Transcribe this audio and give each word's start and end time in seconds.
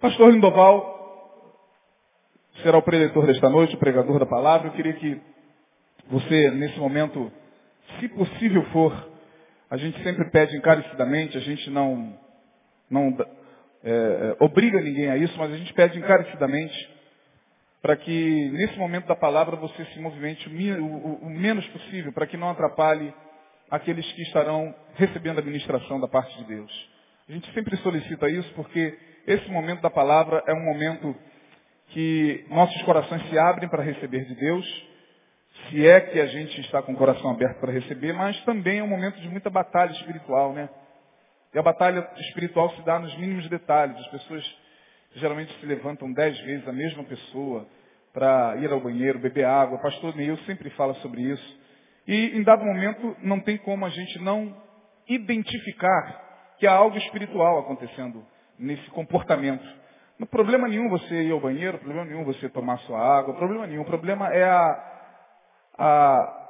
Pastor 0.00 0.32
Lindoval 0.32 0.98
será 2.62 2.78
o 2.78 2.82
preletor 2.82 3.26
desta 3.26 3.50
noite, 3.50 3.74
o 3.74 3.78
pregador 3.78 4.18
da 4.18 4.24
palavra. 4.24 4.68
Eu 4.68 4.72
queria 4.72 4.94
que 4.94 5.20
você, 6.10 6.50
nesse 6.52 6.78
momento, 6.78 7.30
se 7.98 8.08
possível 8.08 8.64
for, 8.72 9.10
a 9.68 9.76
gente 9.76 10.02
sempre 10.02 10.30
pede 10.30 10.56
encarecidamente, 10.56 11.36
a 11.36 11.40
gente 11.42 11.68
não, 11.68 12.18
não 12.88 13.14
é, 13.84 13.90
é, 13.90 14.36
obriga 14.42 14.80
ninguém 14.80 15.10
a 15.10 15.18
isso, 15.18 15.36
mas 15.36 15.52
a 15.52 15.56
gente 15.58 15.74
pede 15.74 15.98
encarecidamente 15.98 16.90
para 17.82 17.94
que 17.94 18.50
nesse 18.52 18.78
momento 18.78 19.06
da 19.06 19.16
palavra 19.16 19.54
você 19.56 19.84
se 19.84 20.00
movimente 20.00 20.48
o, 20.48 20.82
o, 20.82 21.14
o 21.26 21.30
menos 21.30 21.66
possível, 21.68 22.10
para 22.10 22.26
que 22.26 22.38
não 22.38 22.48
atrapalhe 22.48 23.12
aqueles 23.70 24.10
que 24.12 24.22
estarão 24.22 24.74
recebendo 24.94 25.40
a 25.40 25.42
ministração 25.42 26.00
da 26.00 26.08
parte 26.08 26.34
de 26.38 26.44
Deus. 26.44 26.90
A 27.28 27.32
gente 27.32 27.52
sempre 27.52 27.76
solicita 27.76 28.30
isso 28.30 28.50
porque 28.54 28.98
esse 29.26 29.50
momento 29.50 29.80
da 29.80 29.90
palavra 29.90 30.42
é 30.46 30.52
um 30.52 30.64
momento 30.64 31.14
que 31.88 32.44
nossos 32.48 32.80
corações 32.82 33.28
se 33.28 33.38
abrem 33.38 33.68
para 33.68 33.82
receber 33.82 34.24
de 34.24 34.34
Deus, 34.34 34.88
se 35.68 35.86
é 35.86 36.00
que 36.00 36.20
a 36.20 36.26
gente 36.26 36.60
está 36.60 36.82
com 36.82 36.92
o 36.92 36.96
coração 36.96 37.30
aberto 37.30 37.60
para 37.60 37.72
receber, 37.72 38.12
mas 38.12 38.40
também 38.44 38.78
é 38.78 38.82
um 38.82 38.88
momento 38.88 39.20
de 39.20 39.28
muita 39.28 39.50
batalha 39.50 39.90
espiritual, 39.92 40.52
né? 40.52 40.68
E 41.52 41.58
a 41.58 41.62
batalha 41.62 42.08
espiritual 42.16 42.70
se 42.76 42.82
dá 42.82 42.98
nos 42.98 43.16
mínimos 43.18 43.48
detalhes. 43.48 43.96
As 43.98 44.06
pessoas 44.08 44.56
geralmente 45.16 45.52
se 45.58 45.66
levantam 45.66 46.12
dez 46.12 46.38
vezes 46.40 46.66
a 46.68 46.72
mesma 46.72 47.02
pessoa 47.04 47.66
para 48.12 48.56
ir 48.58 48.70
ao 48.70 48.80
banheiro, 48.80 49.18
beber 49.18 49.44
água. 49.44 49.76
O 49.76 49.82
pastor 49.82 50.14
Neil 50.14 50.36
sempre 50.38 50.70
fala 50.70 50.94
sobre 50.94 51.22
isso. 51.22 51.60
E 52.06 52.36
em 52.36 52.42
dado 52.42 52.64
momento 52.64 53.16
não 53.22 53.40
tem 53.40 53.56
como 53.58 53.84
a 53.84 53.88
gente 53.88 54.18
não 54.20 54.56
identificar 55.08 56.54
que 56.58 56.66
há 56.66 56.72
algo 56.72 56.96
espiritual 56.98 57.58
acontecendo 57.58 58.24
nesse 58.60 58.88
comportamento. 58.90 59.64
Não 60.18 60.26
problema 60.26 60.68
nenhum 60.68 60.90
você 60.90 61.22
ir 61.22 61.32
ao 61.32 61.40
banheiro, 61.40 61.78
problema 61.78 62.04
nenhum 62.04 62.24
você 62.24 62.48
tomar 62.50 62.76
sua 62.80 63.00
água, 63.00 63.34
problema 63.34 63.66
nenhum. 63.66 63.82
O 63.82 63.86
problema 63.86 64.28
é 64.28 64.44
a, 64.44 64.84
a, 65.78 66.48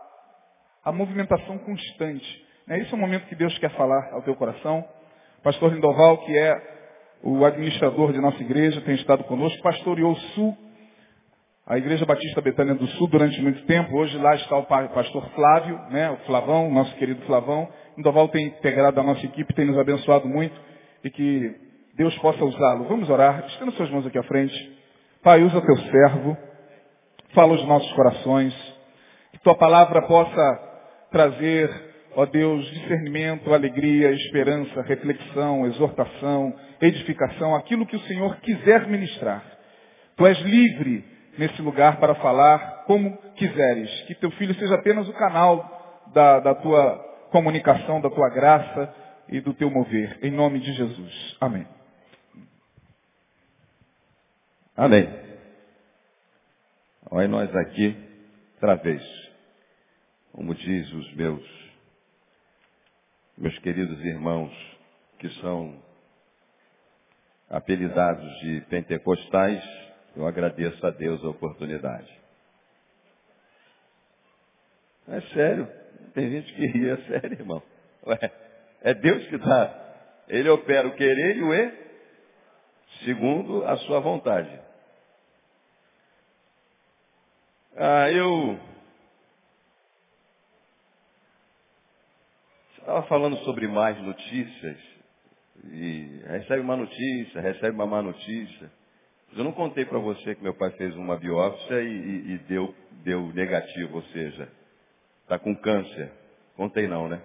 a 0.87 0.93
movimentação 0.93 1.57
constante. 1.59 2.47
Né? 2.67 2.81
Esse 2.81 2.93
é 2.93 2.97
o 2.97 3.01
momento 3.01 3.27
que 3.27 3.37
Deus 3.37 3.57
quer 3.59 3.71
falar 3.77 4.11
ao 4.13 4.23
teu 4.23 4.35
coração. 4.35 4.85
Pastor 5.43 5.73
Lindoval, 5.73 6.19
que 6.19 6.37
é 6.37 6.61
o 7.23 7.45
administrador 7.45 8.13
de 8.13 8.21
nossa 8.21 8.43
igreja, 8.43 8.81
tem 8.81 8.97
estado 8.97 9.23
conosco, 9.25 9.63
pastoreou 9.63 10.13
o 10.13 10.17
Sul, 10.17 10.57
a 11.67 11.79
Igreja 11.79 12.05
Batista 12.05 12.41
Betânia 12.41 12.75
do 12.75 12.87
Sul 12.89 13.07
durante 13.07 13.41
muito 13.41 13.65
tempo. 13.67 13.97
Hoje 13.97 14.19
lá 14.19 14.35
está 14.35 14.57
o 14.57 14.65
pastor 14.65 15.31
Flávio, 15.31 15.79
né? 15.91 16.11
o 16.11 16.17
Flavão, 16.27 16.69
nosso 16.73 16.93
querido 16.97 17.25
Flavão. 17.27 17.69
Lindoval 17.97 18.29
tem 18.31 18.47
integrado 18.47 18.99
a 18.99 19.05
nossa 19.05 19.25
equipe, 19.25 19.55
tem 19.55 19.67
nos 19.67 19.79
abençoado 19.79 20.27
muito 20.27 20.61
e 21.05 21.11
que 21.11 21.70
Deus 21.95 22.17
possa 22.19 22.45
usá-lo. 22.45 22.85
Vamos 22.85 23.09
orar. 23.11 23.45
Estenda 23.47 23.73
suas 23.73 23.91
mãos 23.91 24.07
aqui 24.07 24.19
à 24.19 24.23
frente. 24.23 24.79
Pai, 25.23 25.43
usa 25.43 25.61
teu 25.61 25.77
servo. 25.77 26.37
Fala 27.35 27.55
os 27.55 27.65
nossos 27.67 27.93
corações. 27.93 28.55
Que 29.33 29.39
tua 29.41 29.55
palavra 29.55 30.03
possa 30.03 30.71
trazer, 31.11 31.71
ó 32.15 32.27
Deus, 32.27 32.65
discernimento, 32.71 33.53
alegria, 33.53 34.11
esperança, 34.13 34.83
reflexão, 34.83 35.67
exortação, 35.67 36.55
edificação, 36.81 37.55
aquilo 37.55 37.87
que 37.87 37.97
o 37.97 38.01
Senhor 38.01 38.37
quiser 38.37 38.87
ministrar. 38.89 39.43
Tu 40.17 40.27
és 40.27 40.39
livre 40.41 41.05
nesse 41.39 41.63
lugar 41.63 41.99
para 41.99 42.15
falar 42.17 42.85
como 42.87 43.17
quiseres. 43.35 43.91
Que 44.03 44.15
teu 44.15 44.31
filho 44.33 44.55
seja 44.55 44.75
apenas 44.75 45.09
o 45.09 45.13
canal 45.13 46.09
da, 46.13 46.41
da 46.41 46.55
tua 46.55 46.97
comunicação, 47.31 48.01
da 48.01 48.11
tua 48.11 48.29
graça 48.31 48.93
e 49.29 49.41
do 49.41 49.55
teu 49.55 49.71
mover. 49.71 50.19
Em 50.23 50.31
nome 50.31 50.59
de 50.59 50.73
Jesus. 50.73 51.37
Amém. 51.41 51.80
Amém. 54.81 55.07
Olha 57.11 57.29
nós 57.29 57.55
aqui, 57.55 57.95
outra 58.55 58.77
vez. 58.77 59.03
Como 60.33 60.55
diz 60.55 60.91
os 60.91 61.15
meus, 61.17 61.71
meus 63.37 63.59
queridos 63.59 64.03
irmãos, 64.03 64.51
que 65.19 65.29
são 65.43 65.79
apelidados 67.51 68.27
de 68.41 68.63
pentecostais, 68.71 69.63
eu 70.17 70.27
agradeço 70.27 70.87
a 70.87 70.91
Deus 70.91 71.23
a 71.27 71.29
oportunidade. 71.29 72.19
É 75.09 75.21
sério. 75.35 75.69
Tem 76.15 76.31
gente 76.31 76.55
que 76.55 76.67
ri, 76.69 76.89
é 76.89 76.97
sério, 76.97 77.39
irmão. 77.39 77.63
Ué, 78.07 78.19
é 78.81 78.95
Deus 78.95 79.27
que 79.27 79.37
dá. 79.37 79.95
Ele 80.27 80.49
opera 80.49 80.89
o 80.89 80.97
querer 80.97 81.37
e 81.37 81.43
o 81.43 81.53
e, 81.53 81.75
segundo 83.05 83.63
a 83.67 83.77
sua 83.77 84.01
vontade. 84.01 84.70
Ah, 87.83 88.11
eu 88.11 88.61
estava 92.77 93.05
falando 93.05 93.39
sobre 93.39 93.67
mais 93.69 93.99
notícias 94.03 94.79
e 95.65 96.21
recebe 96.27 96.61
uma 96.61 96.77
notícia, 96.77 97.41
recebe 97.41 97.71
uma 97.71 97.87
má 97.87 98.03
notícia. 98.03 98.71
Eu 99.35 99.45
não 99.45 99.53
contei 99.53 99.87
para 99.87 99.99
você 99.99 100.35
que 100.35 100.43
meu 100.43 100.53
pai 100.53 100.73
fez 100.73 100.95
uma 100.95 101.17
biópsia 101.17 101.81
e, 101.81 101.87
e, 101.87 102.33
e 102.35 102.39
deu, 102.41 102.75
deu 103.03 103.33
negativo, 103.33 103.97
ou 103.97 104.03
seja, 104.09 104.53
está 105.23 105.39
com 105.39 105.57
câncer. 105.57 106.13
Contei 106.57 106.87
não, 106.87 107.09
né? 107.09 107.23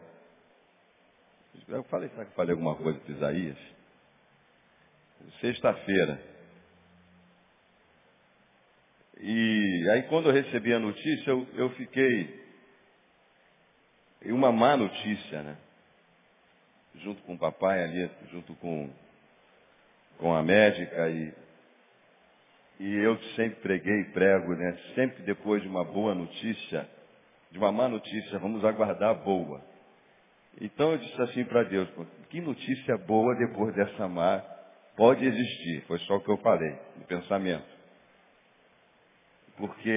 Eu 1.68 1.84
falei, 1.84 2.08
será 2.12 2.24
que 2.24 2.34
falei 2.34 2.54
alguma 2.54 2.78
coisa 2.78 2.98
para 2.98 3.14
Isaías? 3.14 3.58
Sexta-feira. 5.42 6.35
E 9.20 9.90
aí 9.92 10.04
quando 10.04 10.30
eu 10.30 10.34
recebi 10.34 10.74
a 10.74 10.80
notícia, 10.80 11.30
eu, 11.30 11.48
eu 11.54 11.70
fiquei. 11.72 12.46
Uma 14.26 14.52
má 14.52 14.76
notícia, 14.76 15.44
né? 15.44 15.58
Junto 16.96 17.22
com 17.24 17.36
o 17.36 17.38
papai 17.38 17.84
ali, 17.84 18.10
junto 18.32 18.56
com, 18.56 18.90
com 20.18 20.34
a 20.34 20.42
médica 20.42 21.10
e 21.10 21.32
e 22.80 22.94
eu 22.94 23.18
sempre 23.36 23.62
preguei 23.62 24.02
e 24.02 24.12
prego, 24.12 24.54
né? 24.54 24.78
Sempre 24.96 25.24
depois 25.24 25.62
de 25.62 25.68
uma 25.68 25.84
boa 25.84 26.14
notícia, 26.14 26.88
de 27.52 27.58
uma 27.58 27.72
má 27.72 27.88
notícia, 27.88 28.38
vamos 28.38 28.66
aguardar 28.66 29.12
a 29.12 29.14
boa. 29.14 29.64
Então 30.60 30.92
eu 30.92 30.98
disse 30.98 31.22
assim 31.22 31.46
para 31.46 31.64
Deus, 31.64 31.88
que 32.30 32.42
notícia 32.42 32.98
boa 32.98 33.36
depois 33.36 33.74
dessa 33.76 34.08
má 34.08 34.44
pode 34.98 35.26
existir? 35.26 35.84
Foi 35.88 36.00
só 36.00 36.16
o 36.16 36.22
que 36.22 36.30
eu 36.30 36.38
falei, 36.38 36.78
no 36.98 37.06
pensamento. 37.06 37.75
Porque 39.58 39.90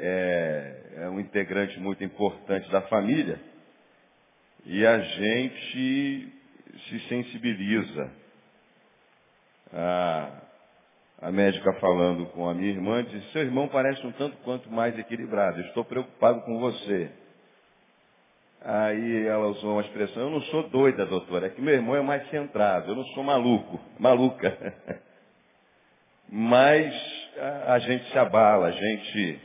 é, 0.00 0.82
é 0.96 1.08
um 1.08 1.18
integrante 1.18 1.78
muito 1.80 2.04
importante 2.04 2.70
da 2.70 2.82
família 2.82 3.40
e 4.66 4.84
a 4.84 4.98
gente 4.98 6.32
se 6.88 7.00
sensibiliza. 7.08 8.10
Ah, 9.72 10.42
a 11.22 11.32
médica 11.32 11.72
falando 11.74 12.26
com 12.26 12.48
a 12.48 12.54
minha 12.54 12.70
irmã, 12.70 13.02
disse, 13.04 13.32
seu 13.32 13.42
irmão 13.42 13.68
parece 13.68 14.06
um 14.06 14.12
tanto 14.12 14.36
quanto 14.38 14.70
mais 14.70 14.98
equilibrado, 14.98 15.60
estou 15.62 15.84
preocupado 15.84 16.42
com 16.42 16.58
você. 16.60 17.10
Aí 18.60 19.26
ela 19.26 19.46
usou 19.46 19.72
uma 19.74 19.82
expressão, 19.82 20.24
eu 20.24 20.30
não 20.30 20.42
sou 20.42 20.68
doida, 20.68 21.06
doutora, 21.06 21.46
é 21.46 21.50
que 21.50 21.60
meu 21.60 21.74
irmão 21.74 21.96
é 21.96 22.02
mais 22.02 22.28
centrado, 22.30 22.90
eu 22.90 22.96
não 22.96 23.04
sou 23.06 23.22
maluco, 23.22 23.80
maluca. 23.98 24.74
Mas 26.28 26.92
a, 27.38 27.78
gente 27.78 28.10
se 28.10 28.18
abala, 28.18 28.68
a 28.68 28.72
gente 28.72 29.40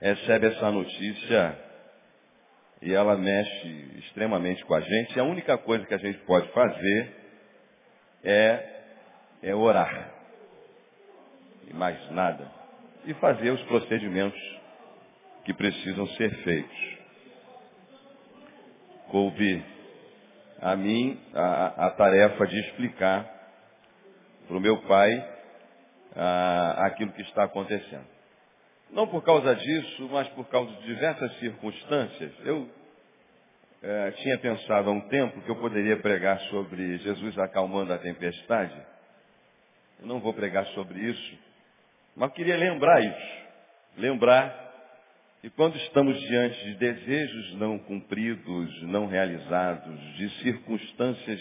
recebe 0.00 0.46
essa 0.48 0.70
notícia 0.70 1.58
e 2.82 2.92
ela 2.92 3.16
mexe 3.16 3.90
extremamente 3.98 4.64
com 4.64 4.74
a 4.74 4.80
gente. 4.80 5.16
E 5.16 5.20
a 5.20 5.24
única 5.24 5.56
coisa 5.58 5.86
que 5.86 5.94
a 5.94 5.98
gente 5.98 6.18
pode 6.20 6.48
fazer 6.52 7.12
é 8.22 8.72
é 9.42 9.54
orar. 9.54 10.10
E 11.68 11.74
mais 11.74 12.10
nada. 12.10 12.50
E 13.04 13.14
fazer 13.14 13.50
os 13.50 13.62
procedimentos 13.62 14.40
que 15.44 15.54
precisam 15.54 16.06
ser 16.08 16.30
feitos. 16.42 16.96
Coube 19.08 19.64
a 20.60 20.74
mim 20.74 21.20
a, 21.32 21.86
a 21.86 21.90
tarefa 21.90 22.46
de 22.46 22.58
explicar 22.60 23.24
para 24.48 24.56
o 24.56 24.60
meu 24.60 24.78
pai 24.82 25.35
a, 26.16 26.86
aquilo 26.86 27.12
que 27.12 27.22
está 27.22 27.44
acontecendo. 27.44 28.06
Não 28.90 29.06
por 29.06 29.22
causa 29.22 29.54
disso, 29.54 30.08
mas 30.10 30.28
por 30.28 30.46
causa 30.48 30.72
de 30.72 30.86
diversas 30.86 31.36
circunstâncias. 31.38 32.32
Eu 32.44 32.68
é, 33.82 34.10
tinha 34.12 34.38
pensado 34.38 34.88
há 34.88 34.92
um 34.92 35.08
tempo 35.08 35.40
que 35.42 35.50
eu 35.50 35.56
poderia 35.56 35.96
pregar 35.98 36.40
sobre 36.42 36.98
Jesus 36.98 37.38
acalmando 37.38 37.92
a 37.92 37.98
tempestade 37.98 38.74
eu 40.00 40.06
não 40.06 40.20
vou 40.20 40.34
pregar 40.34 40.66
sobre 40.68 41.00
isso, 41.00 41.38
mas 42.14 42.32
queria 42.32 42.56
lembrar 42.56 43.00
isso. 43.02 43.46
Lembrar 43.96 44.64
que 45.40 45.48
quando 45.50 45.76
estamos 45.76 46.18
diante 46.20 46.64
de 46.64 46.74
desejos 46.74 47.54
não 47.54 47.78
cumpridos, 47.78 48.82
não 48.82 49.06
realizados, 49.06 50.16
de 50.16 50.28
circunstâncias 50.42 51.40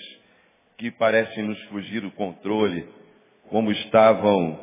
que 0.77 0.89
parecem 0.91 1.43
nos 1.43 1.61
fugir 1.65 2.05
o 2.05 2.11
controle, 2.11 2.87
como 3.49 3.71
estavam 3.71 4.59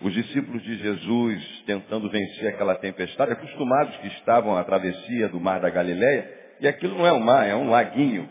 os 0.00 0.12
discípulos 0.12 0.62
de 0.62 0.78
Jesus 0.78 1.62
tentando 1.66 2.08
vencer 2.08 2.48
aquela 2.48 2.76
tempestade, 2.76 3.32
acostumados 3.32 3.96
que 3.96 4.08
estavam 4.08 4.56
à 4.56 4.64
travessia 4.64 5.28
do 5.28 5.40
mar 5.40 5.60
da 5.60 5.70
Galileia, 5.70 6.30
e 6.60 6.68
aquilo 6.68 6.96
não 6.96 7.06
é 7.06 7.12
um 7.12 7.20
mar, 7.20 7.46
é 7.46 7.54
um 7.54 7.70
laguinho. 7.70 8.28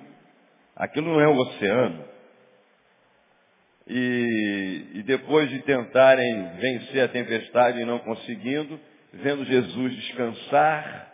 Aquilo 0.75 1.13
não 1.13 1.19
é 1.19 1.27
um 1.27 1.37
oceano. 1.37 2.05
E, 3.87 4.91
e 4.95 5.03
depois 5.03 5.49
de 5.49 5.59
tentarem 5.59 6.55
vencer 6.57 7.03
a 7.03 7.07
tempestade 7.07 7.79
e 7.79 7.85
não 7.85 7.99
conseguindo, 7.99 8.79
vendo 9.13 9.45
Jesus 9.45 9.95
descansar, 9.95 11.11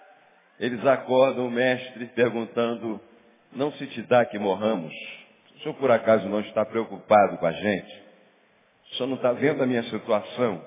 eles 0.60 0.86
acordam 0.86 1.48
o 1.48 1.52
mestre 1.52 2.08
perguntando, 2.08 3.00
não 3.56 3.72
se 3.74 3.86
te 3.88 4.02
dá 4.04 4.26
que 4.26 4.40
morramos? 4.40 4.94
O 5.56 5.60
senhor 5.60 5.76
por 5.76 5.92
acaso 5.92 6.28
não 6.28 6.42
está 6.42 6.66
preocupado 6.66 7.38
com 7.38 7.46
a 7.46 7.52
gente? 7.52 8.03
O 8.94 8.96
senhor 8.96 9.08
não 9.08 9.16
está 9.16 9.32
vendo 9.32 9.64
a 9.64 9.66
minha 9.66 9.82
situação? 9.84 10.64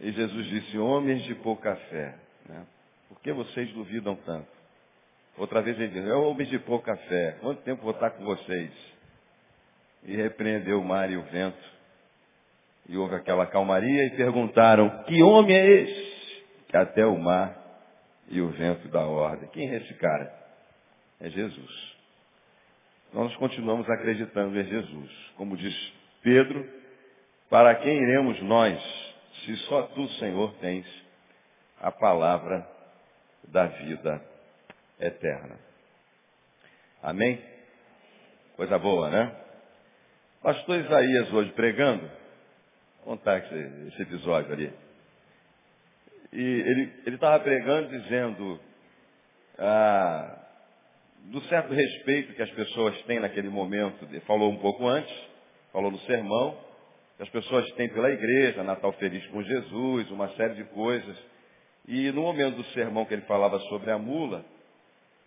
E 0.00 0.10
Jesus 0.10 0.46
disse, 0.48 0.76
homens 0.76 1.22
de 1.22 1.36
pouca 1.36 1.76
fé, 1.76 2.16
né? 2.48 2.66
por 3.08 3.20
que 3.20 3.32
vocês 3.32 3.72
duvidam 3.72 4.16
tanto? 4.16 4.48
Outra 5.38 5.62
vez 5.62 5.78
ele 5.78 5.92
disse, 5.92 6.10
homens 6.10 6.48
de 6.48 6.58
pouca 6.58 6.96
fé, 6.96 7.38
quanto 7.40 7.62
tempo 7.62 7.82
vou 7.82 7.92
estar 7.92 8.10
com 8.10 8.24
vocês? 8.24 8.72
E 10.02 10.16
repreendeu 10.16 10.80
o 10.80 10.84
mar 10.84 11.08
e 11.08 11.16
o 11.16 11.22
vento. 11.22 11.72
E 12.88 12.96
houve 12.96 13.14
aquela 13.14 13.46
calmaria 13.46 14.06
e 14.06 14.10
perguntaram, 14.16 15.04
que 15.04 15.22
homem 15.22 15.56
é 15.56 15.66
esse? 15.70 16.44
Que 16.68 16.76
até 16.76 17.06
o 17.06 17.16
mar 17.16 17.56
e 18.28 18.40
o 18.40 18.48
vento 18.48 18.88
dá 18.88 19.06
ordem. 19.06 19.48
Quem 19.50 19.70
é 19.70 19.76
esse 19.76 19.94
cara? 19.94 20.34
É 21.20 21.30
Jesus. 21.30 21.96
Nós 23.12 23.32
continuamos 23.36 23.88
acreditando 23.88 24.58
em 24.58 24.64
Jesus. 24.64 25.30
Como 25.36 25.56
diz 25.56 26.01
Pedro, 26.22 26.66
para 27.50 27.74
quem 27.76 28.00
iremos 28.00 28.40
nós, 28.42 28.80
se 29.44 29.56
só 29.68 29.82
tu, 29.88 30.08
Senhor, 30.14 30.54
tens 30.60 30.86
a 31.80 31.90
palavra 31.90 32.66
da 33.48 33.66
vida 33.66 34.22
eterna. 35.00 35.58
Amém? 37.02 37.42
Coisa 38.56 38.78
boa, 38.78 39.10
né? 39.10 39.36
Pastor 40.40 40.78
Isaías 40.78 41.32
hoje 41.32 41.50
pregando, 41.52 42.08
vou 43.04 43.16
contar 43.16 43.38
esse, 43.38 44.02
episódio 44.02 44.52
ali. 44.52 44.72
E 46.32 46.40
ele 47.04 47.14
estava 47.16 47.40
pregando 47.40 47.88
dizendo 47.88 48.60
ah, 49.58 50.38
do 51.24 51.40
certo 51.42 51.74
respeito 51.74 52.34
que 52.34 52.42
as 52.42 52.50
pessoas 52.52 53.00
têm 53.02 53.20
naquele 53.20 53.48
momento, 53.48 54.04
ele 54.04 54.20
falou 54.20 54.50
um 54.50 54.58
pouco 54.58 54.86
antes, 54.86 55.31
falou 55.72 55.90
no 55.90 55.98
sermão, 56.00 56.56
que 57.16 57.22
as 57.22 57.28
pessoas 57.30 57.70
têm 57.72 57.88
pela 57.88 58.10
igreja, 58.10 58.62
Natal 58.62 58.92
Feliz 58.94 59.26
com 59.28 59.42
Jesus, 59.42 60.10
uma 60.10 60.28
série 60.36 60.54
de 60.54 60.64
coisas. 60.64 61.16
E 61.88 62.12
no 62.12 62.22
momento 62.22 62.56
do 62.56 62.64
sermão 62.66 63.04
que 63.04 63.14
ele 63.14 63.22
falava 63.22 63.58
sobre 63.60 63.90
a 63.90 63.98
mula, 63.98 64.44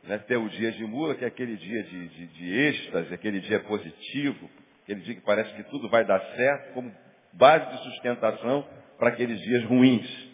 né, 0.03 0.17
ter 0.19 0.37
o 0.37 0.47
dia 0.49 0.71
de 0.71 0.85
mula, 0.85 1.15
que 1.15 1.25
é 1.25 1.27
aquele 1.27 1.57
dia 1.57 1.83
de, 1.83 2.07
de, 2.07 2.27
de 2.27 2.59
êxtase, 2.59 3.13
aquele 3.13 3.39
dia 3.41 3.59
positivo, 3.61 4.49
aquele 4.83 5.01
dia 5.01 5.15
que 5.15 5.21
parece 5.21 5.53
que 5.55 5.63
tudo 5.63 5.89
vai 5.89 6.05
dar 6.05 6.19
certo, 6.35 6.73
como 6.73 6.93
base 7.33 7.69
de 7.71 7.83
sustentação 7.83 8.65
para 8.97 9.09
aqueles 9.09 9.39
dias 9.41 9.63
ruins. 9.65 10.25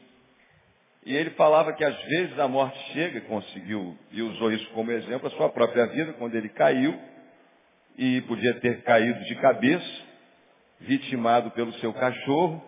E 1.03 1.15
ele 1.15 1.31
falava 1.31 1.73
que 1.73 1.83
às 1.83 1.99
vezes 2.03 2.37
a 2.37 2.47
morte 2.47 2.77
chega, 2.93 3.17
e 3.17 3.21
conseguiu, 3.21 3.97
e 4.11 4.21
usou 4.21 4.51
isso 4.51 4.69
como 4.71 4.91
exemplo, 4.91 5.27
a 5.27 5.31
sua 5.31 5.49
própria 5.49 5.87
vida, 5.87 6.13
quando 6.13 6.35
ele 6.35 6.49
caiu, 6.49 6.99
e 7.97 8.21
podia 8.21 8.53
ter 8.55 8.81
caído 8.83 9.23
de 9.25 9.35
cabeça, 9.35 10.01
vitimado 10.79 11.51
pelo 11.51 11.73
seu 11.73 11.93
cachorro, 11.93 12.61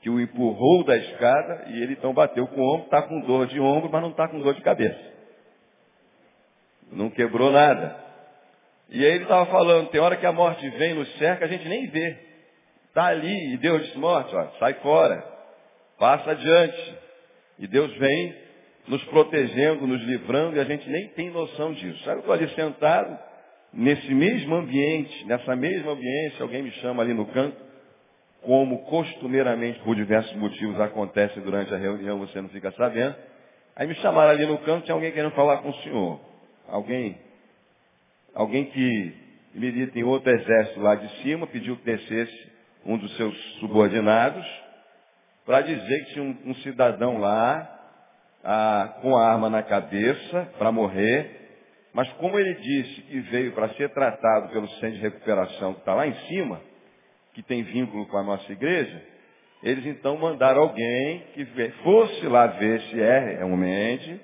que 0.00 0.10
o 0.10 0.20
empurrou 0.20 0.84
da 0.84 0.96
escada, 0.96 1.66
e 1.68 1.82
ele 1.82 1.92
então 1.92 2.12
bateu 2.12 2.46
com 2.48 2.60
o 2.60 2.74
ombro, 2.74 2.86
está 2.86 3.02
com 3.02 3.20
dor 3.20 3.46
de 3.46 3.60
ombro, 3.60 3.88
mas 3.90 4.02
não 4.02 4.10
está 4.10 4.28
com 4.28 4.40
dor 4.40 4.54
de 4.54 4.62
cabeça. 4.62 5.00
Não 6.90 7.08
quebrou 7.08 7.52
nada. 7.52 7.96
E 8.90 9.04
aí 9.04 9.12
ele 9.12 9.22
estava 9.22 9.46
falando, 9.46 9.88
tem 9.88 10.00
hora 10.00 10.16
que 10.16 10.26
a 10.26 10.32
morte 10.32 10.68
vem, 10.70 10.94
nos 10.94 11.10
cerca, 11.18 11.44
a 11.44 11.48
gente 11.48 11.66
nem 11.68 11.86
vê. 11.88 12.18
Está 12.88 13.06
ali, 13.06 13.54
e 13.54 13.56
Deus 13.56 13.86
diz, 13.86 13.94
morte, 13.94 14.34
ó, 14.34 14.48
sai 14.58 14.74
fora, 14.74 15.24
passa 15.98 16.32
adiante. 16.32 16.94
E 17.58 17.66
Deus 17.66 17.96
vem 17.96 18.34
nos 18.88 19.02
protegendo, 19.04 19.86
nos 19.86 20.02
livrando, 20.02 20.56
e 20.56 20.60
a 20.60 20.64
gente 20.64 20.88
nem 20.90 21.08
tem 21.10 21.30
noção 21.30 21.72
disso. 21.72 22.02
Sabe, 22.04 22.16
eu 22.16 22.20
estou 22.20 22.34
ali 22.34 22.48
sentado, 22.50 23.18
nesse 23.72 24.12
mesmo 24.14 24.54
ambiente, 24.54 25.24
nessa 25.26 25.56
mesma 25.56 25.92
ambiência, 25.92 26.42
alguém 26.42 26.62
me 26.62 26.70
chama 26.72 27.02
ali 27.02 27.14
no 27.14 27.26
canto, 27.26 27.56
como 28.42 28.84
costumeiramente, 28.84 29.78
por 29.80 29.94
diversos 29.94 30.34
motivos, 30.36 30.78
acontece 30.80 31.40
durante 31.40 31.72
a 31.72 31.76
reunião, 31.76 32.18
você 32.18 32.40
não 32.40 32.48
fica 32.48 32.70
sabendo. 32.72 33.14
Aí 33.74 33.86
me 33.86 33.94
chamaram 33.96 34.30
ali 34.30 34.44
no 34.44 34.58
canto, 34.58 34.84
tinha 34.84 34.94
alguém 34.94 35.12
querendo 35.12 35.32
falar 35.32 35.58
com 35.58 35.70
o 35.70 35.74
senhor. 35.76 36.20
Alguém, 36.68 37.16
alguém 38.34 38.66
que 38.66 39.14
milita 39.54 39.98
em 39.98 40.02
outro 40.02 40.30
exército 40.30 40.80
lá 40.80 40.94
de 40.94 41.08
cima, 41.22 41.46
pediu 41.46 41.76
que 41.76 41.84
descesse 41.84 42.52
um 42.84 42.98
dos 42.98 43.16
seus 43.16 43.34
subordinados, 43.60 44.44
para 45.46 45.60
dizer 45.60 46.04
que 46.04 46.12
tinha 46.12 46.24
um, 46.24 46.36
um 46.46 46.54
cidadão 46.56 47.18
lá, 47.18 47.68
ah, 48.44 48.98
com 49.00 49.16
a 49.16 49.28
arma 49.28 49.48
na 49.48 49.62
cabeça, 49.62 50.48
para 50.58 50.72
morrer, 50.72 51.41
mas 51.92 52.10
como 52.14 52.38
ele 52.38 52.54
disse 52.54 53.02
que 53.02 53.20
veio 53.20 53.52
para 53.52 53.68
ser 53.74 53.90
tratado 53.90 54.48
pelo 54.52 54.68
centro 54.68 54.92
de 54.92 55.00
recuperação 55.00 55.74
que 55.74 55.80
está 55.80 55.94
lá 55.94 56.06
em 56.06 56.14
cima, 56.26 56.60
que 57.34 57.42
tem 57.42 57.62
vínculo 57.62 58.06
com 58.06 58.16
a 58.16 58.22
nossa 58.22 58.50
igreja, 58.50 59.02
eles 59.62 59.84
então 59.86 60.16
mandaram 60.16 60.62
alguém 60.62 61.20
que 61.34 61.44
fosse 61.82 62.26
lá 62.26 62.46
ver 62.46 62.80
se 62.82 63.00
é 63.00 63.36
realmente, 63.36 64.20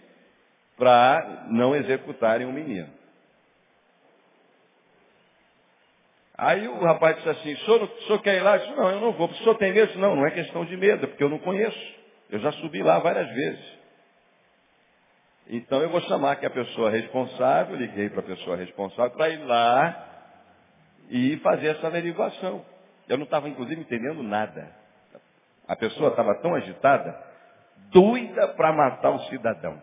para 0.76 1.46
não 1.50 1.74
executarem 1.74 2.46
o 2.46 2.52
menino. 2.52 2.88
Aí 6.36 6.68
o 6.68 6.78
rapaz 6.78 7.16
disse 7.16 7.28
assim, 7.28 7.56
senhor, 7.56 7.88
senhor 8.06 8.22
quer 8.22 8.36
ir 8.36 8.42
lá? 8.42 8.56
Eu 8.56 8.60
disse, 8.60 8.76
não, 8.76 8.90
eu 8.90 9.00
não 9.00 9.12
vou. 9.12 9.28
O 9.28 9.34
senhor 9.34 9.56
tem 9.56 9.72
medo? 9.72 9.98
Não, 9.98 10.14
não 10.14 10.24
é 10.24 10.30
questão 10.30 10.64
de 10.64 10.76
medo, 10.76 11.04
é 11.04 11.08
porque 11.08 11.22
eu 11.22 11.28
não 11.28 11.40
conheço. 11.40 11.94
Eu 12.30 12.38
já 12.38 12.52
subi 12.52 12.80
lá 12.80 13.00
várias 13.00 13.28
vezes. 13.28 13.77
Então 15.48 15.80
eu 15.80 15.88
vou 15.88 16.00
chamar 16.02 16.32
aqui 16.32 16.44
a 16.44 16.50
pessoa 16.50 16.90
responsável, 16.90 17.76
liguei 17.76 18.10
para 18.10 18.20
a 18.20 18.24
pessoa 18.24 18.56
responsável 18.56 19.12
para 19.12 19.30
ir 19.30 19.38
lá 19.44 20.06
e 21.08 21.38
fazer 21.38 21.68
essa 21.68 21.86
averiguação. 21.86 22.64
Eu 23.08 23.16
não 23.16 23.24
estava, 23.24 23.48
inclusive, 23.48 23.80
entendendo 23.80 24.22
nada. 24.22 24.70
A 25.66 25.74
pessoa 25.74 26.10
estava 26.10 26.34
tão 26.36 26.54
agitada, 26.54 27.18
doida 27.90 28.48
para 28.48 28.72
matar 28.72 29.10
o 29.10 29.20
cidadão. 29.30 29.80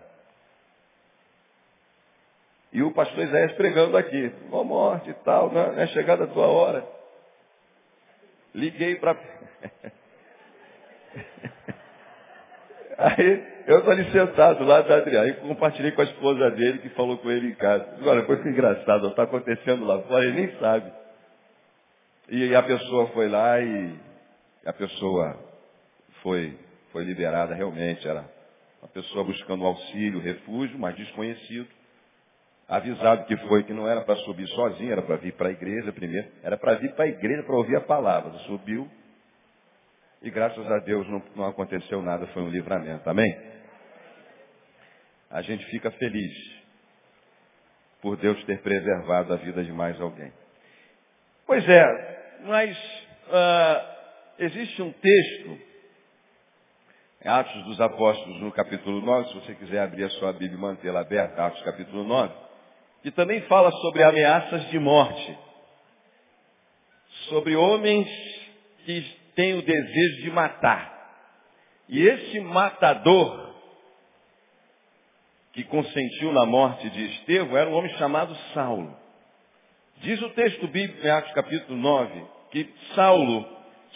E 2.72 2.84
o 2.84 2.94
pastor 2.94 3.24
Isaías 3.24 3.54
pregando 3.54 3.98
aqui, 3.98 4.32
ó 4.52 4.64
morte 4.64 5.10
e 5.10 5.14
tal, 5.16 5.52
não 5.52 5.80
é 5.80 5.88
chegada 5.88 6.26
a 6.26 6.28
tua 6.28 6.48
hora. 6.48 6.86
Liguei 8.54 8.96
para. 8.96 9.16
Aí 12.98 13.44
eu 13.68 13.80
estou 13.80 13.92
ali 13.92 14.12
sentado 14.12 14.64
lá 14.64 14.82
da 14.82 14.98
Adriana. 14.98 15.26
Aí 15.26 15.34
compartilhei 15.36 15.92
com 15.92 16.02
a 16.02 16.06
esposa 16.06 16.52
dele 16.52 16.80
que 16.80 16.90
falou 16.90 17.18
com 17.18 17.30
ele 17.30 17.50
em 17.50 17.56
casa. 17.56 17.96
Agora, 18.00 18.24
coisa 18.24 18.48
engraçada, 18.48 19.08
está 19.08 19.24
acontecendo 19.24 19.86
lá 19.86 20.02
fora, 20.04 20.24
ele 20.24 20.42
nem 20.42 20.60
sabe. 20.60 20.92
E 22.30 22.56
a 22.56 22.64
pessoa 22.64 23.08
foi 23.08 23.28
lá 23.28 23.60
e 23.60 23.96
a 24.66 24.74
pessoa 24.74 25.38
foi, 26.22 26.58
foi 26.92 27.04
liberada 27.04 27.54
realmente. 27.54 28.08
Era 28.08 28.26
uma 28.82 28.90
pessoa 28.90 29.24
buscando 29.24 29.66
auxílio, 29.66 30.20
refúgio, 30.20 30.78
mas 30.80 30.96
desconhecido. 30.96 31.68
Avisado 32.68 33.26
que 33.26 33.38
foi 33.48 33.64
que 33.64 33.74
não 33.74 33.88
era 33.88 34.02
para 34.02 34.16
subir 34.18 34.48
sozinho, 34.48 34.92
era 34.92 35.04
para 35.04 35.18
vir 35.18 35.34
para 35.34 35.50
a 35.50 35.52
igreja 35.52 35.92
primeiro. 35.92 36.28
Era 36.42 36.58
para 36.58 36.76
vir 36.76 36.94
para 36.94 37.06
a 37.06 37.08
igreja 37.08 37.44
para 37.44 37.56
ouvir 37.56 37.76
a 37.76 37.82
palavra. 37.82 38.32
Subiu, 38.40 38.90
e 40.26 40.32
graças 40.32 40.66
a 40.72 40.80
Deus 40.80 41.08
não, 41.08 41.22
não 41.36 41.46
aconteceu 41.46 42.02
nada, 42.02 42.26
foi 42.28 42.42
um 42.42 42.50
livramento. 42.50 43.08
Amém? 43.08 43.32
A 45.30 45.42
gente 45.44 45.64
fica 45.68 45.92
feliz 45.92 46.34
por 48.02 48.18
Deus 48.18 48.44
ter 48.46 48.60
preservado 48.62 49.34
a 49.34 49.38
vida 49.38 49.64
de 49.64 49.72
mais 49.72 50.00
alguém. 50.02 50.34
Pois 51.46 51.68
é, 51.70 52.40
mas 52.44 52.76
uh, 53.28 53.96
existe 54.40 54.82
um 54.82 54.92
texto, 54.92 55.60
Atos 57.24 57.64
dos 57.66 57.80
Apóstolos, 57.80 58.42
no 58.42 58.52
capítulo 58.52 59.02
9, 59.02 59.28
se 59.28 59.36
você 59.36 59.54
quiser 59.54 59.82
abrir 59.82 60.06
a 60.06 60.10
sua 60.10 60.32
Bíblia 60.34 60.58
e 60.58 60.62
mantê-la 60.62 61.02
aberta, 61.02 61.46
Atos 61.46 61.62
capítulo 61.62 62.04
9, 62.04 62.34
que 63.04 63.12
também 63.12 63.42
fala 63.42 63.72
sobre 63.74 64.02
ameaças 64.02 64.70
de 64.70 64.80
morte, 64.80 65.38
sobre 67.30 67.56
homens 67.56 68.08
que 68.86 69.25
tem 69.36 69.54
o 69.54 69.62
desejo 69.62 70.22
de 70.24 70.32
matar. 70.32 70.94
E 71.88 72.02
esse 72.02 72.40
matador 72.40 73.54
que 75.54 75.64
consentiu 75.64 76.32
na 76.34 76.46
morte 76.46 76.90
de 76.90 77.06
Estevão 77.06 77.58
era 77.58 77.70
um 77.70 77.74
homem 77.74 77.94
chamado 77.98 78.36
Saulo. 78.54 78.96
Diz 79.98 80.22
o 80.22 80.30
texto 80.32 80.68
bíblico 80.68 81.06
em 81.06 81.10
Atos 81.10 81.32
capítulo 81.34 81.78
9 81.78 82.36
que 82.52 82.74
Saulo, 82.94 83.46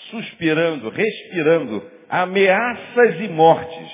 suspirando, 0.09 0.89
respirando, 0.89 1.89
ameaças 2.09 3.19
e 3.21 3.27
mortes, 3.29 3.91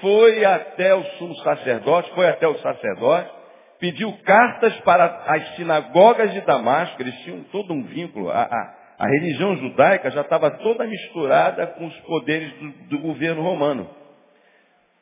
foi 0.00 0.44
até 0.44 0.94
o 0.94 1.02
sumo 1.18 1.34
sacerdote, 1.36 2.10
foi 2.14 2.28
até 2.28 2.46
o 2.46 2.58
sacerdote, 2.58 3.30
pediu 3.78 4.12
cartas 4.24 4.78
para 4.80 5.04
as 5.26 5.56
sinagogas 5.56 6.32
de 6.32 6.40
Damasco, 6.42 7.00
eles 7.00 7.18
tinham 7.20 7.42
todo 7.44 7.72
um 7.72 7.84
vínculo, 7.84 8.30
a, 8.30 8.42
a, 8.42 8.77
a 8.98 9.06
religião 9.06 9.56
judaica 9.56 10.10
já 10.10 10.22
estava 10.22 10.50
toda 10.50 10.86
misturada 10.86 11.68
com 11.68 11.86
os 11.86 11.96
poderes 12.00 12.52
do, 12.54 12.70
do 12.88 12.98
governo 12.98 13.42
romano. 13.42 13.88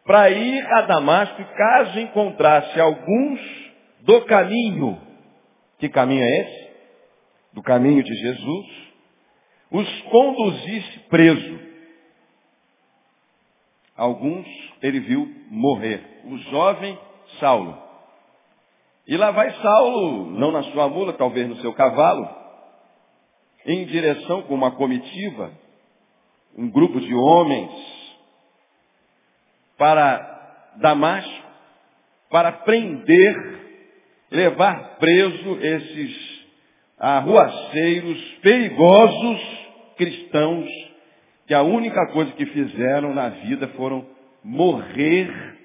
Para 0.04 0.30
ir 0.30 0.64
a 0.66 0.82
Damasco, 0.82 1.42
caso 1.56 1.98
encontrasse 1.98 2.78
alguns 2.78 3.40
do 4.02 4.22
caminho, 4.26 5.00
que 5.78 5.88
caminho 5.88 6.22
é 6.22 6.40
esse? 6.42 6.66
Do 7.54 7.62
caminho 7.62 8.04
de 8.04 8.14
Jesus, 8.14 8.66
os 9.70 10.02
conduzisse 10.02 10.98
preso. 11.08 11.58
Alguns 13.96 14.46
ele 14.82 15.00
viu 15.00 15.26
morrer. 15.50 16.20
O 16.26 16.36
jovem 16.36 16.98
Saulo. 17.40 17.82
E 19.08 19.16
lá 19.16 19.30
vai 19.30 19.50
Saulo, 19.62 20.30
não 20.32 20.52
na 20.52 20.62
sua 20.64 20.86
mula, 20.86 21.14
talvez 21.14 21.48
no 21.48 21.56
seu 21.56 21.72
cavalo, 21.72 22.45
em 23.66 23.84
direção 23.86 24.42
com 24.42 24.54
uma 24.54 24.70
comitiva, 24.72 25.52
um 26.56 26.70
grupo 26.70 27.00
de 27.00 27.12
homens, 27.12 27.70
para 29.76 30.72
Damasco, 30.76 31.46
para 32.30 32.52
prender, 32.52 33.34
levar 34.30 34.96
preso 34.98 35.58
esses 35.60 36.36
arruaceiros 36.98 38.22
perigosos 38.42 39.66
cristãos 39.96 40.68
que 41.46 41.54
a 41.54 41.62
única 41.62 42.06
coisa 42.08 42.32
que 42.32 42.46
fizeram 42.46 43.14
na 43.14 43.28
vida 43.28 43.68
foram 43.68 44.06
morrer 44.42 45.56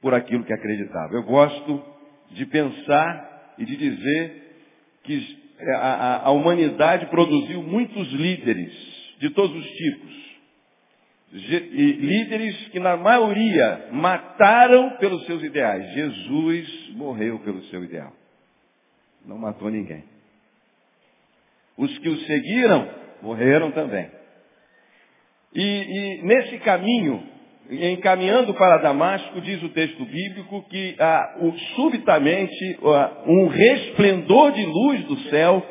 por 0.00 0.12
aquilo 0.12 0.44
que 0.44 0.52
acreditavam. 0.52 1.16
Eu 1.16 1.22
gosto 1.22 1.82
de 2.30 2.44
pensar 2.46 3.54
e 3.58 3.64
de 3.64 3.76
dizer 3.76 4.42
que 5.04 5.43
a, 5.60 5.76
a, 5.76 6.26
a 6.26 6.30
humanidade 6.30 7.06
produziu 7.06 7.62
muitos 7.62 8.10
líderes 8.12 8.72
de 9.18 9.30
todos 9.30 9.56
os 9.56 9.70
tipos. 9.72 10.24
Líderes 11.32 12.68
que 12.68 12.78
na 12.78 12.96
maioria 12.96 13.88
mataram 13.90 14.96
pelos 14.98 15.24
seus 15.26 15.42
ideais. 15.42 15.92
Jesus 15.94 16.90
morreu 16.90 17.40
pelo 17.40 17.62
seu 17.64 17.82
ideal. 17.82 18.12
Não 19.26 19.38
matou 19.38 19.68
ninguém. 19.70 20.04
Os 21.76 21.98
que 21.98 22.08
o 22.08 22.18
seguiram 22.20 22.88
morreram 23.20 23.72
também. 23.72 24.08
E, 25.54 25.62
e 25.62 26.22
nesse 26.22 26.58
caminho, 26.58 27.33
encaminhando 27.70 28.52
para 28.54 28.78
Damasco, 28.78 29.40
diz 29.40 29.62
o 29.62 29.68
texto 29.70 30.04
bíblico 30.04 30.62
que 30.68 30.96
ah, 30.98 31.36
o, 31.40 31.52
subitamente 31.74 32.78
ah, 32.84 33.22
um 33.26 33.46
resplendor 33.48 34.52
de 34.52 34.64
luz 34.64 35.04
do 35.04 35.16
céu 35.30 35.62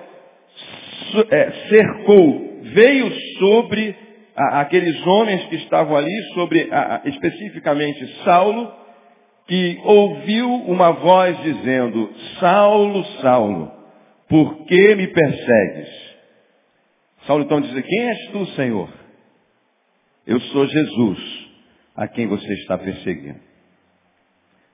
é, 1.29 1.51
cercou, 1.69 2.59
veio 2.63 3.12
sobre 3.38 3.95
ah, 4.35 4.62
aqueles 4.62 5.05
homens 5.05 5.45
que 5.45 5.55
estavam 5.57 5.95
ali, 5.95 6.23
sobre 6.33 6.67
ah, 6.71 7.01
ah, 7.03 7.09
especificamente 7.09 8.05
Saulo, 8.23 8.71
que 9.47 9.79
ouviu 9.83 10.51
uma 10.51 10.91
voz 10.91 11.38
dizendo, 11.43 12.09
Saulo, 12.39 13.03
Saulo, 13.21 13.71
por 14.27 14.65
que 14.65 14.95
me 14.95 15.07
persegues? 15.07 16.13
Saulo 17.27 17.43
então 17.43 17.62
diz, 17.62 17.85
quem 17.85 18.09
és 18.09 18.27
tu, 18.31 18.45
Senhor? 18.55 18.89
Eu 20.25 20.39
sou 20.39 20.65
Jesus, 20.65 21.42
a 21.95 22.07
quem 22.07 22.27
você 22.27 22.51
está 22.53 22.77
perseguindo. 22.77 23.39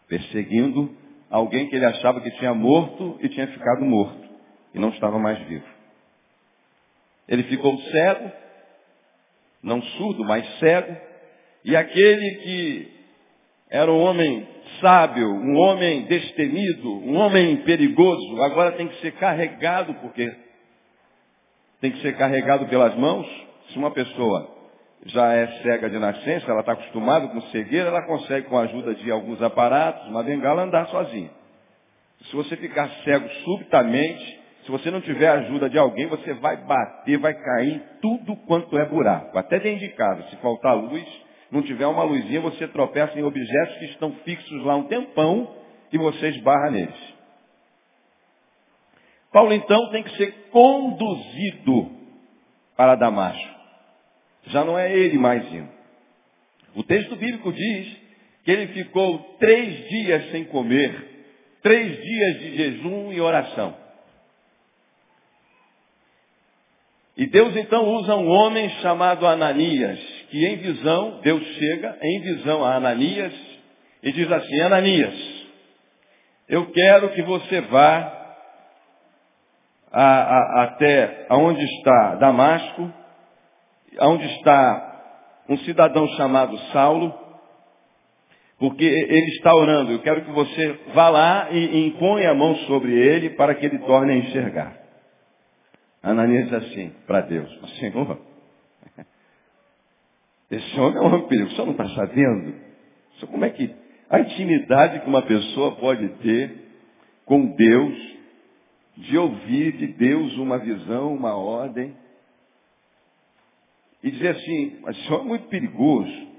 Perseguindo 0.08 0.96
alguém 1.30 1.68
que 1.70 1.76
ele 1.76 1.86
achava 1.86 2.22
que 2.22 2.32
tinha 2.32 2.54
morto 2.54 3.18
e 3.22 3.30
tinha 3.30 3.48
ficado 3.48 3.84
morto. 3.86 4.28
E 4.74 4.80
não 4.80 4.90
estava 4.90 5.20
mais 5.20 5.40
vivo. 5.48 5.66
Ele 7.28 7.44
ficou 7.44 7.78
cego, 7.80 8.32
não 9.62 9.82
surdo, 9.82 10.24
mas 10.24 10.48
cego. 10.60 10.96
E 11.64 11.76
aquele 11.76 12.36
que 12.38 12.92
era 13.70 13.92
um 13.92 14.00
homem 14.00 14.48
sábio, 14.82 15.30
um 15.30 15.58
homem 15.58 16.06
destemido, 16.06 16.92
um 17.06 17.16
homem 17.18 17.58
perigoso, 17.58 18.42
agora 18.42 18.72
tem 18.72 18.88
que 18.88 19.00
ser 19.02 19.12
carregado, 19.14 19.94
porque 19.96 20.36
tem 21.82 21.92
que 21.92 22.02
ser 22.02 22.18
carregado 22.18 22.68
pelas 22.68 22.96
mãos. 22.96 23.28
Se 23.70 23.78
uma 23.78 23.92
pessoa 23.92 24.59
já 25.06 25.34
é 25.34 25.48
cega 25.62 25.90
de 25.90 25.98
nascença, 25.98 26.52
ela 26.52 26.60
está 26.60 26.74
acostumada 26.74 27.28
com 27.28 27.42
cegueira, 27.44 27.88
ela 27.88 28.02
consegue, 28.06 28.48
com 28.48 28.58
a 28.58 28.64
ajuda 28.64 28.94
de 28.96 29.10
alguns 29.10 29.42
aparatos, 29.42 30.08
uma 30.08 30.24
bengala, 30.24 30.64
andar 30.64 30.88
sozinha. 30.88 31.32
Se 32.26 32.36
você 32.36 32.58
ficar 32.58 32.90
cego 33.04 33.30
subitamente, 33.46 34.40
se 34.66 34.72
você 34.72 34.92
não 34.92 35.00
tiver 35.00 35.30
ajuda 35.30 35.70
de 35.70 35.78
alguém, 35.78 36.08
você 36.08 36.34
vai 36.34 36.58
bater, 36.58 37.18
vai 37.18 37.34
cair 37.34 37.82
tudo 38.02 38.36
quanto 38.46 38.78
é 38.78 38.86
buraco. 38.86 39.38
Até 39.38 39.60
dentro 39.60 39.80
de 39.80 39.90
casa, 39.94 40.24
se 40.24 40.36
faltar 40.38 40.76
luz, 40.76 41.08
não 41.50 41.62
tiver 41.62 41.88
uma 41.88 42.04
luzinha, 42.04 42.42
você 42.42 42.68
tropeça 42.68 43.18
em 43.18 43.24
objetos 43.24 43.78
que 43.78 43.86
estão 43.86 44.12
fixos 44.26 44.64
lá 44.66 44.76
um 44.76 44.84
tempão 44.84 45.56
e 45.94 45.98
você 45.98 46.28
esbarra 46.30 46.72
neles. 46.72 47.20
Paulo 49.32 49.54
então 49.54 49.90
tem 49.92 50.04
que 50.04 50.18
ser 50.18 50.50
conduzido 50.52 51.90
para 52.76 52.96
Damasco 52.96 53.59
já 54.50 54.64
não 54.64 54.78
é 54.78 54.92
ele 54.92 55.18
mais 55.18 55.46
indo. 55.54 55.70
O 56.76 56.84
texto 56.84 57.16
bíblico 57.16 57.52
diz 57.52 57.98
que 58.44 58.52
ele 58.52 58.68
ficou 58.68 59.20
três 59.40 59.88
dias 59.90 60.32
sem 60.32 60.46
comer, 60.46 61.26
três 61.62 62.02
dias 62.02 62.40
de 62.40 62.58
jejum 62.58 63.12
e 63.12 63.22
oração. 63.22 63.76
E 67.18 67.28
Deus 67.28 67.56
então 67.56 67.86
usa 67.96 68.16
um 68.16 68.30
homem 68.30 68.70
chamado 68.82 69.28
Ananias, 69.28 70.00
que 70.30 70.46
em 70.46 70.58
visão, 70.58 71.20
Deus 71.22 71.44
chega 71.44 71.98
em 72.02 72.22
visão 72.22 72.64
a 72.64 72.76
Ananias 72.76 73.34
e 74.02 74.12
diz 74.14 74.32
assim, 74.32 74.62
Ananias, 74.62 75.14
eu 76.48 76.72
quero 76.72 77.10
que 77.10 77.22
você 77.24 77.62
vá 77.62 78.20
a, 79.92 80.02
a, 80.02 80.64
até 80.64 81.26
aonde 81.30 81.62
está 81.62 82.16
Damasco 82.16 82.99
onde 84.02 84.26
está 84.36 84.90
um 85.50 85.58
cidadão 85.60 86.08
chamado 86.10 86.58
Saulo, 86.72 87.14
porque 88.60 88.84
ele 88.84 89.32
está 89.38 89.54
orando. 89.56 89.92
Eu 89.92 90.00
quero 90.00 90.24
que 90.24 90.32
você 90.32 90.80
vá 90.94 91.10
lá 91.10 91.52
e 91.52 91.88
impõe 91.88 92.26
a 92.26 92.34
mão 92.34 92.56
sobre 92.68 92.94
ele 92.94 93.32
para 93.32 93.56
que 93.56 93.66
ele 93.66 93.80
torne 93.80 94.14
a 94.14 94.18
enxergar. 94.18 94.78
Ananias 96.02 96.46
diz 96.46 96.54
assim 96.54 96.94
para 97.06 97.22
Deus, 97.22 97.50
Senhor, 97.80 98.20
esse 100.52 100.80
homem 100.80 100.98
é 100.98 101.02
um 101.02 101.10
vampiro, 101.10 101.46
o 101.46 101.52
senhor 101.52 101.66
não 101.66 101.72
está 101.72 101.90
sabendo? 101.90 102.54
Como 103.28 103.44
é 103.44 103.50
que 103.50 103.76
a 104.10 104.20
intimidade 104.20 105.02
que 105.02 105.08
uma 105.08 105.22
pessoa 105.22 105.76
pode 105.76 106.08
ter 106.20 106.70
com 107.26 107.46
Deus, 107.48 108.18
de 108.98 109.18
ouvir 109.18 109.74
de 109.74 109.88
Deus 109.88 110.36
uma 110.38 110.58
visão, 110.58 111.14
uma 111.14 111.36
ordem, 111.36 111.96
e 114.04 114.12
dizer 114.12 114.30
assim, 114.30 114.80
mas 114.82 114.98
isso 114.98 115.14
é 115.14 115.24
muito 115.24 115.48
perigoso. 115.48 116.30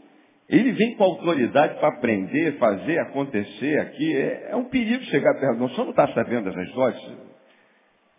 Ele 0.49 0.73
vem 0.73 0.97
com 0.97 1.05
autoridade 1.05 1.79
para 1.79 1.89
aprender, 1.89 2.59
fazer, 2.59 2.99
acontecer 2.99 3.79
aqui. 3.81 4.17
É, 4.17 4.49
é 4.51 4.57
um 4.57 4.65
perigo 4.65 5.05
chegar 5.05 5.39
perto 5.39 5.59
nós. 5.59 5.71
O 5.71 5.75
senhor 5.75 5.85
não 5.85 5.91
está 5.91 6.09
sabendo 6.13 6.45
dessas 6.51 6.67
histórias? 6.69 7.13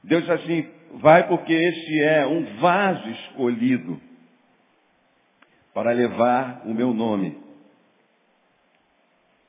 Deus 0.03 0.24
diz 0.24 0.31
assim, 0.31 0.69
vai 1.01 1.27
porque 1.27 1.53
esse 1.53 2.03
é 2.03 2.25
um 2.25 2.57
vaso 2.57 3.10
escolhido 3.10 4.00
para 5.74 5.91
levar 5.91 6.62
o 6.65 6.74
meu 6.74 6.93
nome 6.93 7.38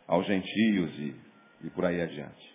aos 0.06 0.26
gentios 0.26 0.99
e, 0.99 1.14
e 1.64 1.70
por 1.70 1.84
aí 1.84 2.00
adiante. 2.00 2.52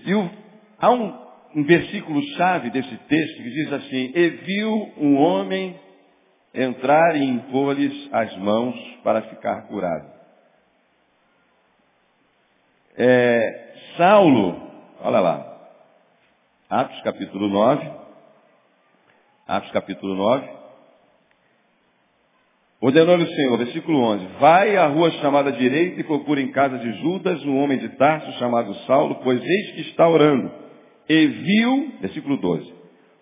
E 0.00 0.14
o, 0.14 0.30
há 0.78 0.90
um 0.90 1.23
um 1.54 1.62
versículo 1.62 2.20
chave 2.36 2.70
desse 2.70 2.96
texto 2.96 3.36
que 3.36 3.50
diz 3.50 3.72
assim, 3.72 4.12
e 4.14 4.28
viu 4.30 4.92
um 4.98 5.16
homem 5.16 5.78
entrar 6.52 7.16
e 7.16 7.24
impor-lhes 7.24 8.08
as 8.12 8.36
mãos 8.38 8.74
para 9.04 9.22
ficar 9.22 9.62
curado. 9.68 10.12
É, 12.96 13.74
Saulo, 13.96 14.70
olha 15.00 15.20
lá, 15.20 15.70
Atos 16.68 17.00
capítulo 17.02 17.48
9, 17.48 17.90
Atos 19.46 19.70
capítulo 19.70 20.14
9, 20.14 20.48
ordenou-lhe 22.80 23.24
o 23.24 23.34
Senhor, 23.34 23.58
versículo 23.58 24.00
11, 24.00 24.26
vai 24.40 24.76
à 24.76 24.86
rua 24.88 25.10
chamada 25.12 25.52
direita 25.52 26.00
e 26.00 26.04
procura 26.04 26.40
em 26.40 26.50
casa 26.50 26.78
de 26.78 26.92
Judas 27.00 27.44
um 27.44 27.58
homem 27.58 27.78
de 27.78 27.90
Tarso 27.90 28.30
chamado 28.38 28.74
Saulo, 28.86 29.20
pois 29.22 29.40
eis 29.40 29.70
que 29.72 29.80
está 29.82 30.08
orando 30.08 30.63
e 31.08 31.26
viu, 31.26 31.92
versículo 32.00 32.36
12, 32.36 32.72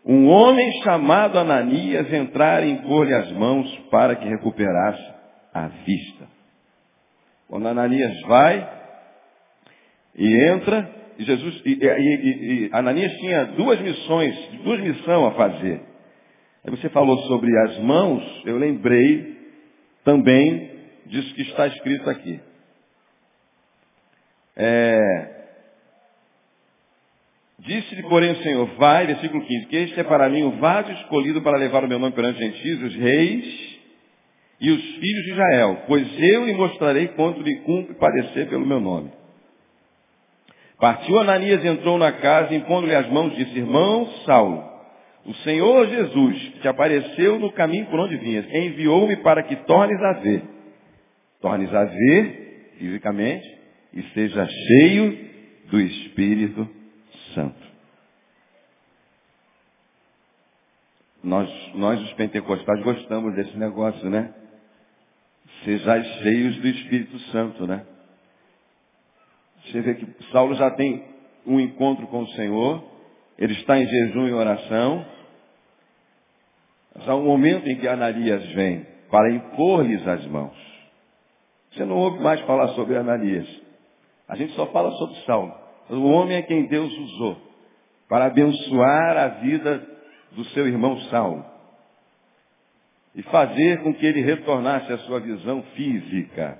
um 0.05 0.29
homem 0.29 0.71
chamado 0.83 1.39
Ananias 1.39 2.13
entrar 2.13 2.65
e 2.65 2.71
impor-lhe 2.71 3.15
as 3.15 3.31
mãos 3.33 3.69
para 3.91 4.17
que 4.17 4.29
recuperasse 4.29 5.13
a 5.55 5.69
vista. 5.69 6.27
Quando 7.49 7.69
Ananias 7.69 8.21
vai 8.23 8.69
e 10.17 10.45
entra, 10.49 10.91
e 11.19 11.25
Jesus 11.25 11.63
e, 11.65 11.79
e, 11.81 12.67
e, 12.67 12.71
Ananias 12.73 13.13
tinha 13.19 13.45
duas 13.45 13.81
missões, 13.81 14.35
duas 14.65 14.81
missões 14.81 15.29
a 15.29 15.31
fazer. 15.33 15.81
Aí 16.65 16.71
você 16.71 16.89
falou 16.89 17.19
sobre 17.25 17.51
as 17.65 17.79
mãos, 17.81 18.43
eu 18.47 18.57
lembrei 18.57 19.37
também 20.05 20.71
disso 21.07 21.35
que 21.35 21.43
está 21.43 21.67
escrito 21.67 22.09
aqui. 22.09 22.41
É, 24.57 25.42
Disse-lhe, 27.65 28.03
porém, 28.03 28.33
o 28.33 28.43
Senhor, 28.43 28.67
vai, 28.77 29.07
versículo 29.07 29.45
15, 29.45 29.67
que 29.67 29.77
este 29.77 30.01
é 30.01 30.03
para 30.03 30.29
mim 30.29 30.43
o 30.43 30.53
vaso 30.53 30.91
escolhido 30.93 31.41
para 31.43 31.57
levar 31.57 31.85
o 31.85 31.89
meu 31.89 31.99
nome 31.99 32.13
perante 32.13 32.43
os 32.43 32.45
gentios, 32.45 32.83
os 32.83 32.95
reis 32.97 33.79
e 34.61 34.71
os 34.71 34.83
filhos 34.83 35.25
de 35.25 35.31
Israel, 35.31 35.83
pois 35.87 36.07
eu 36.19 36.45
lhe 36.45 36.55
mostrarei 36.55 37.09
quanto 37.09 37.41
lhe 37.41 37.57
cumpre 37.61 37.95
padecer 37.95 38.49
pelo 38.49 38.67
meu 38.67 38.81
nome. 38.81 39.13
Partiu 40.81 41.21
Ananias 41.21 41.65
entrou 41.65 41.99
na 41.99 42.11
casa, 42.11 42.53
impondo-lhe 42.53 42.97
as 42.97 43.09
mãos, 43.09 43.37
disse, 43.37 43.57
irmão 43.57 44.09
Saulo, 44.27 44.65
o 45.25 45.35
Senhor 45.45 45.87
Jesus, 45.87 46.37
que 46.55 46.61
te 46.61 46.67
apareceu 46.69 47.39
no 47.39 47.53
caminho 47.53 47.87
por 47.87 48.01
onde 48.01 48.17
vinhas, 48.17 48.45
enviou-me 48.53 49.17
para 49.19 49.45
que 49.45 49.55
tornes 49.55 50.03
a 50.03 50.13
ver. 50.15 50.43
Tornes 51.41 51.73
a 51.73 51.85
ver, 51.85 52.73
fisicamente, 52.77 53.49
e 53.95 54.03
seja 54.15 54.49
cheio 54.49 55.19
do 55.71 55.81
Espírito 55.81 56.82
Santo. 57.35 57.73
Nós, 61.23 61.49
nós 61.75 62.01
os 62.01 62.13
pentecostais 62.15 62.83
gostamos 62.83 63.35
desse 63.35 63.57
negócio, 63.57 64.11
né? 64.11 64.35
Sejais 65.65 66.07
cheios 66.23 66.57
do 66.57 66.67
Espírito 66.67 67.19
Santo, 67.31 67.67
né? 67.67 67.87
Você 69.65 69.81
vê 69.81 69.95
que 69.95 70.25
Saulo 70.33 70.55
já 70.55 70.71
tem 70.73 71.05
um 71.47 71.61
encontro 71.61 72.07
com 72.09 72.23
o 72.23 72.29
Senhor, 72.31 72.85
ele 73.39 73.53
está 73.55 73.79
em 73.79 73.87
jejum 73.87 74.27
e 74.27 74.33
oração. 74.33 75.07
Mas 76.95 77.09
há 77.09 77.15
um 77.15 77.25
momento 77.25 77.69
em 77.69 77.77
que 77.77 77.87
Ananias 77.87 78.45
vem 78.53 78.87
para 79.11 79.33
impor-lhes 79.33 80.07
as 80.07 80.27
mãos. 80.27 80.57
Você 81.73 81.85
não 81.85 81.97
ouve 81.97 82.19
mais 82.23 82.41
falar 82.43 82.69
sobre 82.69 82.97
Ananias. 82.97 83.49
A 84.29 84.37
gente 84.37 84.53
só 84.55 84.67
fala 84.67 84.91
sobre 84.93 85.17
Saulo. 85.25 85.62
O 85.93 86.05
homem 86.05 86.39
é 86.39 86.43
quem 86.43 86.67
Deus 86.67 86.91
usou 86.97 87.37
para 88.09 88.27
abençoar 88.27 89.17
a 89.17 89.29
vida 89.41 89.87
do 90.33 90.45
seu 90.47 90.67
irmão 90.67 90.99
Saulo 91.03 91.45
e 93.15 93.23
fazer 93.25 93.83
com 93.83 93.93
que 93.93 94.07
ele 94.07 94.23
retornasse 94.23 94.91
à 94.91 94.99
sua 95.01 95.21
visão 95.21 95.63
física 95.75 96.59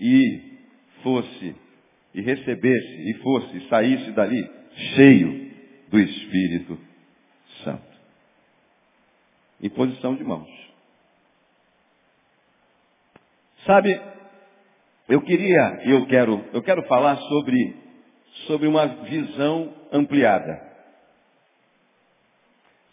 e 0.00 0.58
fosse 1.02 1.54
e 2.14 2.22
recebesse 2.22 3.10
e 3.10 3.14
fosse 3.22 3.56
e 3.58 3.68
saísse 3.68 4.12
dali 4.12 4.50
cheio 4.94 5.52
do 5.90 6.00
Espírito 6.00 6.78
Santo. 7.62 7.96
Em 9.60 9.68
posição 9.68 10.16
de 10.16 10.24
mãos. 10.24 10.48
Sabe, 13.66 14.00
eu 15.08 15.20
queria, 15.22 15.82
eu 15.84 16.06
quero, 16.06 16.44
eu 16.52 16.62
quero 16.62 16.82
falar 16.84 17.16
sobre, 17.16 17.76
sobre 18.46 18.66
uma 18.66 18.86
visão 18.86 19.72
ampliada. 19.92 20.60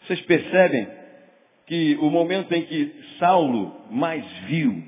Vocês 0.02 0.20
percebem 0.22 0.86
que 1.66 1.96
o 2.00 2.10
momento 2.10 2.52
em 2.52 2.62
que 2.62 2.94
Saulo 3.18 3.86
mais 3.90 4.24
viu 4.46 4.84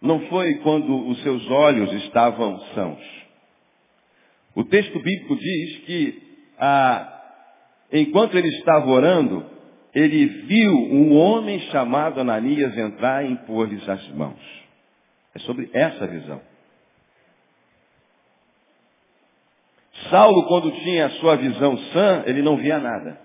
não 0.00 0.20
foi 0.28 0.54
quando 0.56 1.08
os 1.08 1.22
seus 1.22 1.48
olhos 1.50 1.92
estavam 2.04 2.58
sãos. 2.74 3.26
O 4.54 4.64
texto 4.64 4.98
bíblico 4.98 5.36
diz 5.36 5.78
que, 5.80 6.22
ah, 6.58 7.22
enquanto 7.92 8.36
ele 8.36 8.48
estava 8.48 8.86
orando, 8.88 9.44
ele 9.94 10.26
viu 10.26 10.72
um 10.72 11.14
homem 11.14 11.60
chamado 11.70 12.20
Ananias 12.20 12.76
entrar 12.76 13.24
e 13.24 13.32
impor-lhes 13.32 13.86
as 13.88 14.08
mãos. 14.08 14.65
É 15.36 15.38
sobre 15.40 15.68
essa 15.74 16.06
visão. 16.06 16.40
Saulo, 20.08 20.46
quando 20.48 20.72
tinha 20.80 21.06
a 21.06 21.10
sua 21.10 21.36
visão 21.36 21.76
sã, 21.92 22.22
ele 22.24 22.40
não 22.40 22.56
via 22.56 22.78
nada. 22.78 23.20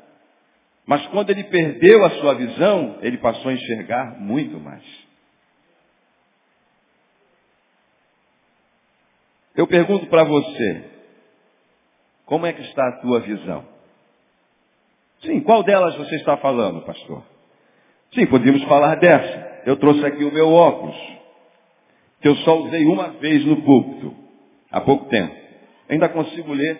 Mas 0.86 1.08
quando 1.08 1.30
ele 1.30 1.45
perdeu 1.45 2.04
a 2.04 2.10
sua 2.10 2.34
visão, 2.34 2.97
ele 3.02 3.17
passou 3.17 3.50
a 3.50 3.54
enxergar 3.54 4.19
muito 4.19 4.60
mais. 4.60 4.84
Eu 9.56 9.65
pergunto 9.65 10.06
para 10.08 10.26
você, 10.26 10.91
como 12.26 12.45
é 12.45 12.52
que 12.52 12.62
está 12.62 12.89
a 12.89 13.00
tua 13.00 13.21
visão? 13.21 13.65
Sim, 15.21 15.39
qual 15.39 15.63
delas 15.63 15.95
você 15.95 16.15
está 16.17 16.36
falando, 16.38 16.82
pastor? 16.82 17.24
Sim, 18.13 18.26
podíamos 18.26 18.63
falar 18.63 18.95
dessa. 18.95 19.62
Eu 19.65 19.78
trouxe 19.78 20.06
aqui 20.06 20.26
o 20.26 20.34
meu 20.34 20.50
óculos 20.50 21.21
que 22.22 22.28
eu 22.28 22.36
só 22.38 22.60
usei 22.60 22.86
uma 22.86 23.10
vez 23.14 23.44
no 23.46 23.62
púlpito, 23.64 24.16
há 24.72 24.80
pouco 24.82 25.06
tempo. 25.06 25.36
Ainda 25.90 26.08
consigo 26.10 26.54
ler 26.54 26.80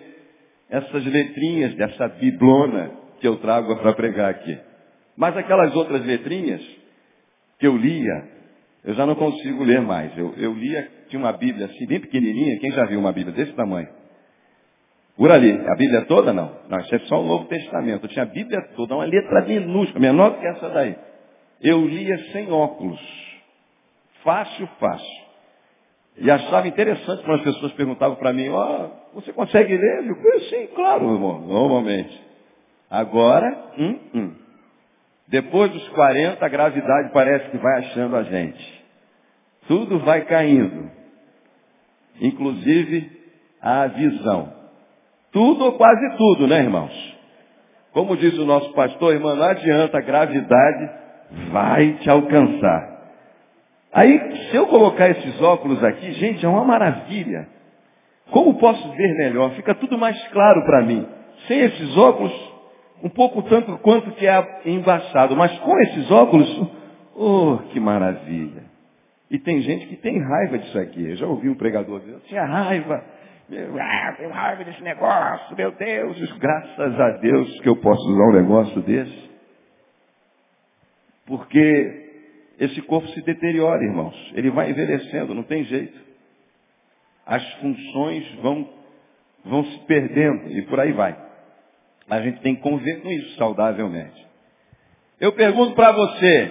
essas 0.70 1.04
letrinhas 1.04 1.74
dessa 1.74 2.08
biblona 2.08 2.92
que 3.20 3.28
eu 3.28 3.36
trago 3.36 3.76
para 3.76 3.92
pregar 3.92 4.30
aqui. 4.30 4.58
Mas 5.16 5.36
aquelas 5.36 5.74
outras 5.76 6.04
letrinhas 6.04 6.62
que 7.58 7.66
eu 7.66 7.76
lia, 7.76 8.28
eu 8.84 8.94
já 8.94 9.04
não 9.04 9.14
consigo 9.14 9.62
ler 9.64 9.82
mais. 9.82 10.16
Eu, 10.16 10.32
eu 10.36 10.54
lia, 10.54 10.88
tinha 11.08 11.20
uma 11.20 11.32
Bíblia 11.32 11.66
assim, 11.66 11.86
bem 11.86 12.00
pequenininha. 12.00 12.58
Quem 12.58 12.72
já 12.72 12.86
viu 12.86 12.98
uma 12.98 13.12
Bíblia 13.12 13.34
desse 13.34 13.52
tamanho? 13.52 13.88
Por 15.16 15.30
ali. 15.30 15.52
A 15.52 15.74
Bíblia 15.76 16.02
toda, 16.06 16.32
não. 16.32 16.56
Não, 16.68 16.78
isso 16.78 16.94
é 16.94 16.98
só 17.00 17.20
o 17.20 17.26
Novo 17.26 17.44
Testamento. 17.46 18.04
Eu 18.04 18.08
tinha 18.08 18.22
a 18.22 18.28
Bíblia 18.28 18.60
toda, 18.74 18.94
uma 18.94 19.04
letra 19.04 19.42
minúscula, 19.42 20.00
menor 20.00 20.38
que 20.38 20.46
essa 20.46 20.70
daí. 20.70 20.96
Eu 21.60 21.86
lia 21.86 22.18
sem 22.32 22.50
óculos. 22.50 23.00
Fácil, 24.24 24.66
fácil. 24.80 25.21
E 26.18 26.30
achava 26.30 26.68
interessante 26.68 27.24
quando 27.24 27.38
as 27.40 27.44
pessoas 27.44 27.72
perguntavam 27.72 28.16
para 28.16 28.32
mim, 28.32 28.48
ó, 28.50 28.88
oh, 29.14 29.20
você 29.20 29.32
consegue 29.32 29.76
ler? 29.76 30.06
Eu 30.06 30.16
falei, 30.16 30.40
sim, 30.40 30.66
claro, 30.74 31.04
irmão, 31.04 31.40
normalmente. 31.40 32.20
Agora, 32.90 33.72
hum, 33.78 33.98
hum. 34.14 34.32
depois 35.26 35.72
dos 35.72 35.88
40, 35.90 36.44
a 36.44 36.48
gravidade 36.48 37.12
parece 37.12 37.50
que 37.50 37.56
vai 37.56 37.78
achando 37.78 38.16
a 38.16 38.22
gente. 38.24 38.84
Tudo 39.66 39.98
vai 40.00 40.26
caindo. 40.26 40.90
Inclusive 42.20 43.10
a 43.60 43.86
visão. 43.86 44.52
Tudo 45.32 45.64
ou 45.64 45.72
quase 45.72 46.16
tudo, 46.18 46.46
né, 46.46 46.58
irmãos? 46.58 47.16
Como 47.92 48.16
diz 48.16 48.36
o 48.38 48.44
nosso 48.44 48.72
pastor, 48.74 49.14
irmão, 49.14 49.34
não 49.34 49.44
adianta, 49.44 49.96
a 49.96 50.02
gravidade 50.02 50.90
vai 51.50 51.94
te 51.94 52.10
alcançar. 52.10 52.91
Aí, 53.92 54.48
se 54.48 54.56
eu 54.56 54.66
colocar 54.68 55.10
esses 55.10 55.40
óculos 55.40 55.82
aqui, 55.84 56.12
gente, 56.12 56.44
é 56.44 56.48
uma 56.48 56.64
maravilha. 56.64 57.46
Como 58.30 58.58
posso 58.58 58.90
ver 58.92 59.14
melhor? 59.18 59.50
Fica 59.50 59.74
tudo 59.74 59.98
mais 59.98 60.16
claro 60.28 60.64
para 60.64 60.82
mim. 60.82 61.06
Sem 61.46 61.60
esses 61.60 61.96
óculos, 61.98 62.32
um 63.02 63.10
pouco 63.10 63.42
tanto 63.42 63.76
quanto 63.78 64.10
que 64.12 64.26
é 64.26 64.62
embaçado. 64.64 65.36
Mas 65.36 65.58
com 65.58 65.78
esses 65.80 66.10
óculos, 66.10 66.70
oh, 67.14 67.58
que 67.70 67.78
maravilha. 67.78 68.62
E 69.30 69.38
tem 69.38 69.60
gente 69.60 69.86
que 69.86 69.96
tem 69.96 70.18
raiva 70.18 70.58
disso 70.58 70.78
aqui. 70.78 71.10
Eu 71.10 71.16
já 71.16 71.26
ouvi 71.26 71.50
um 71.50 71.54
pregador 71.54 72.00
dizer, 72.00 72.12
eu 72.12 72.20
tinha 72.20 72.44
raiva. 72.44 73.04
Ah, 73.78 74.14
tenho 74.16 74.30
raiva 74.30 74.64
desse 74.64 74.82
negócio, 74.82 75.54
meu 75.54 75.72
Deus. 75.72 76.38
Graças 76.38 77.00
a 77.00 77.10
Deus 77.18 77.60
que 77.60 77.68
eu 77.68 77.76
posso 77.76 78.02
usar 78.10 78.24
um 78.24 78.32
negócio 78.32 78.80
desse. 78.80 79.30
Porque 81.26 82.01
esse 82.62 82.80
corpo 82.82 83.08
se 83.08 83.20
deteriora, 83.22 83.82
irmãos. 83.82 84.14
Ele 84.34 84.50
vai 84.50 84.70
envelhecendo, 84.70 85.34
não 85.34 85.42
tem 85.42 85.64
jeito. 85.64 86.00
As 87.26 87.44
funções 87.54 88.34
vão, 88.36 88.68
vão 89.44 89.64
se 89.64 89.78
perdendo 89.80 90.48
e 90.52 90.62
por 90.62 90.78
aí 90.78 90.92
vai. 90.92 91.16
A 92.08 92.20
gente 92.20 92.40
tem 92.40 92.54
que 92.54 92.62
conviver 92.62 93.00
com 93.02 93.10
isso 93.10 93.36
saudavelmente. 93.36 94.26
Eu 95.18 95.32
pergunto 95.32 95.74
para 95.74 95.90
você, 95.90 96.50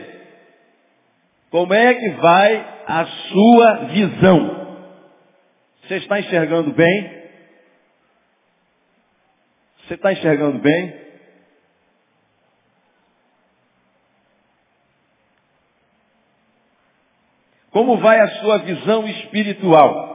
como 1.49 1.73
é 1.73 1.93
que 1.93 2.09
vai 2.09 2.83
a 2.87 3.05
sua 3.05 3.73
visão? 3.85 4.77
Você 5.83 5.95
está 5.95 6.19
enxergando 6.19 6.73
bem? 6.73 7.21
Você 9.87 9.93
está 9.93 10.11
enxergando 10.11 10.59
bem? 10.59 10.93
Como 17.71 17.97
vai 17.97 18.19
a 18.19 18.27
sua 18.39 18.57
visão 18.59 19.07
espiritual? 19.07 20.11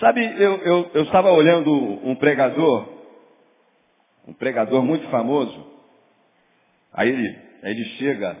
Sabe, 0.00 0.24
eu, 0.24 0.56
eu, 0.56 0.90
eu 0.92 1.02
estava 1.04 1.30
olhando 1.30 1.72
um 1.72 2.16
pregador, 2.16 2.88
um 4.26 4.32
pregador 4.32 4.82
muito 4.82 5.08
famoso. 5.08 5.72
Aí 6.92 7.08
ele, 7.08 7.38
aí 7.62 7.70
ele 7.70 7.84
chega, 7.96 8.36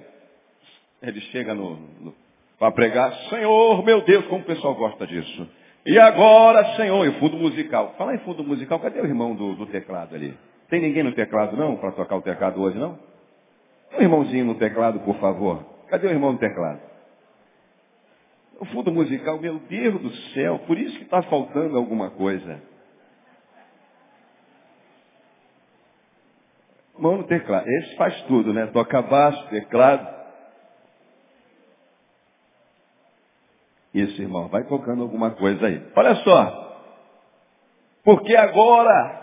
ele 1.00 1.20
chega 1.20 1.54
no, 1.54 1.76
no 2.00 2.14
para 2.58 2.72
pregar, 2.72 3.12
Senhor, 3.28 3.84
meu 3.84 4.02
Deus, 4.02 4.26
como 4.26 4.42
o 4.42 4.46
pessoal 4.46 4.74
gosta 4.74 5.06
disso. 5.06 5.48
E 5.84 5.98
agora, 5.98 6.76
Senhor, 6.76 7.06
e 7.06 7.12
fundo 7.18 7.36
musical. 7.36 7.94
Fala 7.98 8.14
em 8.14 8.18
fundo 8.18 8.42
musical, 8.42 8.78
cadê 8.80 9.00
o 9.00 9.06
irmão 9.06 9.34
do, 9.34 9.54
do 9.54 9.66
teclado 9.66 10.14
ali? 10.14 10.36
Tem 10.70 10.80
ninguém 10.80 11.02
no 11.02 11.12
teclado 11.12 11.56
não, 11.56 11.76
para 11.76 11.92
tocar 11.92 12.16
o 12.16 12.22
teclado 12.22 12.60
hoje 12.62 12.78
não? 12.78 12.98
Um 13.98 14.02
irmãozinho 14.02 14.44
no 14.44 14.54
teclado, 14.54 15.00
por 15.00 15.16
favor. 15.16 15.73
Cadê 15.88 16.06
o 16.06 16.10
irmão 16.10 16.32
no 16.32 16.38
teclado? 16.38 16.80
O 18.60 18.64
fundo 18.66 18.92
musical, 18.92 19.38
meu 19.38 19.58
Deus 19.58 20.00
do 20.00 20.14
céu, 20.32 20.60
por 20.60 20.78
isso 20.78 20.96
que 20.96 21.04
está 21.04 21.22
faltando 21.22 21.76
alguma 21.76 22.10
coisa. 22.10 22.62
Mão 26.98 27.16
no 27.16 27.24
teclado. 27.24 27.68
Esse 27.68 27.96
faz 27.96 28.20
tudo, 28.22 28.52
né? 28.52 28.66
Toca 28.66 29.02
baixo, 29.02 29.48
teclado. 29.48 30.14
Isso, 33.92 34.20
irmão, 34.22 34.48
vai 34.48 34.64
tocando 34.64 35.02
alguma 35.02 35.32
coisa 35.32 35.66
aí. 35.66 35.82
Olha 35.94 36.14
só. 36.16 36.64
Porque 38.04 38.36
agora 38.36 39.22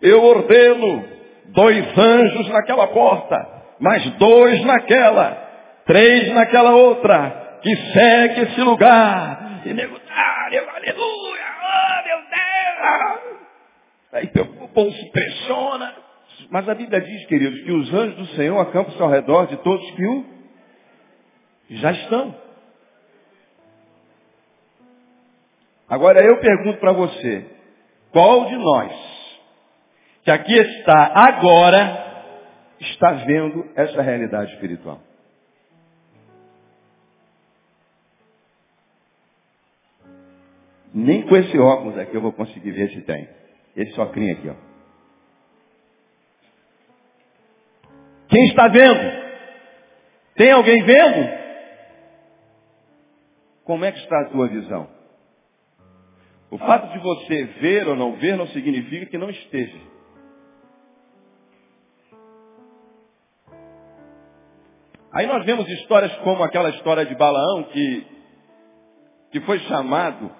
eu 0.00 0.22
ordeno 0.22 1.04
dois 1.46 1.98
anjos 1.98 2.48
naquela 2.48 2.88
porta, 2.88 3.64
mais 3.80 4.08
dois 4.16 4.64
naquela, 4.64 5.47
três 5.88 6.32
naquela 6.34 6.76
outra, 6.76 7.60
que 7.62 7.74
segue 7.92 8.42
esse 8.42 8.60
lugar. 8.60 9.62
E 9.64 9.72
nego, 9.72 9.98
aleluia, 10.76 11.46
oh 11.62 12.04
meu 12.04 12.18
Deus. 12.30 13.38
Aí 14.12 14.30
o 14.60 14.68
povo 14.68 14.92
se 14.92 15.10
pressiona. 15.10 15.94
Mas 16.50 16.68
a 16.68 16.74
Bíblia 16.74 17.00
diz, 17.00 17.26
queridos, 17.26 17.60
que 17.62 17.72
os 17.72 17.92
anjos 17.92 18.16
do 18.16 18.26
Senhor 18.36 18.60
acampam-se 18.60 19.02
ao 19.02 19.08
redor 19.08 19.46
de 19.46 19.56
todos 19.56 19.90
que 19.92 20.06
o 20.06 20.24
já 21.70 21.90
estão. 21.90 22.34
Agora 25.88 26.20
eu 26.22 26.38
pergunto 26.38 26.78
para 26.78 26.92
você, 26.92 27.46
qual 28.12 28.44
de 28.44 28.56
nós 28.56 28.92
que 30.22 30.30
aqui 30.30 30.54
está 30.54 31.12
agora 31.14 32.06
está 32.78 33.12
vendo 33.12 33.70
essa 33.74 34.02
realidade 34.02 34.52
espiritual? 34.52 35.07
Nem 40.94 41.26
com 41.26 41.36
esse 41.36 41.58
óculos 41.58 41.98
aqui 41.98 42.14
eu 42.14 42.20
vou 42.20 42.32
conseguir 42.32 42.70
ver 42.72 42.90
se 42.90 43.02
tem. 43.02 43.28
Esse 43.76 44.00
óculos 44.00 44.30
aqui, 44.30 44.48
ó. 44.48 44.54
Quem 48.28 48.44
está 48.46 48.68
vendo? 48.68 49.28
Tem 50.34 50.52
alguém 50.52 50.84
vendo? 50.84 51.38
Como 53.64 53.84
é 53.84 53.92
que 53.92 53.98
está 53.98 54.20
a 54.20 54.30
tua 54.30 54.48
visão? 54.48 54.88
O 56.50 56.58
fato 56.58 56.92
de 56.92 56.98
você 56.98 57.44
ver 57.60 57.86
ou 57.88 57.96
não 57.96 58.16
ver 58.16 58.36
não 58.36 58.46
significa 58.48 59.06
que 59.06 59.18
não 59.18 59.28
esteja. 59.28 59.78
Aí 65.12 65.26
nós 65.26 65.44
vemos 65.44 65.68
histórias 65.68 66.14
como 66.18 66.42
aquela 66.42 66.70
história 66.70 67.04
de 67.04 67.14
Balaão 67.14 67.64
que, 67.64 68.06
que 69.32 69.40
foi 69.40 69.58
chamado 69.60 70.30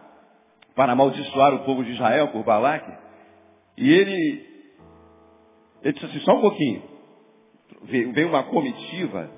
para 0.78 0.92
amaldiçoar 0.92 1.52
o 1.54 1.64
povo 1.64 1.82
de 1.82 1.90
Israel 1.90 2.28
por 2.28 2.44
Balaque. 2.44 2.92
E 3.76 3.92
ele, 3.92 4.46
ele 5.82 5.92
disse 5.92 6.06
assim, 6.06 6.20
só 6.20 6.36
um 6.36 6.40
pouquinho 6.40 6.82
veio 7.82 8.28
uma 8.28 8.44
comitiva 8.44 9.28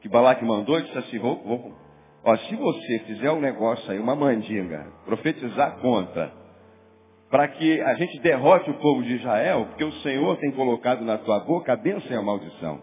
que 0.00 0.08
Balaque 0.08 0.44
mandou 0.44 0.78
e 0.78 0.84
disse 0.84 0.98
assim, 0.98 1.18
vou, 1.18 1.42
vou, 1.42 1.74
ó, 2.22 2.36
se 2.36 2.54
você 2.54 2.98
fizer 3.06 3.32
um 3.32 3.40
negócio 3.40 3.90
aí, 3.90 3.98
uma 3.98 4.14
mandinga, 4.14 4.86
profetizar 5.04 5.78
contra, 5.80 6.32
para 7.28 7.48
que 7.48 7.80
a 7.80 7.94
gente 7.94 8.20
derrote 8.20 8.70
o 8.70 8.78
povo 8.78 9.02
de 9.02 9.16
Israel, 9.16 9.66
porque 9.66 9.82
o 9.82 9.92
Senhor 9.94 10.36
tem 10.36 10.52
colocado 10.52 11.04
na 11.04 11.18
tua 11.18 11.40
boca 11.40 11.72
a 11.72 11.76
bênção 11.76 12.08
e 12.08 12.14
a 12.14 12.22
maldição. 12.22 12.80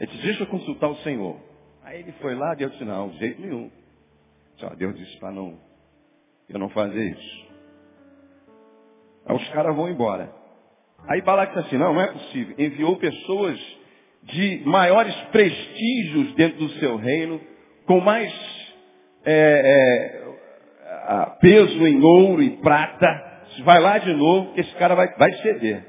Ele 0.00 0.10
disse, 0.10 0.22
deixa 0.24 0.42
eu 0.42 0.48
consultar 0.48 0.88
o 0.88 0.96
Senhor. 0.96 1.36
Aí 1.84 2.00
ele 2.00 2.12
foi 2.20 2.34
lá, 2.34 2.54
Deus 2.54 2.72
disse, 2.72 2.84
não, 2.84 3.10
de 3.10 3.18
jeito 3.18 3.40
nenhum. 3.40 3.70
Só 4.58 4.70
Deus 4.74 4.96
disse 4.96 5.16
para 5.18 5.30
não, 5.30 5.58
eu 6.48 6.58
não 6.58 6.68
fazer 6.70 7.10
isso. 7.10 7.48
Aí 9.26 9.36
os 9.36 9.48
caras 9.50 9.74
vão 9.74 9.88
embora. 9.88 10.32
Aí 11.06 11.22
Balaque 11.22 11.54
disse 11.54 11.68
assim, 11.68 11.78
não, 11.78 11.94
não 11.94 12.00
é 12.00 12.08
possível. 12.08 12.54
Enviou 12.58 12.96
pessoas 12.96 13.58
de 14.24 14.62
maiores 14.66 15.14
prestígios 15.30 16.34
dentro 16.34 16.58
do 16.58 16.68
seu 16.80 16.96
reino, 16.96 17.40
com 17.86 18.00
mais 18.00 18.32
é, 19.24 20.22
é, 20.84 21.26
peso 21.40 21.86
em 21.86 22.02
ouro 22.02 22.42
e 22.42 22.56
prata. 22.58 23.06
Vai 23.64 23.80
lá 23.80 23.98
de 23.98 24.12
novo, 24.14 24.52
que 24.54 24.60
esse 24.60 24.74
cara 24.74 24.94
vai, 24.94 25.14
vai 25.16 25.32
ceder. 25.34 25.84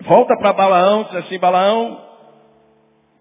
Volta 0.00 0.36
para 0.36 0.52
Balaão, 0.52 1.04
diz 1.04 1.14
assim, 1.16 1.38
Balaão, 1.38 2.13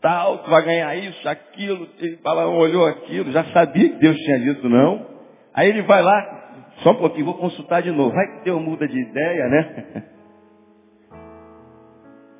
tal, 0.04 0.40
tu 0.40 0.50
vai 0.50 0.62
ganhar 0.64 0.96
isso, 0.98 1.28
aquilo. 1.28 1.88
Balaão 2.22 2.58
olhou 2.58 2.86
aquilo, 2.86 3.32
já 3.32 3.46
sabia 3.46 3.90
que 3.90 4.00
Deus 4.00 4.18
tinha 4.18 4.40
dito 4.40 4.68
não. 4.70 5.08
Aí 5.56 5.70
ele 5.70 5.82
vai 5.84 6.04
lá, 6.04 6.66
só 6.84 6.92
um 6.92 6.96
pouquinho, 6.96 7.26
vou 7.26 7.36
consultar 7.36 7.82
de 7.82 7.92
novo. 7.92 8.14
Vai 8.14 8.28
que 8.34 8.44
Deus 8.44 8.62
muda 8.62 8.86
de 8.86 9.00
ideia, 9.00 9.48
né? 9.48 10.04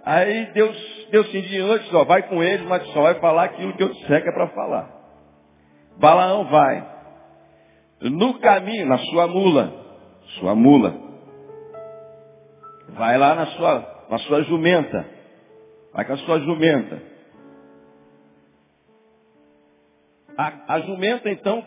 Aí 0.06 0.48
Deus, 0.48 1.08
Deus 1.12 1.32
se 1.32 1.42
diante, 1.44 1.86
só 1.86 2.04
vai 2.04 2.24
com 2.24 2.44
eles, 2.44 2.68
mas 2.68 2.86
só 2.88 3.04
vai 3.04 3.16
falar 3.16 3.46
aquilo 3.46 3.74
que 3.78 3.84
eu 3.84 3.90
disser 3.90 4.22
que 4.22 4.28
é 4.28 4.34
para 4.34 4.48
falar. 4.50 4.92
Balaão 5.98 6.44
vai. 6.50 6.92
No 8.02 8.38
caminho, 8.40 8.86
na 8.86 8.98
sua 8.98 9.28
mula, 9.28 9.72
sua 10.40 10.54
mula, 10.54 10.94
vai 12.90 13.18
lá 13.18 13.34
na 13.34 13.46
sua, 13.46 14.06
na 14.10 14.18
sua 14.18 14.44
jumenta. 14.44 15.06
Vai 15.94 16.04
com 16.04 16.14
a 16.14 16.18
sua 16.18 16.40
jumenta. 16.42 17.13
A, 20.38 20.76
a 20.76 20.80
jumenta, 20.82 21.30
então, 21.30 21.64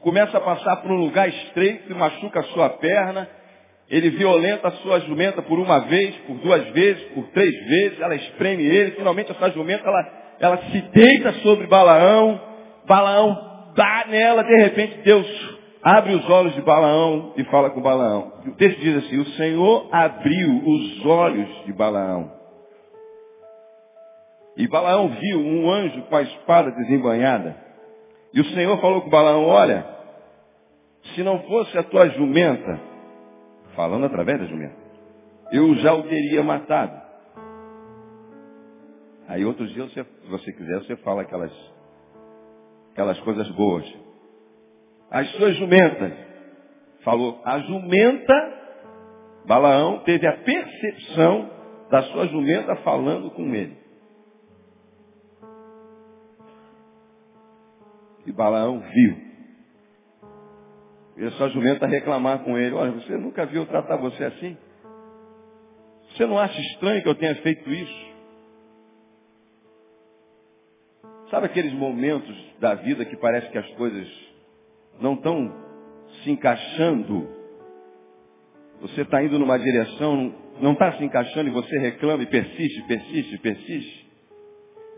começa 0.00 0.36
a 0.36 0.40
passar 0.40 0.76
por 0.76 0.90
um 0.90 0.96
lugar 0.96 1.28
estreito 1.28 1.90
e 1.90 1.94
machuca 1.94 2.40
a 2.40 2.44
sua 2.44 2.70
perna. 2.70 3.28
Ele 3.88 4.10
violenta 4.10 4.68
a 4.68 4.72
sua 4.72 5.00
jumenta 5.00 5.42
por 5.42 5.58
uma 5.58 5.80
vez, 5.80 6.14
por 6.26 6.36
duas 6.38 6.64
vezes, 6.70 7.02
por 7.10 7.24
três 7.28 7.52
vezes. 7.66 8.00
Ela 8.00 8.14
espreme 8.14 8.64
ele. 8.64 8.92
Finalmente 8.92 9.30
essa 9.30 9.50
jumenta, 9.50 9.86
ela, 9.86 10.12
ela 10.40 10.58
se 10.70 10.80
deita 10.80 11.32
sobre 11.34 11.66
Balaão. 11.66 12.40
Balaão 12.86 13.72
dá 13.76 14.06
nela. 14.08 14.42
De 14.42 14.56
repente 14.56 14.98
Deus 15.02 15.56
abre 15.82 16.14
os 16.14 16.28
olhos 16.28 16.54
de 16.54 16.62
Balaão 16.62 17.32
e 17.36 17.44
fala 17.44 17.70
com 17.70 17.80
Balaão. 17.80 18.32
O 18.44 18.52
texto 18.56 18.80
diz 18.80 19.04
assim, 19.04 19.18
o 19.18 19.26
Senhor 19.36 19.88
abriu 19.92 20.62
os 20.66 21.06
olhos 21.06 21.64
de 21.64 21.72
Balaão. 21.72 22.32
E 24.56 24.66
Balaão 24.66 25.08
viu 25.08 25.38
um 25.38 25.70
anjo 25.70 26.02
com 26.02 26.16
a 26.16 26.22
espada 26.22 26.72
desembanhada. 26.72 27.65
E 28.36 28.40
o 28.42 28.44
Senhor 28.50 28.78
falou 28.82 29.00
com 29.00 29.08
Balaão, 29.08 29.46
olha, 29.46 29.86
se 31.14 31.22
não 31.22 31.42
fosse 31.44 31.78
a 31.78 31.82
tua 31.82 32.06
jumenta, 32.10 32.78
falando 33.74 34.04
através 34.04 34.38
da 34.38 34.44
jumenta, 34.44 34.76
eu 35.52 35.74
já 35.76 35.94
o 35.94 36.02
teria 36.02 36.42
matado. 36.42 37.00
Aí 39.26 39.42
outros 39.42 39.72
dias, 39.72 39.90
se 39.90 40.02
você 40.28 40.52
quiser, 40.52 40.80
você 40.80 40.96
fala 40.96 41.22
aquelas, 41.22 41.50
aquelas 42.92 43.18
coisas 43.20 43.48
boas. 43.52 43.90
As 45.10 45.30
suas 45.30 45.56
jumentas. 45.56 46.12
Falou, 47.04 47.40
a 47.42 47.58
jumenta, 47.60 48.34
Balaão 49.46 50.00
teve 50.00 50.26
a 50.26 50.36
percepção 50.36 51.50
da 51.90 52.02
sua 52.02 52.26
jumenta 52.26 52.76
falando 52.76 53.30
com 53.30 53.54
ele. 53.54 53.85
E 58.26 58.32
Balaão 58.32 58.80
viu. 58.80 59.26
E 61.16 61.24
a 61.24 61.30
sua 61.32 61.48
jumenta 61.48 61.86
reclamar 61.86 62.40
com 62.40 62.58
ele, 62.58 62.74
olha, 62.74 62.90
você 62.92 63.16
nunca 63.16 63.46
viu 63.46 63.64
tratar 63.66 63.96
você 63.96 64.24
assim? 64.24 64.56
Você 66.10 66.26
não 66.26 66.38
acha 66.38 66.60
estranho 66.60 67.02
que 67.02 67.08
eu 67.08 67.14
tenha 67.14 67.34
feito 67.36 67.70
isso? 67.70 68.06
Sabe 71.30 71.46
aqueles 71.46 71.72
momentos 71.72 72.36
da 72.60 72.74
vida 72.74 73.04
que 73.04 73.16
parece 73.16 73.50
que 73.50 73.58
as 73.58 73.68
coisas 73.72 74.08
não 75.00 75.14
estão 75.14 75.52
se 76.22 76.30
encaixando? 76.30 77.28
Você 78.82 79.02
está 79.02 79.22
indo 79.22 79.38
numa 79.38 79.58
direção, 79.58 80.34
não 80.60 80.72
está 80.72 80.92
se 80.92 81.04
encaixando 81.04 81.48
e 81.48 81.52
você 81.52 81.78
reclama 81.78 82.22
e 82.22 82.26
persiste, 82.26 82.82
persiste, 82.82 83.38
persiste. 83.38 84.05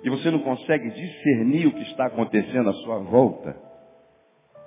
E 0.03 0.11
você 0.11 0.31
não 0.31 0.41
consegue 0.41 0.91
discernir 0.91 1.67
o 1.67 1.73
que 1.73 1.83
está 1.83 2.07
acontecendo 2.07 2.71
à 2.71 2.73
sua 2.75 2.99
volta. 2.99 3.57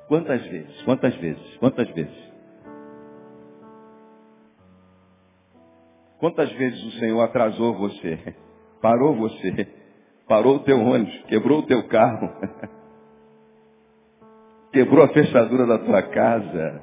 Quantas 0.07 0.41
vezes? 0.47 0.81
Quantas 0.83 1.15
vezes? 1.15 1.57
Quantas 1.57 1.89
vezes? 1.91 2.31
Quantas 6.19 6.51
vezes 6.51 6.83
o 6.83 6.91
Senhor 6.99 7.21
atrasou 7.21 7.75
você? 7.75 8.35
Parou 8.81 9.15
você? 9.15 9.67
Parou 10.27 10.57
o 10.57 10.59
teu 10.59 10.79
ônibus? 10.79 11.17
Quebrou 11.27 11.59
o 11.59 11.65
teu 11.65 11.87
carro? 11.87 12.29
Quebrou 14.71 15.03
a 15.03 15.09
fechadura 15.09 15.65
da 15.65 15.79
tua 15.79 16.01
casa? 16.03 16.81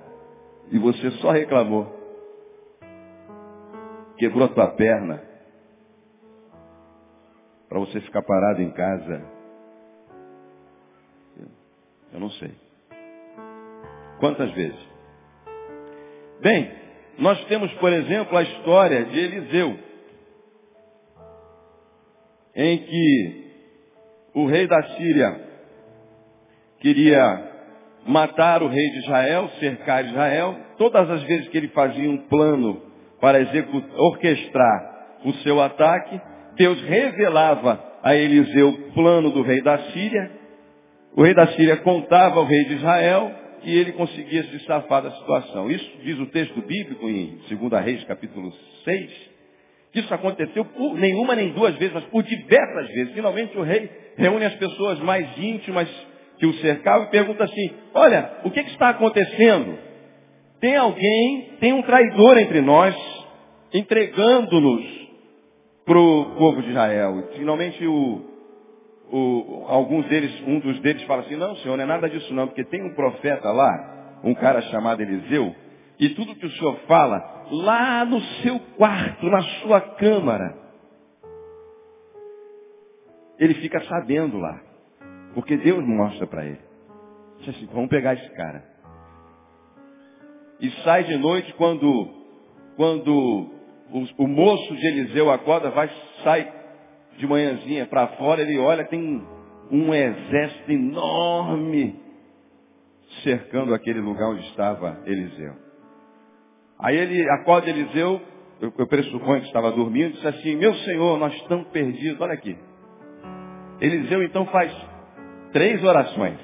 E 0.71 0.79
você 0.79 1.11
só 1.13 1.31
reclamou? 1.31 1.87
Quebrou 4.17 4.45
a 4.45 4.49
tua 4.49 4.69
perna? 4.69 5.28
Para 7.69 7.79
você 7.81 8.01
ficar 8.01 8.23
parado 8.23 8.63
em 8.63 8.71
casa? 8.71 9.23
Eu 12.13 12.21
não 12.21 12.31
sei. 12.31 12.53
Quantas 14.19 14.51
vezes? 14.53 14.89
Bem, 16.41 16.73
nós 17.19 17.45
temos, 17.47 17.73
por 17.75 17.93
exemplo, 17.93 18.37
a 18.37 18.43
história 18.43 19.05
de 19.05 19.19
Eliseu, 19.19 19.79
em 22.55 22.79
que 22.79 23.49
o 24.35 24.47
rei 24.47 24.67
da 24.67 24.83
Síria 24.97 25.49
queria 26.81 27.49
matar 28.07 28.63
o 28.63 28.69
rei 28.69 28.91
de 28.91 28.99
Israel, 29.01 29.49
cercar 29.61 30.05
Israel. 30.05 30.57
Todas 30.79 31.11
as 31.11 31.23
vezes 31.25 31.49
que 31.49 31.57
ele 31.57 31.69
fazia 31.69 32.09
um 32.09 32.29
plano 32.29 32.83
para 33.21 33.39
orquestrar 33.97 35.19
o 35.25 35.33
seu 35.35 35.61
ataque, 35.61 36.21
Deus 36.59 36.81
revelava 36.83 37.83
a 38.03 38.15
Eliseu 38.17 38.69
o 38.69 38.93
plano 38.93 39.31
do 39.31 39.43
rei 39.43 39.63
da 39.63 39.79
Síria. 39.93 40.31
O 41.17 41.23
rei 41.23 41.33
da 41.33 41.47
Síria 41.49 41.77
contava 41.79 42.41
ao 42.41 42.45
rei 42.45 42.65
de 42.65 42.75
Israel 42.75 43.33
e 43.63 43.77
ele 43.77 43.93
conseguia 43.93 44.43
se 44.45 44.59
safar 44.67 45.03
da 45.03 45.13
situação. 45.13 45.71
Isso 45.71 45.91
diz 46.03 46.19
o 46.19 46.27
texto 46.27 46.61
bíblico 46.61 47.09
em 47.09 47.39
2 47.49 47.85
Reis, 47.85 48.05
capítulo 48.05 48.53
6. 48.85 49.39
Isso 49.95 50.13
aconteceu 50.13 50.65
por 50.65 50.97
nenhuma 50.97 51.35
nem 51.35 51.53
duas 51.53 51.77
vezes, 51.77 51.95
mas 51.95 52.05
por 52.05 52.23
diversas 52.25 52.89
vezes. 52.89 53.15
Finalmente 53.15 53.57
o 53.57 53.63
rei 53.63 53.89
reúne 54.17 54.45
as 54.45 54.55
pessoas 54.55 54.99
mais 54.99 55.27
íntimas 55.39 55.89
que 56.39 56.47
o 56.47 56.55
cercavam 56.55 57.07
e 57.07 57.11
pergunta 57.11 57.45
assim, 57.45 57.71
olha, 57.95 58.33
o 58.45 58.51
que, 58.51 58.63
que 58.63 58.71
está 58.71 58.91
acontecendo? 58.91 59.79
Tem 60.61 60.77
alguém, 60.77 61.53
tem 61.61 61.73
um 61.73 61.83
traidor 61.83 62.39
entre 62.39 62.61
nós, 62.61 62.95
entregando-nos 63.73 65.08
para 65.89 65.99
o 65.99 66.37
povo 66.37 66.63
de 66.63 66.69
Israel. 66.69 67.31
Finalmente 67.35 67.85
o, 67.87 68.21
o, 69.11 69.65
alguns 69.67 70.07
deles, 70.07 70.31
um 70.47 70.61
dos 70.61 70.79
deles 70.81 71.03
fala 71.05 71.23
assim, 71.23 71.35
não 71.35 71.57
senhor, 71.57 71.77
não 71.79 71.85
é 71.85 71.87
nada 71.87 72.09
disso 72.11 72.33
não, 72.35 72.47
porque 72.47 72.63
tem 72.63 72.83
um 72.85 72.95
profeta 72.95 73.51
lá, 73.51 74.21
um 74.23 74.35
cara 74.35 74.61
chamado 74.63 75.01
Eliseu, 75.01 75.57
e 75.99 76.11
tudo 76.11 76.37
que 76.37 76.47
o 76.47 76.51
senhor 76.51 76.77
fala, 76.87 77.47
lá 77.51 78.05
no 78.05 78.21
seu 78.43 78.61
quarto, 78.77 79.27
na 79.27 79.43
sua 79.63 79.81
câmara, 79.81 80.57
ele 83.39 83.55
fica 83.55 83.81
sabendo 83.85 84.39
lá. 84.39 84.61
Porque 85.35 85.57
Deus 85.57 85.85
mostra 85.85 86.27
para 86.27 86.45
ele. 86.45 86.61
Diz 87.39 87.49
assim, 87.49 87.69
vamos 87.73 87.89
pegar 87.89 88.15
esse 88.15 88.29
cara. 88.31 88.65
E 90.61 90.71
sai 90.83 91.05
de 91.05 91.17
noite 91.17 91.53
quando, 91.55 92.09
quando 92.77 93.58
o, 93.93 94.25
o 94.25 94.29
moço 94.29 94.77
de 94.77 94.87
Eliseu 94.87 95.31
acorda, 95.31 95.71
vai, 95.71 95.91
sai 96.23 96.53
de 97.17 97.27
manhãzinha 97.27 97.87
para 97.87 98.09
fora, 98.09 98.43
ele 98.43 98.59
olha, 98.59 98.85
tem 98.85 99.23
um 99.71 99.95
exército 99.95 100.71
enorme 100.71 102.01
cercando 103.23 103.75
aquele 103.75 104.01
lugar 104.01 104.31
onde 104.31 104.47
estava 104.49 105.01
Eliseu. 105.05 105.55
Aí 106.79 106.97
ele 106.97 107.29
acorda 107.31 107.69
Eliseu, 107.69 108.21
eu, 108.61 108.73
eu 108.79 108.87
pressuponho 108.87 109.41
que 109.41 109.47
estava 109.49 109.73
dormindo, 109.73 110.13
disse 110.13 110.29
assim, 110.29 110.57
meu 110.57 110.75
senhor, 110.75 111.19
nós 111.19 111.35
estamos 111.35 111.69
perdidos, 111.69 112.21
olha 112.21 112.35
aqui. 112.35 112.57
Eliseu 113.81 114.23
então 114.23 114.47
faz 114.47 114.73
três 115.53 115.83
orações. 115.83 116.39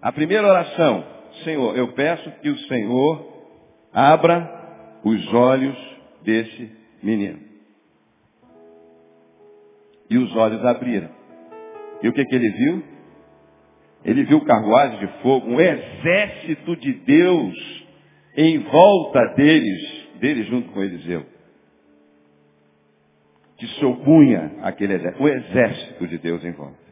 A 0.00 0.12
primeira 0.12 0.46
oração, 0.46 1.04
Senhor, 1.44 1.76
eu 1.76 1.92
peço 1.92 2.30
que 2.40 2.48
o 2.48 2.58
Senhor 2.60 3.26
abra 3.92 4.55
os 5.06 5.32
olhos 5.32 5.76
desse 6.22 6.72
menino. 7.00 7.38
E 10.10 10.18
os 10.18 10.34
olhos 10.34 10.64
abriram. 10.64 11.10
E 12.02 12.08
o 12.08 12.12
que, 12.12 12.24
que 12.24 12.34
ele 12.34 12.50
viu? 12.50 12.82
Ele 14.04 14.24
viu 14.24 14.44
carruagem 14.44 14.98
de 14.98 15.06
fogo, 15.22 15.48
um 15.48 15.60
exército 15.60 16.76
de 16.76 16.92
Deus 16.92 17.86
em 18.36 18.58
volta 18.58 19.34
deles, 19.36 20.08
deles 20.18 20.46
junto 20.48 20.72
com 20.72 20.82
Eliseu. 20.82 21.24
Que 23.58 23.66
se 23.66 23.84
opunha 23.84 24.56
àquele 24.62 24.94
exército, 24.94 25.22
o 25.22 25.28
exército 25.28 26.06
de 26.08 26.18
Deus 26.18 26.44
em 26.44 26.52
volta. 26.52 26.86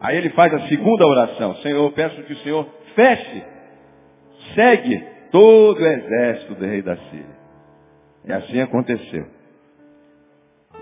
Aí 0.00 0.16
ele 0.16 0.30
faz 0.30 0.54
a 0.54 0.68
segunda 0.68 1.04
oração. 1.04 1.56
Senhor, 1.56 1.84
eu 1.84 1.92
peço 1.92 2.22
que 2.22 2.32
o 2.32 2.38
Senhor 2.38 2.68
feche, 2.94 3.42
segue 4.54 5.17
todo 5.30 5.80
o 5.80 5.86
exército 5.86 6.54
do 6.54 6.64
rei 6.64 6.82
da 6.82 6.96
Síria. 6.96 7.38
E 8.24 8.32
assim 8.32 8.60
aconteceu. 8.60 9.26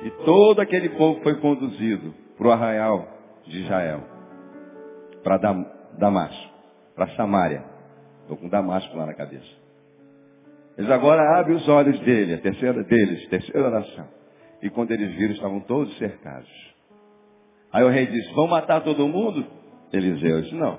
E 0.03 0.11
todo 0.25 0.61
aquele 0.61 0.91
povo 0.91 1.21
foi 1.23 1.37
conduzido 1.41 2.15
para 2.37 2.49
o 2.49 2.51
arraial 2.53 3.09
de 3.45 3.63
Israel, 3.63 4.03
para 5.23 5.39
Damasco, 5.99 6.53
para 6.95 7.09
Samaria. 7.17 7.65
Estou 8.23 8.37
com 8.37 8.49
Damasco 8.49 8.97
lá 8.97 9.07
na 9.07 9.15
cabeça. 9.15 9.47
Eles 10.77 10.91
agora 10.91 11.39
abrem 11.41 11.57
os 11.57 11.67
olhos 11.69 11.99
dele, 12.01 12.35
a 12.35 12.39
terceira 12.39 12.83
deles, 12.83 13.27
terceira 13.29 13.67
oração. 13.67 14.07
E 14.63 14.69
quando 14.69 14.91
eles 14.91 15.15
viram, 15.15 15.33
estavam 15.33 15.61
todos 15.61 15.97
cercados. 15.97 16.51
Aí 17.73 17.85
o 17.85 17.89
rei 17.89 18.07
disse, 18.07 18.33
vão 18.35 18.47
matar 18.47 18.83
todo 18.83 19.07
mundo? 19.09 19.47
Eliseu 19.93 20.43
disse, 20.43 20.55
não. 20.55 20.79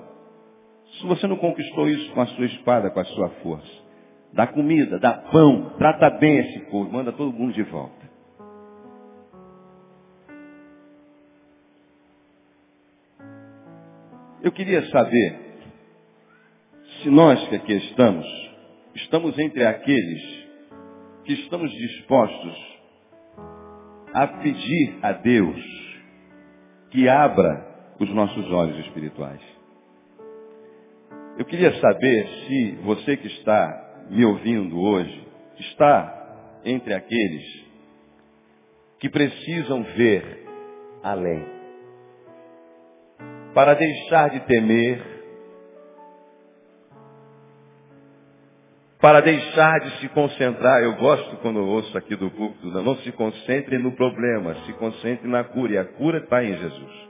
Se 0.97 1.05
você 1.05 1.27
não 1.27 1.37
conquistou 1.37 1.87
isso 1.87 2.11
com 2.11 2.21
a 2.21 2.27
sua 2.27 2.45
espada, 2.45 2.89
com 2.89 2.99
a 2.99 3.05
sua 3.05 3.29
força, 3.41 3.87
dá 4.33 4.47
comida, 4.47 4.99
dá 4.99 5.13
pão, 5.13 5.75
trata 5.77 6.09
bem 6.09 6.39
esse 6.39 6.59
povo, 6.71 6.91
manda 6.91 7.11
todo 7.11 7.31
mundo 7.31 7.53
de 7.53 7.63
volta. 7.63 8.07
Eu 14.41 14.51
queria 14.51 14.85
saber 14.89 15.47
se 17.01 17.09
nós 17.09 17.47
que 17.47 17.55
aqui 17.55 17.73
estamos, 17.73 18.25
estamos 18.95 19.37
entre 19.37 19.65
aqueles 19.65 20.47
que 21.25 21.33
estamos 21.33 21.69
dispostos 21.71 22.77
a 24.13 24.27
pedir 24.27 24.97
a 25.01 25.11
Deus 25.11 25.61
que 26.89 27.07
abra 27.09 27.67
os 27.99 28.09
nossos 28.09 28.49
olhos 28.51 28.79
espirituais. 28.85 29.56
Eu 31.37 31.45
queria 31.45 31.71
saber 31.79 32.27
se 32.27 32.79
você 32.83 33.15
que 33.17 33.27
está 33.27 34.05
me 34.09 34.25
ouvindo 34.25 34.79
hoje 34.79 35.27
está 35.59 36.61
entre 36.65 36.93
aqueles 36.93 37.67
que 38.99 39.09
precisam 39.09 39.83
ver 39.83 40.45
além. 41.03 41.45
Para 43.53 43.75
deixar 43.75 44.29
de 44.31 44.39
temer 44.41 45.17
para 48.99 49.21
deixar 49.21 49.79
de 49.79 49.99
se 49.99 50.09
concentrar. 50.09 50.81
Eu 50.81 50.95
gosto 50.95 51.37
quando 51.37 51.59
eu 51.59 51.67
ouço 51.67 51.95
aqui 51.97 52.15
do 52.15 52.31
púlpito, 52.31 52.67
não 52.67 52.95
se 52.97 53.11
concentre 53.11 53.77
no 53.77 53.91
problema, 53.91 54.55
se 54.65 54.73
concentre 54.73 55.27
na 55.27 55.43
cura. 55.43 55.73
E 55.73 55.77
a 55.77 55.85
cura 55.85 56.17
está 56.17 56.43
em 56.43 56.57
Jesus. 56.57 57.07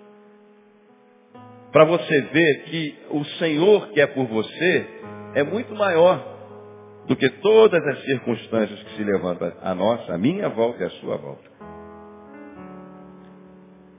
Para 1.78 1.86
você 1.86 2.22
ver 2.22 2.64
que 2.64 2.98
o 3.12 3.24
Senhor 3.38 3.90
que 3.90 4.02
é 4.02 4.08
por 4.08 4.26
você 4.26 4.88
é 5.36 5.44
muito 5.44 5.76
maior 5.76 7.06
do 7.06 7.16
que 7.16 7.30
todas 7.30 7.86
as 7.86 8.02
circunstâncias 8.02 8.82
que 8.82 8.96
se 8.96 9.04
levantam 9.04 9.54
a 9.62 9.76
nossa, 9.76 10.12
a 10.12 10.18
minha 10.18 10.50
volta 10.50 10.82
e 10.82 10.88
a 10.88 10.90
sua 10.90 11.18
volta. 11.18 11.48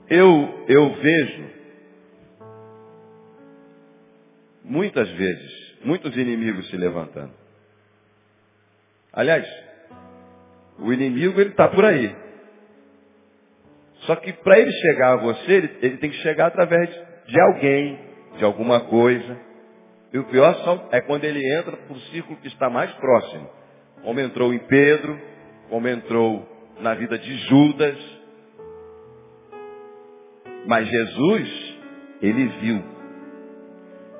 Eu, 0.09 0.65
eu 0.67 0.93
vejo 0.95 1.49
muitas 4.65 5.09
vezes 5.11 5.77
muitos 5.81 6.17
inimigos 6.17 6.69
se 6.69 6.75
levantando. 6.75 7.31
Aliás, 9.13 9.47
o 10.79 10.91
inimigo 10.91 11.39
ele 11.39 11.51
está 11.51 11.69
por 11.69 11.85
aí. 11.85 12.13
Só 14.01 14.17
que 14.17 14.33
para 14.33 14.59
ele 14.59 14.71
chegar 14.71 15.13
a 15.13 15.21
você, 15.21 15.51
ele, 15.53 15.77
ele, 15.81 15.97
tem 15.97 16.09
que 16.09 16.17
chegar 16.17 16.47
através 16.47 16.89
de 16.89 17.08
alguém, 17.37 17.99
de 18.37 18.45
alguma 18.45 18.79
coisa. 18.81 19.37
E 20.13 20.17
o 20.17 20.23
pior 20.25 20.55
é 20.91 21.01
quando 21.01 21.25
ele 21.25 21.41
entra 21.57 21.75
para 21.75 21.93
o 21.93 21.99
círculo 22.11 22.39
que 22.39 22.47
está 22.47 22.69
mais 22.69 22.91
próximo. 22.93 23.49
Como 24.01 24.19
entrou 24.19 24.53
em 24.53 24.59
Pedro, 24.59 25.19
como 25.69 25.87
entrou 25.87 26.47
na 26.79 26.93
vida 26.93 27.17
de 27.17 27.37
Judas. 27.47 27.97
Mas 30.65 30.87
Jesus, 30.87 31.77
ele 32.21 32.45
viu. 32.61 32.83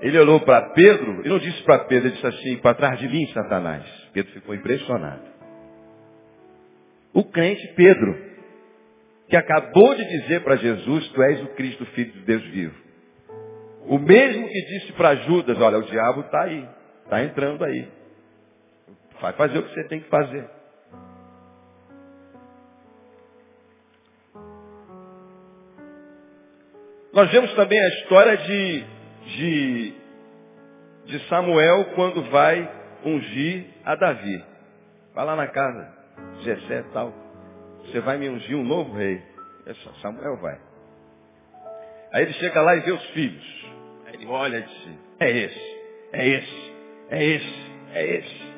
Ele 0.02 0.18
olhou 0.20 0.40
para 0.42 0.70
Pedro 0.74 1.26
e 1.26 1.30
não 1.30 1.40
disse 1.40 1.62
para 1.64 1.86
Pedro, 1.86 2.08
ele 2.08 2.16
disse 2.16 2.28
assim, 2.28 2.58
para 2.58 2.76
trás 2.76 3.00
de 3.00 3.08
mim, 3.08 3.26
Satanás. 3.34 3.84
Pedro 4.14 4.32
ficou 4.34 4.56
impressionado. 4.56 5.24
O 7.14 7.24
crente 7.24 7.68
Pedro, 7.76 8.18
que 9.28 9.36
acabou 9.36 9.96
de 9.96 10.06
dizer 10.06 10.42
para 10.42 10.56
Jesus, 10.56 11.08
tu 11.10 11.24
és 11.24 11.44
o 11.44 11.48
Cristo, 11.50 11.86
Filho 11.88 12.12
de 12.14 12.20
Deus 12.22 12.44
vivo. 12.46 12.89
O 13.90 13.98
mesmo 13.98 14.48
que 14.48 14.62
disse 14.66 14.94
para 14.94 15.16
Judas, 15.16 15.60
olha, 15.60 15.80
o 15.80 15.82
diabo 15.82 16.22
está 16.22 16.44
aí, 16.44 16.70
está 17.06 17.24
entrando 17.24 17.66
aí. 17.66 17.90
Vai 19.20 19.34
fazer 19.34 19.58
o 19.58 19.64
que 19.64 19.74
você 19.74 19.84
tem 19.86 20.00
que 20.00 20.10
fazer. 20.10 20.48
Nós 27.12 27.32
vemos 27.32 27.52
também 27.56 27.80
a 27.80 27.88
história 27.88 28.38
de, 28.38 28.86
de, 29.26 29.94
de 31.06 31.28
Samuel 31.28 31.86
quando 31.96 32.22
vai 32.30 32.72
ungir 33.04 33.66
a 33.84 33.96
Davi. 33.96 34.46
Vai 35.16 35.26
lá 35.26 35.36
na 35.36 35.48
casa, 35.48 35.92
Jessé 36.42 36.82
e 36.82 36.94
tal. 36.94 37.12
Você 37.86 38.00
vai 38.02 38.20
me 38.20 38.30
ungir 38.30 38.56
um 38.56 38.64
novo 38.64 38.96
rei. 38.96 39.20
Samuel 40.00 40.38
vai. 40.38 40.60
Aí 42.14 42.22
ele 42.22 42.34
chega 42.34 42.62
lá 42.62 42.76
e 42.76 42.82
vê 42.82 42.92
os 42.92 43.06
filhos. 43.08 43.60
Ele 44.14 44.26
olha 44.26 44.58
e 44.58 44.62
diz, 44.62 44.98
é 45.20 45.32
esse, 45.32 45.78
é 46.14 46.28
esse, 46.28 46.74
é 47.10 47.26
esse, 47.26 47.72
é 47.94 48.16
esse. 48.18 48.50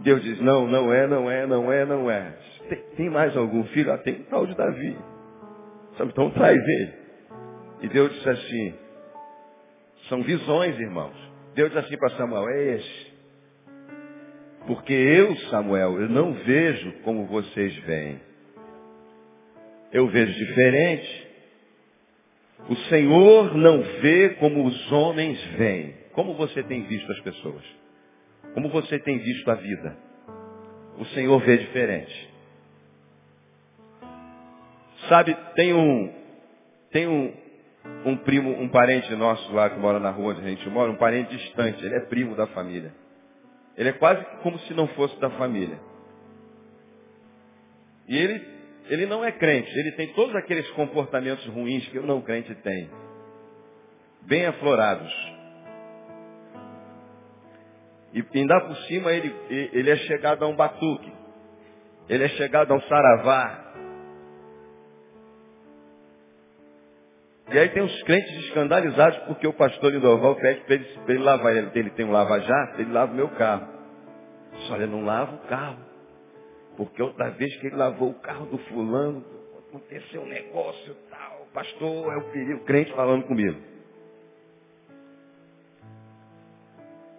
Deus 0.00 0.22
diz, 0.22 0.40
não, 0.40 0.66
não 0.66 0.92
é, 0.92 1.06
não 1.06 1.30
é, 1.30 1.46
não 1.46 1.72
é, 1.72 1.84
não 1.84 2.10
é. 2.10 2.32
Tem, 2.68 2.78
tem 2.96 3.10
mais 3.10 3.36
algum 3.36 3.64
filho? 3.64 3.92
Ah, 3.92 3.98
tem 3.98 4.20
um 4.20 4.24
tal 4.24 4.46
de 4.46 4.54
Davi. 4.54 4.96
Então 6.00 6.30
traz 6.30 6.56
ele. 6.56 6.92
E 7.82 7.88
Deus 7.88 8.12
disse 8.12 8.28
assim, 8.28 8.74
são 10.08 10.22
visões, 10.22 10.78
irmãos. 10.78 11.16
Deus 11.54 11.70
disse 11.70 11.86
assim 11.86 11.96
para 11.96 12.10
Samuel, 12.10 12.48
é 12.48 12.76
esse. 12.76 13.16
Porque 14.66 14.92
eu, 14.92 15.36
Samuel, 15.50 16.00
eu 16.00 16.08
não 16.08 16.32
vejo 16.34 16.92
como 17.02 17.26
vocês 17.26 17.74
veem. 17.84 18.20
Eu 19.92 20.08
vejo 20.08 20.32
diferente. 20.32 21.25
O 22.68 22.76
Senhor 22.88 23.54
não 23.54 23.80
vê 24.00 24.30
como 24.40 24.64
os 24.64 24.92
homens 24.92 25.40
veem. 25.56 25.94
Como 26.12 26.34
você 26.34 26.62
tem 26.62 26.82
visto 26.84 27.10
as 27.12 27.20
pessoas? 27.20 27.62
Como 28.54 28.68
você 28.70 28.98
tem 28.98 29.18
visto 29.18 29.50
a 29.50 29.54
vida? 29.54 29.96
O 30.98 31.04
Senhor 31.06 31.38
vê 31.40 31.58
diferente. 31.58 32.34
Sabe, 35.08 35.36
tem 35.54 35.74
um, 35.74 36.12
tem 36.90 37.06
um, 37.06 37.32
um 38.04 38.16
primo, 38.16 38.50
um 38.50 38.68
parente 38.68 39.14
nosso 39.14 39.52
lá 39.52 39.70
que 39.70 39.78
mora 39.78 40.00
na 40.00 40.10
rua 40.10 40.32
onde 40.32 40.40
a 40.40 40.48
gente 40.48 40.68
mora, 40.68 40.90
um 40.90 40.96
parente 40.96 41.36
distante, 41.36 41.84
ele 41.84 41.94
é 41.94 42.00
primo 42.00 42.34
da 42.34 42.46
família. 42.48 42.92
Ele 43.76 43.90
é 43.90 43.92
quase 43.92 44.24
como 44.42 44.58
se 44.60 44.74
não 44.74 44.88
fosse 44.88 45.18
da 45.20 45.30
família. 45.30 45.78
E 48.08 48.16
ele, 48.16 48.55
ele 48.88 49.06
não 49.06 49.24
é 49.24 49.32
crente, 49.32 49.70
ele 49.78 49.92
tem 49.92 50.12
todos 50.12 50.34
aqueles 50.36 50.68
comportamentos 50.70 51.44
ruins 51.46 51.86
que 51.88 51.98
o 51.98 52.06
não 52.06 52.20
crente 52.20 52.54
tem. 52.56 52.90
Bem 54.22 54.46
aflorados. 54.46 55.12
E 58.12 58.24
ainda 58.34 58.60
por 58.62 58.76
cima 58.84 59.12
ele, 59.12 59.34
ele 59.50 59.90
é 59.90 59.96
chegado 59.96 60.44
a 60.44 60.48
um 60.48 60.56
batuque. 60.56 61.12
Ele 62.08 62.24
é 62.24 62.28
chegado 62.28 62.72
a 62.72 62.76
um 62.76 62.80
saravá. 62.82 63.66
E 67.52 67.58
aí 67.58 67.68
tem 67.68 67.82
os 67.82 68.02
crentes 68.02 68.36
escandalizados 68.46 69.18
porque 69.20 69.46
o 69.46 69.52
pastor 69.52 69.92
Lindoval 69.92 70.34
pede 70.36 70.60
para 70.60 70.74
ele, 70.74 70.86
ele, 71.08 71.18
lavar. 71.18 71.56
Ele, 71.56 71.70
ele 71.74 71.90
tem 71.90 72.04
um 72.04 72.10
lava-jato, 72.10 72.80
ele 72.80 72.92
lava 72.92 73.12
o 73.12 73.14
meu 73.14 73.28
carro. 73.30 73.68
Só 74.66 74.76
ele 74.76 74.86
não 74.86 75.04
lava 75.04 75.34
o 75.34 75.48
carro. 75.48 75.85
Porque 76.76 77.02
outra 77.02 77.30
vez 77.30 77.56
que 77.58 77.68
ele 77.68 77.76
lavou 77.76 78.10
o 78.10 78.20
carro 78.20 78.46
do 78.46 78.58
fulano, 78.58 79.24
aconteceu 79.68 80.22
um 80.22 80.26
negócio 80.26 80.94
tal. 81.10 81.46
Pastor, 81.52 82.12
é 82.12 82.16
o 82.18 82.30
perigo, 82.32 82.64
crente 82.64 82.92
falando 82.92 83.24
comigo. 83.24 83.58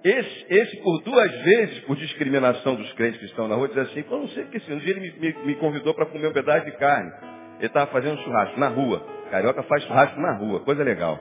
Esse, 0.03 0.45
esse, 0.49 0.77
por 0.83 1.01
duas 1.01 1.31
vezes, 1.43 1.79
por 1.79 1.97
discriminação 1.97 2.75
dos 2.75 2.93
crentes 2.93 3.19
que 3.19 3.25
estão 3.25 3.47
na 3.47 3.55
rua, 3.55 3.67
diz 3.67 3.77
assim, 3.77 4.05
eu 4.09 4.19
não 4.19 4.27
sei 4.29 4.43
porque 4.43 4.73
um 4.73 4.77
dia 4.77 4.91
ele 4.91 4.99
me, 5.01 5.19
me, 5.19 5.45
me 5.45 5.55
convidou 5.55 5.93
para 5.93 6.05
comer 6.05 6.27
um 6.27 6.33
pedaço 6.33 6.65
de 6.65 6.71
carne. 6.77 7.11
Ele 7.57 7.65
estava 7.67 7.91
fazendo 7.91 8.21
churrasco 8.21 8.59
na 8.59 8.69
rua. 8.69 9.05
Carioca 9.31 9.63
faz 9.63 9.83
churrasco 9.83 10.19
na 10.21 10.37
rua, 10.37 10.59
coisa 10.61 10.83
legal. 10.83 11.19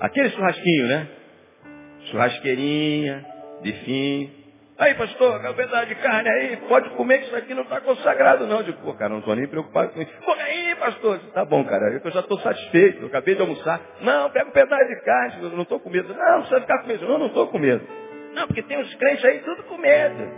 Aquele 0.00 0.30
churrasquinho, 0.30 0.86
né? 0.88 1.08
Churrasqueirinha, 2.10 3.26
bifinho. 3.62 4.30
Aí, 4.78 4.92
pastor, 4.92 5.40
quero 5.40 5.54
pedaço 5.54 5.86
de 5.86 5.94
carne 5.94 6.28
aí, 6.28 6.56
pode 6.68 6.90
comer 6.90 7.20
que 7.20 7.26
isso 7.26 7.36
aqui 7.36 7.54
não 7.54 7.62
está 7.62 7.80
consagrado 7.80 8.46
não. 8.46 8.58
Eu 8.58 8.64
digo, 8.64 8.78
pô, 8.82 8.92
cara, 8.92 9.08
não 9.08 9.20
estou 9.20 9.34
nem 9.34 9.46
preocupado 9.46 9.92
com 9.92 10.02
isso. 10.02 10.12
Come 10.22 10.42
aí, 10.42 10.74
pastor. 10.74 11.18
Tá 11.32 11.46
bom, 11.46 11.64
cara, 11.64 11.98
eu 12.04 12.10
já 12.10 12.20
estou 12.20 12.38
satisfeito, 12.40 13.00
eu 13.00 13.06
acabei 13.06 13.34
de 13.34 13.40
almoçar. 13.40 13.80
Não, 14.02 14.28
pega 14.30 14.48
um 14.48 14.52
pedaço 14.52 14.86
de 14.86 15.00
carne, 15.02 15.42
eu 15.44 15.50
não 15.50 15.62
estou 15.62 15.80
com 15.80 15.88
medo. 15.88 16.12
Não, 16.12 16.44
você 16.44 16.50
vai 16.50 16.60
ficar 16.60 16.82
com 16.82 16.88
medo. 16.88 17.08
Não, 17.08 17.18
não 17.18 17.26
estou 17.28 17.46
com 17.46 17.58
medo. 17.58 17.86
Não, 18.34 18.46
porque 18.46 18.62
tem 18.64 18.78
uns 18.78 18.94
crentes 18.96 19.24
aí 19.24 19.38
tudo 19.38 19.62
com 19.62 19.78
medo. 19.78 20.28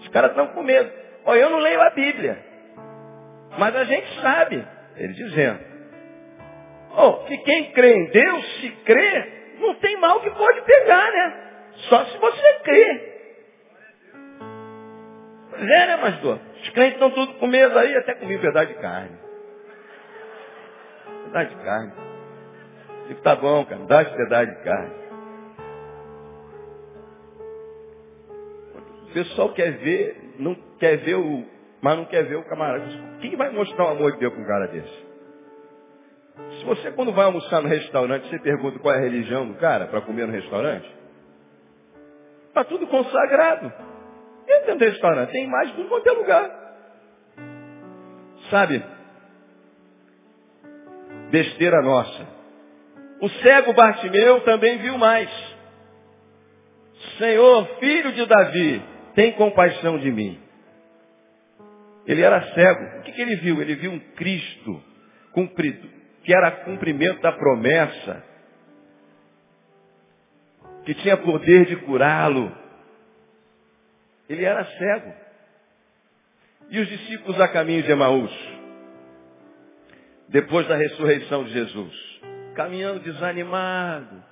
Os 0.00 0.08
caras 0.08 0.30
estão 0.32 0.48
com 0.48 0.62
medo. 0.62 0.92
Olha, 1.24 1.38
eu 1.38 1.50
não 1.50 1.58
leio 1.58 1.80
a 1.80 1.90
Bíblia. 1.90 2.38
Mas 3.56 3.74
a 3.74 3.84
gente 3.84 4.20
sabe, 4.20 4.66
ele 4.96 5.14
dizendo, 5.14 5.60
oh, 6.94 7.12
que 7.24 7.38
quem 7.38 7.72
crê 7.72 7.94
em 7.94 8.10
Deus, 8.10 8.60
se 8.60 8.70
crê, 8.84 9.32
não 9.60 9.74
tem 9.76 9.96
mal 9.96 10.20
que 10.20 10.30
pode 10.30 10.60
pegar, 10.60 11.10
né? 11.10 11.48
Só 11.88 12.04
se 12.04 12.18
você 12.18 12.58
crê. 12.64 13.07
É, 15.60 15.86
né, 15.86 15.96
pastor? 15.96 16.38
Os 16.62 16.68
crentes 16.70 16.94
estão 16.94 17.10
tudo 17.10 17.34
com 17.34 17.46
medo 17.46 17.76
aí, 17.78 17.96
até 17.96 18.14
comi 18.14 18.36
um 18.36 18.40
pedaço 18.40 18.68
de 18.68 18.74
carne. 18.74 19.18
Pedaço 21.24 21.56
de 21.56 21.64
carne. 21.64 21.92
Digo, 23.08 23.20
tá 23.22 23.34
bom, 23.34 23.64
cara, 23.64 23.84
dá 23.86 24.02
esse 24.02 24.16
pedaço 24.16 24.46
de 24.46 24.64
carne. 24.64 24.94
O 29.08 29.12
pessoal 29.12 29.52
quer 29.54 29.72
ver, 29.78 30.34
não 30.38 30.54
quer 30.78 30.98
ver 30.98 31.14
o, 31.14 31.44
mas 31.80 31.96
não 31.96 32.04
quer 32.04 32.24
ver 32.24 32.36
o 32.36 32.44
camarada. 32.44 32.84
Quem 33.20 33.34
vai 33.36 33.50
mostrar 33.50 33.86
o 33.86 33.88
amor 33.88 34.12
de 34.12 34.18
Deus 34.18 34.34
com 34.34 34.42
um 34.42 34.46
cara 34.46 34.68
desse? 34.68 35.08
Se 36.58 36.64
você, 36.64 36.92
quando 36.92 37.12
vai 37.12 37.24
almoçar 37.24 37.60
no 37.60 37.68
restaurante, 37.68 38.28
você 38.28 38.38
pergunta 38.38 38.78
qual 38.78 38.94
é 38.94 38.98
a 38.98 39.00
religião 39.00 39.48
do 39.48 39.54
cara 39.54 39.86
para 39.86 40.02
comer 40.02 40.26
no 40.26 40.32
restaurante, 40.32 40.88
está 42.48 42.62
tudo 42.64 42.86
consagrado. 42.86 43.72
Dentro 44.48 44.78
do 44.78 44.84
restaurante 44.84 45.30
tem 45.30 45.46
mais 45.46 45.68
de 45.68 45.76
tudo 45.76 45.88
quanto 45.90 46.08
é 46.08 46.12
lugar. 46.12 46.50
Sabe? 48.50 48.82
Besteira 51.30 51.82
nossa. 51.82 52.26
O 53.20 53.28
cego 53.28 53.74
Bartimeu 53.74 54.40
também 54.40 54.78
viu 54.78 54.96
mais. 54.96 55.28
Senhor, 57.18 57.66
filho 57.78 58.12
de 58.12 58.26
Davi, 58.26 58.82
tem 59.14 59.32
compaixão 59.32 59.98
de 59.98 60.10
mim. 60.10 60.40
Ele 62.06 62.22
era 62.22 62.40
cego. 62.54 62.98
O 62.98 63.02
que, 63.02 63.12
que 63.12 63.20
ele 63.20 63.36
viu? 63.36 63.60
Ele 63.60 63.74
viu 63.74 63.92
um 63.92 63.98
Cristo 63.98 64.82
cumprido, 65.32 65.86
que 66.24 66.34
era 66.34 66.50
cumprimento 66.50 67.20
da 67.20 67.32
promessa, 67.32 68.24
que 70.86 70.94
tinha 70.94 71.18
poder 71.18 71.66
de 71.66 71.76
curá-lo. 71.76 72.50
Ele 74.28 74.44
era 74.44 74.64
cego. 74.64 75.12
E 76.70 76.78
os 76.80 76.88
discípulos 76.88 77.40
a 77.40 77.48
caminho 77.48 77.82
de 77.82 77.90
Emaús, 77.90 78.30
depois 80.28 80.68
da 80.68 80.76
ressurreição 80.76 81.44
de 81.44 81.50
Jesus, 81.50 82.20
caminhando 82.54 83.00
desanimado 83.00 84.22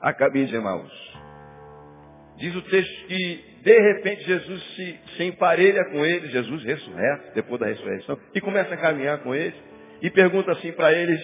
a 0.00 0.14
caminho 0.14 0.46
de 0.46 0.56
Emaús. 0.56 1.16
Diz 2.38 2.54
o 2.54 2.62
texto 2.62 3.06
que, 3.06 3.44
de 3.62 3.78
repente, 3.78 4.24
Jesus 4.24 4.62
se, 4.74 5.00
se 5.16 5.24
emparelha 5.24 5.84
com 5.90 6.04
eles, 6.04 6.30
Jesus 6.30 6.64
ressurreto, 6.64 7.34
depois 7.34 7.60
da 7.60 7.66
ressurreição, 7.66 8.18
e 8.34 8.40
começa 8.40 8.74
a 8.74 8.78
caminhar 8.78 9.18
com 9.18 9.34
eles, 9.34 9.54
e 10.00 10.10
pergunta 10.10 10.52
assim 10.52 10.72
para 10.72 10.92
eles, 10.92 11.22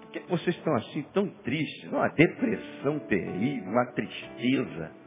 por 0.00 0.10
que 0.10 0.20
vocês 0.28 0.56
estão 0.56 0.74
assim, 0.76 1.02
tão 1.14 1.28
tristes? 1.42 1.90
Uma 1.90 2.08
depressão 2.08 2.98
terrível, 3.00 3.70
uma 3.70 3.86
tristeza. 3.92 5.01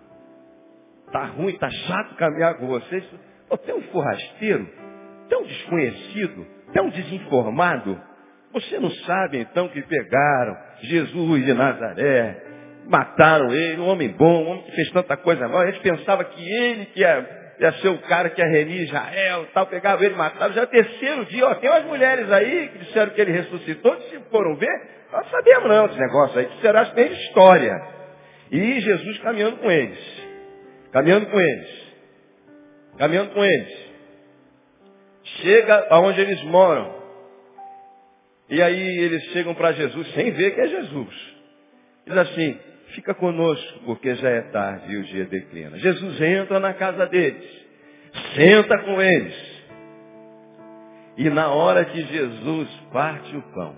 Está 1.08 1.26
ruim, 1.26 1.54
está 1.54 1.70
chato 1.70 2.16
caminhar 2.16 2.56
com 2.56 2.68
vocês. 2.68 3.04
Oh, 3.50 3.58
tem 3.58 3.76
um 3.76 3.82
forrasteiro, 3.84 4.68
tem 5.30 5.38
um 5.38 5.44
desconhecido, 5.44 6.46
tem 6.74 6.84
um 6.84 6.90
desinformado. 6.90 8.00
Você 8.54 8.80
não 8.80 8.90
sabe 8.92 9.40
então 9.40 9.68
que 9.70 9.82
pegaram 9.82 10.58
Jesus 10.82 11.46
de 11.46 11.54
Nazaré, 11.54 12.46
Mataram 12.88 13.52
ele, 13.52 13.82
um 13.82 13.88
homem 13.88 14.10
bom, 14.10 14.44
um 14.44 14.48
homem 14.50 14.64
que 14.64 14.72
fez 14.74 14.92
tanta 14.92 15.18
coisa 15.18 15.48
mal. 15.48 15.62
A 15.62 15.66
gente 15.66 15.80
pensava 15.80 16.24
que 16.24 16.42
ele 16.42 16.86
que 16.86 17.00
ia, 17.00 17.56
ia 17.60 17.72
ser 17.74 17.88
o 17.88 17.98
cara 18.00 18.30
que 18.30 18.40
ia 18.40 18.48
remir 18.48 18.84
Israel 18.84 19.48
tal. 19.54 19.66
Pegava 19.66 20.06
ele, 20.06 20.16
matava. 20.16 20.54
Já 20.54 20.62
é 20.62 20.66
terceiro 20.68 21.26
dia, 21.26 21.48
ó, 21.48 21.56
tem 21.56 21.70
umas 21.70 21.86
mulheres 21.86 22.32
aí 22.32 22.70
que 22.70 22.80
disseram 22.80 23.12
que 23.12 23.22
ele 23.22 23.32
ressuscitou. 23.32 23.96
Se 24.02 24.20
foram 24.30 24.56
ver, 24.56 24.70
Nós 25.12 25.28
sabemos 25.32 25.68
não 25.68 25.86
esse 25.88 26.00
negócio 26.00 26.40
aí, 26.40 26.46
que 26.46 26.62
será 26.62 26.84
de 26.84 27.02
história. 27.02 27.82
E 28.52 28.80
Jesus 28.80 29.18
caminhando 29.20 29.58
com 29.58 29.72
eles. 29.72 30.15
Caminhando 30.96 31.26
com 31.26 31.38
eles. 31.38 31.70
Caminhando 32.98 33.32
com 33.32 33.44
eles. 33.44 33.86
Chega 35.42 35.88
aonde 35.90 36.22
eles 36.22 36.42
moram. 36.44 36.96
E 38.50 38.62
aí 38.62 39.00
eles 39.00 39.22
chegam 39.34 39.54
para 39.56 39.74
Jesus 39.74 40.14
sem 40.14 40.32
ver 40.32 40.56
que 40.56 40.62
é 40.62 40.68
Jesus. 40.70 41.36
Diz 42.08 42.16
assim, 42.16 42.58
fica 42.94 43.14
conosco, 43.14 43.80
porque 43.84 44.16
já 44.16 44.30
é 44.30 44.42
tarde 44.44 44.94
e 44.94 44.98
o 44.98 45.04
dia 45.04 45.26
declina. 45.26 45.78
Jesus 45.80 46.22
entra 46.22 46.62
na 46.62 46.74
casa 46.74 47.06
deles, 47.08 47.44
senta 48.34 48.78
com 48.84 49.02
eles. 49.02 49.36
E 51.18 51.30
na 51.30 51.50
hora 51.50 51.84
que 51.84 52.04
Jesus 52.04 52.70
parte 52.94 53.36
o 53.36 53.42
pão, 53.54 53.76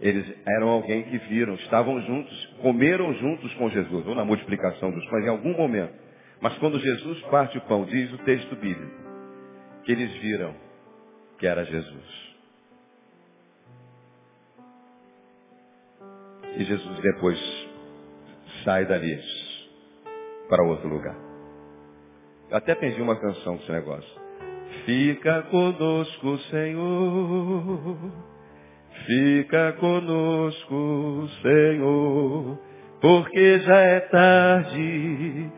eles 0.00 0.26
eram 0.46 0.68
alguém 0.68 1.04
que 1.04 1.18
viram, 1.18 1.54
estavam 1.54 2.00
juntos, 2.02 2.46
comeram 2.60 3.14
juntos 3.14 3.52
com 3.54 3.70
Jesus, 3.70 4.06
ou 4.06 4.14
na 4.14 4.24
multiplicação 4.24 4.90
dos 4.90 5.06
pães 5.08 5.24
em 5.24 5.30
algum 5.30 5.56
momento. 5.56 5.94
Mas 6.40 6.56
quando 6.58 6.78
Jesus 6.78 7.20
parte 7.22 7.56
o 7.56 7.62
pão, 7.62 7.84
diz 7.86 8.12
o 8.12 8.18
texto 8.18 8.54
bíblico, 8.56 8.94
que 9.84 9.92
eles 9.92 10.12
viram 10.18 10.54
que 11.38 11.46
era 11.46 11.64
Jesus. 11.64 12.26
E 16.56 16.64
Jesus 16.64 17.00
depois 17.00 17.38
sai 18.64 18.86
dali 18.86 19.18
para 20.48 20.64
outro 20.64 20.88
lugar. 20.88 21.16
Eu 22.50 22.56
até 22.56 22.74
perdi 22.74 23.00
uma 23.02 23.18
canção 23.18 23.56
desse 23.56 23.72
negócio. 23.72 24.26
Fica 24.84 25.42
conosco, 25.44 26.38
Senhor. 26.50 28.35
Fica 29.04 29.72
conosco, 29.74 31.28
Senhor. 31.42 32.58
Porque 33.00 33.58
já 33.60 33.78
é 33.78 34.00
tarde. 34.00 35.50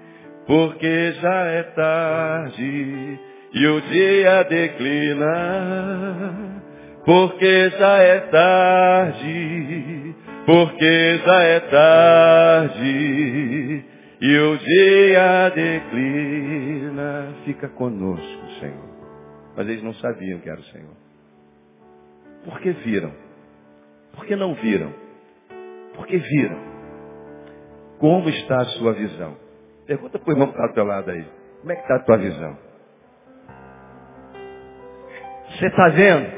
Porque 0.46 1.12
já 1.12 1.44
é 1.44 1.62
tarde. 1.62 3.20
E 3.54 3.66
o 3.66 3.80
dia 3.82 4.42
declina. 4.44 5.34
Porque 7.04 7.70
já 7.70 7.98
é 7.98 8.20
tarde 8.20 9.78
porque 10.48 11.18
já 11.26 11.42
é 11.42 11.60
tarde 11.60 12.84
e 14.18 14.38
o 14.38 14.56
dia 14.56 15.50
declina. 15.50 17.34
Fica 17.44 17.68
conosco, 17.68 18.48
Senhor. 18.58 18.88
Mas 19.54 19.68
eles 19.68 19.82
não 19.82 19.92
sabiam 19.92 20.40
que 20.40 20.48
era 20.48 20.58
o 20.58 20.64
Senhor. 20.64 20.96
Por 22.46 22.58
que 22.60 22.70
viram? 22.70 23.12
Por 24.18 24.26
que 24.26 24.34
não 24.34 24.52
viram? 24.54 24.92
Porque 25.94 26.18
viram. 26.18 26.58
Como 28.00 28.28
está 28.28 28.58
a 28.58 28.64
sua 28.64 28.92
visão? 28.92 29.36
Pergunta 29.86 30.18
para 30.18 30.28
o 30.28 30.32
irmão 30.32 30.48
que 30.48 30.54
está 30.54 30.66
do 30.66 30.74
teu 30.74 30.84
lado 30.84 31.08
aí. 31.08 31.24
Como 31.60 31.72
é 31.72 31.76
que 31.76 31.82
está 31.82 31.94
a 31.94 31.98
tua 32.00 32.18
visão? 32.18 32.58
Você 35.50 35.66
está 35.66 35.88
vendo? 35.90 36.32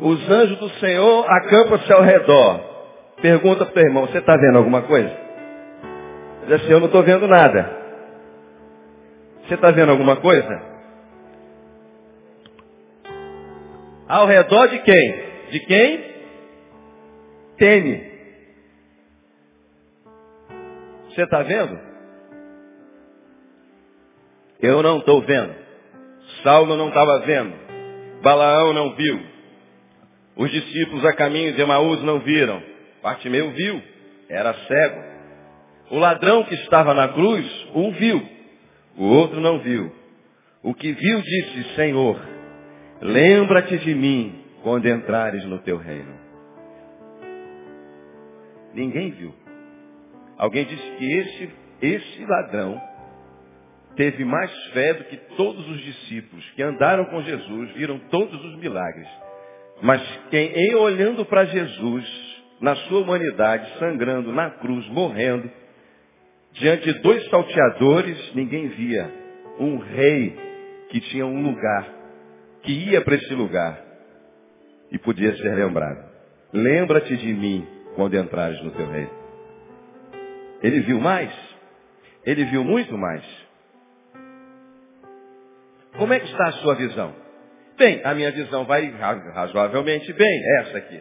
Os 0.00 0.28
anjos 0.28 0.58
do 0.58 0.68
Senhor 0.70 1.24
acampam-se 1.30 1.92
ao 1.92 2.02
redor. 2.02 2.60
Pergunta 3.22 3.64
para 3.64 3.70
o 3.70 3.74
teu 3.74 3.82
irmão, 3.84 4.06
você 4.08 4.18
está 4.18 4.36
vendo 4.36 4.58
alguma 4.58 4.82
coisa? 4.82 5.16
Diz 6.46 6.52
assim, 6.52 6.70
eu 6.70 6.80
não 6.80 6.86
estou 6.86 7.04
vendo 7.04 7.28
nada. 7.28 7.76
Você 9.46 9.54
está 9.54 9.70
vendo 9.70 9.92
alguma 9.92 10.16
coisa? 10.16 10.62
Ao 14.08 14.26
redor 14.26 14.66
de 14.66 14.80
quem? 14.80 15.25
De 15.50 15.60
quem? 15.60 16.04
Teme. 17.56 18.16
Você 21.08 21.22
está 21.22 21.42
vendo? 21.42 21.78
Eu 24.60 24.82
não 24.82 24.98
estou 24.98 25.22
vendo. 25.22 25.54
Saulo 26.42 26.76
não 26.76 26.88
estava 26.88 27.20
vendo. 27.20 27.54
Balaão 28.22 28.72
não 28.72 28.94
viu. 28.94 29.20
Os 30.36 30.50
discípulos 30.50 31.04
a 31.04 31.12
caminho 31.14 31.54
de 31.54 31.60
Emaús 31.60 32.02
não 32.02 32.20
viram. 32.20 32.62
Bartimeu 33.02 33.50
viu, 33.52 33.82
era 34.28 34.52
cego. 34.52 35.04
O 35.90 35.98
ladrão 35.98 36.44
que 36.44 36.54
estava 36.54 36.92
na 36.92 37.08
cruz, 37.08 37.46
um 37.74 37.92
viu, 37.92 38.20
o 38.96 39.04
outro 39.04 39.40
não 39.40 39.60
viu. 39.60 39.92
O 40.62 40.74
que 40.74 40.92
viu 40.92 41.22
disse, 41.22 41.74
Senhor, 41.76 42.20
lembra-te 43.00 43.78
de 43.78 43.94
mim 43.94 44.45
quando 44.66 44.88
entrares 44.88 45.44
no 45.44 45.60
teu 45.60 45.76
reino. 45.76 46.12
Ninguém 48.74 49.12
viu. 49.12 49.32
Alguém 50.36 50.64
disse 50.64 50.90
que 50.96 51.12
esse, 51.12 51.50
esse 51.82 52.24
ladrão 52.24 52.82
teve 53.94 54.24
mais 54.24 54.50
fé 54.72 54.92
do 54.94 55.04
que 55.04 55.18
todos 55.36 55.68
os 55.68 55.80
discípulos 55.82 56.44
que 56.56 56.64
andaram 56.64 57.04
com 57.04 57.22
Jesus, 57.22 57.70
viram 57.74 57.96
todos 58.10 58.44
os 58.44 58.56
milagres. 58.56 59.06
Mas 59.82 60.02
quem, 60.30 60.50
em 60.52 60.74
olhando 60.74 61.24
para 61.24 61.44
Jesus, 61.44 62.04
na 62.60 62.74
sua 62.74 63.02
humanidade, 63.02 63.72
sangrando 63.78 64.32
na 64.32 64.50
cruz, 64.50 64.84
morrendo, 64.88 65.48
diante 66.54 66.92
de 66.92 67.02
dois 67.02 67.24
salteadores, 67.30 68.34
ninguém 68.34 68.66
via 68.66 69.08
um 69.60 69.78
rei 69.78 70.36
que 70.88 71.00
tinha 71.02 71.24
um 71.24 71.40
lugar, 71.40 71.88
que 72.64 72.72
ia 72.72 73.00
para 73.00 73.14
esse 73.14 73.32
lugar 73.32 73.85
e 74.90 74.98
podia 74.98 75.36
ser 75.36 75.54
lembrado. 75.54 76.04
Lembra-te 76.52 77.16
de 77.16 77.32
mim 77.32 77.66
quando 77.94 78.16
entrares 78.16 78.62
no 78.62 78.70
teu 78.70 78.86
reino. 78.90 79.10
Ele 80.62 80.80
viu 80.80 81.00
mais? 81.00 81.32
Ele 82.24 82.44
viu 82.44 82.64
muito 82.64 82.96
mais. 82.96 83.24
Como 85.96 86.12
é 86.12 86.20
que 86.20 86.26
está 86.26 86.48
a 86.48 86.52
sua 86.52 86.74
visão? 86.74 87.14
Bem, 87.78 88.00
a 88.04 88.14
minha 88.14 88.30
visão 88.32 88.64
vai 88.64 88.86
razoavelmente 89.34 90.12
bem, 90.12 90.42
essa 90.60 90.78
aqui. 90.78 91.00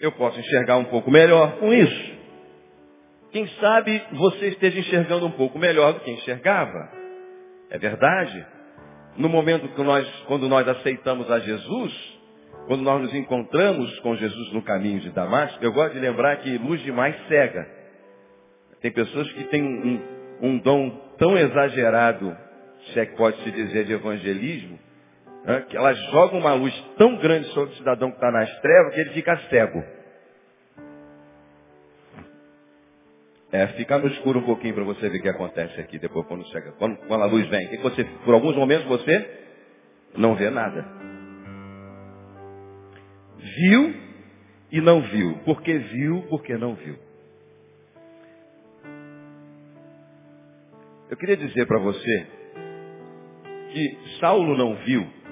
Eu 0.00 0.12
posso 0.12 0.38
enxergar 0.38 0.76
um 0.76 0.84
pouco 0.84 1.10
melhor 1.10 1.58
com 1.58 1.72
isso. 1.72 2.12
Quem 3.30 3.46
sabe 3.60 4.02
você 4.12 4.48
esteja 4.48 4.78
enxergando 4.80 5.26
um 5.26 5.30
pouco 5.30 5.58
melhor 5.58 5.94
do 5.94 6.00
que 6.00 6.10
enxergava. 6.10 6.90
É 7.70 7.78
verdade? 7.78 8.46
No 9.16 9.28
momento 9.28 9.68
que 9.68 9.82
nós, 9.82 10.06
quando 10.26 10.48
nós 10.48 10.68
aceitamos 10.68 11.30
a 11.30 11.38
Jesus, 11.38 12.21
quando 12.66 12.82
nós 12.82 13.02
nos 13.02 13.14
encontramos 13.14 13.98
com 14.00 14.16
Jesus 14.16 14.52
no 14.52 14.62
caminho 14.62 15.00
de 15.00 15.10
Damasco, 15.10 15.62
eu 15.62 15.72
gosto 15.72 15.94
de 15.94 16.00
lembrar 16.00 16.36
que 16.36 16.58
luz 16.58 16.80
demais 16.82 17.16
cega. 17.28 17.66
Tem 18.80 18.90
pessoas 18.90 19.30
que 19.32 19.44
têm 19.44 19.62
um, 19.62 20.00
um 20.40 20.58
dom 20.58 20.90
tão 21.18 21.36
exagerado, 21.36 22.36
se 22.92 23.00
é 23.00 23.06
que 23.06 23.16
pode 23.16 23.42
se 23.42 23.50
dizer, 23.50 23.84
de 23.84 23.92
evangelismo, 23.92 24.78
né, 25.44 25.64
que 25.68 25.76
elas 25.76 25.98
jogam 26.10 26.38
uma 26.38 26.54
luz 26.54 26.74
tão 26.96 27.16
grande 27.16 27.48
sobre 27.48 27.74
o 27.74 27.76
cidadão 27.76 28.10
que 28.10 28.16
está 28.16 28.30
nas 28.30 28.60
trevas 28.60 28.94
que 28.94 29.00
ele 29.00 29.10
fica 29.10 29.36
cego. 29.48 29.84
É, 33.52 33.66
ficar 33.68 33.98
no 33.98 34.08
escuro 34.08 34.38
um 34.38 34.44
pouquinho 34.44 34.74
para 34.74 34.84
você 34.84 35.10
ver 35.10 35.18
o 35.18 35.22
que 35.22 35.28
acontece 35.28 35.78
aqui 35.78 35.98
depois 35.98 36.26
quando 36.26 36.46
chega. 36.46 36.72
Quando, 36.72 36.96
quando 37.06 37.22
a 37.22 37.26
luz 37.26 37.46
vem. 37.48 37.68
Que 37.68 37.76
você, 37.78 38.02
por 38.24 38.32
alguns 38.32 38.56
momentos 38.56 38.86
você 38.86 39.28
não 40.16 40.34
vê 40.34 40.48
nada. 40.48 41.11
Viu 43.42 43.94
e 44.70 44.80
não 44.80 45.02
viu. 45.02 45.38
Porque 45.44 45.76
viu, 45.76 46.22
porque 46.28 46.56
não 46.56 46.74
viu. 46.74 46.96
Eu 51.10 51.16
queria 51.16 51.36
dizer 51.36 51.66
para 51.66 51.78
você 51.78 52.26
que 53.72 53.98
Saulo 54.18 54.56
não 54.56 54.74
viu 54.76 55.22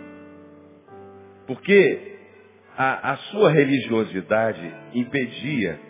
porque 1.51 2.17
a, 2.77 3.11
a 3.11 3.17
sua 3.17 3.51
religiosidade 3.51 4.73
impedia 4.95 5.81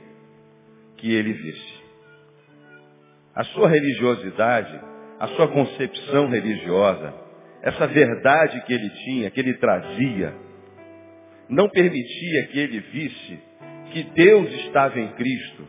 que 0.96 1.12
ele 1.14 1.34
visse. 1.34 1.80
A 3.34 3.44
sua 3.44 3.68
religiosidade, 3.68 4.80
a 5.18 5.26
sua 5.28 5.48
concepção 5.48 6.30
religiosa, 6.30 7.12
essa 7.60 7.86
verdade 7.88 8.64
que 8.64 8.72
ele 8.72 8.88
tinha, 9.04 9.30
que 9.30 9.38
ele 9.38 9.52
trazia, 9.58 10.34
não 11.50 11.68
permitia 11.68 12.46
que 12.46 12.58
ele 12.58 12.80
visse 12.80 13.38
que 13.92 14.02
Deus 14.14 14.48
estava 14.66 14.98
em 15.00 15.08
Cristo, 15.14 15.68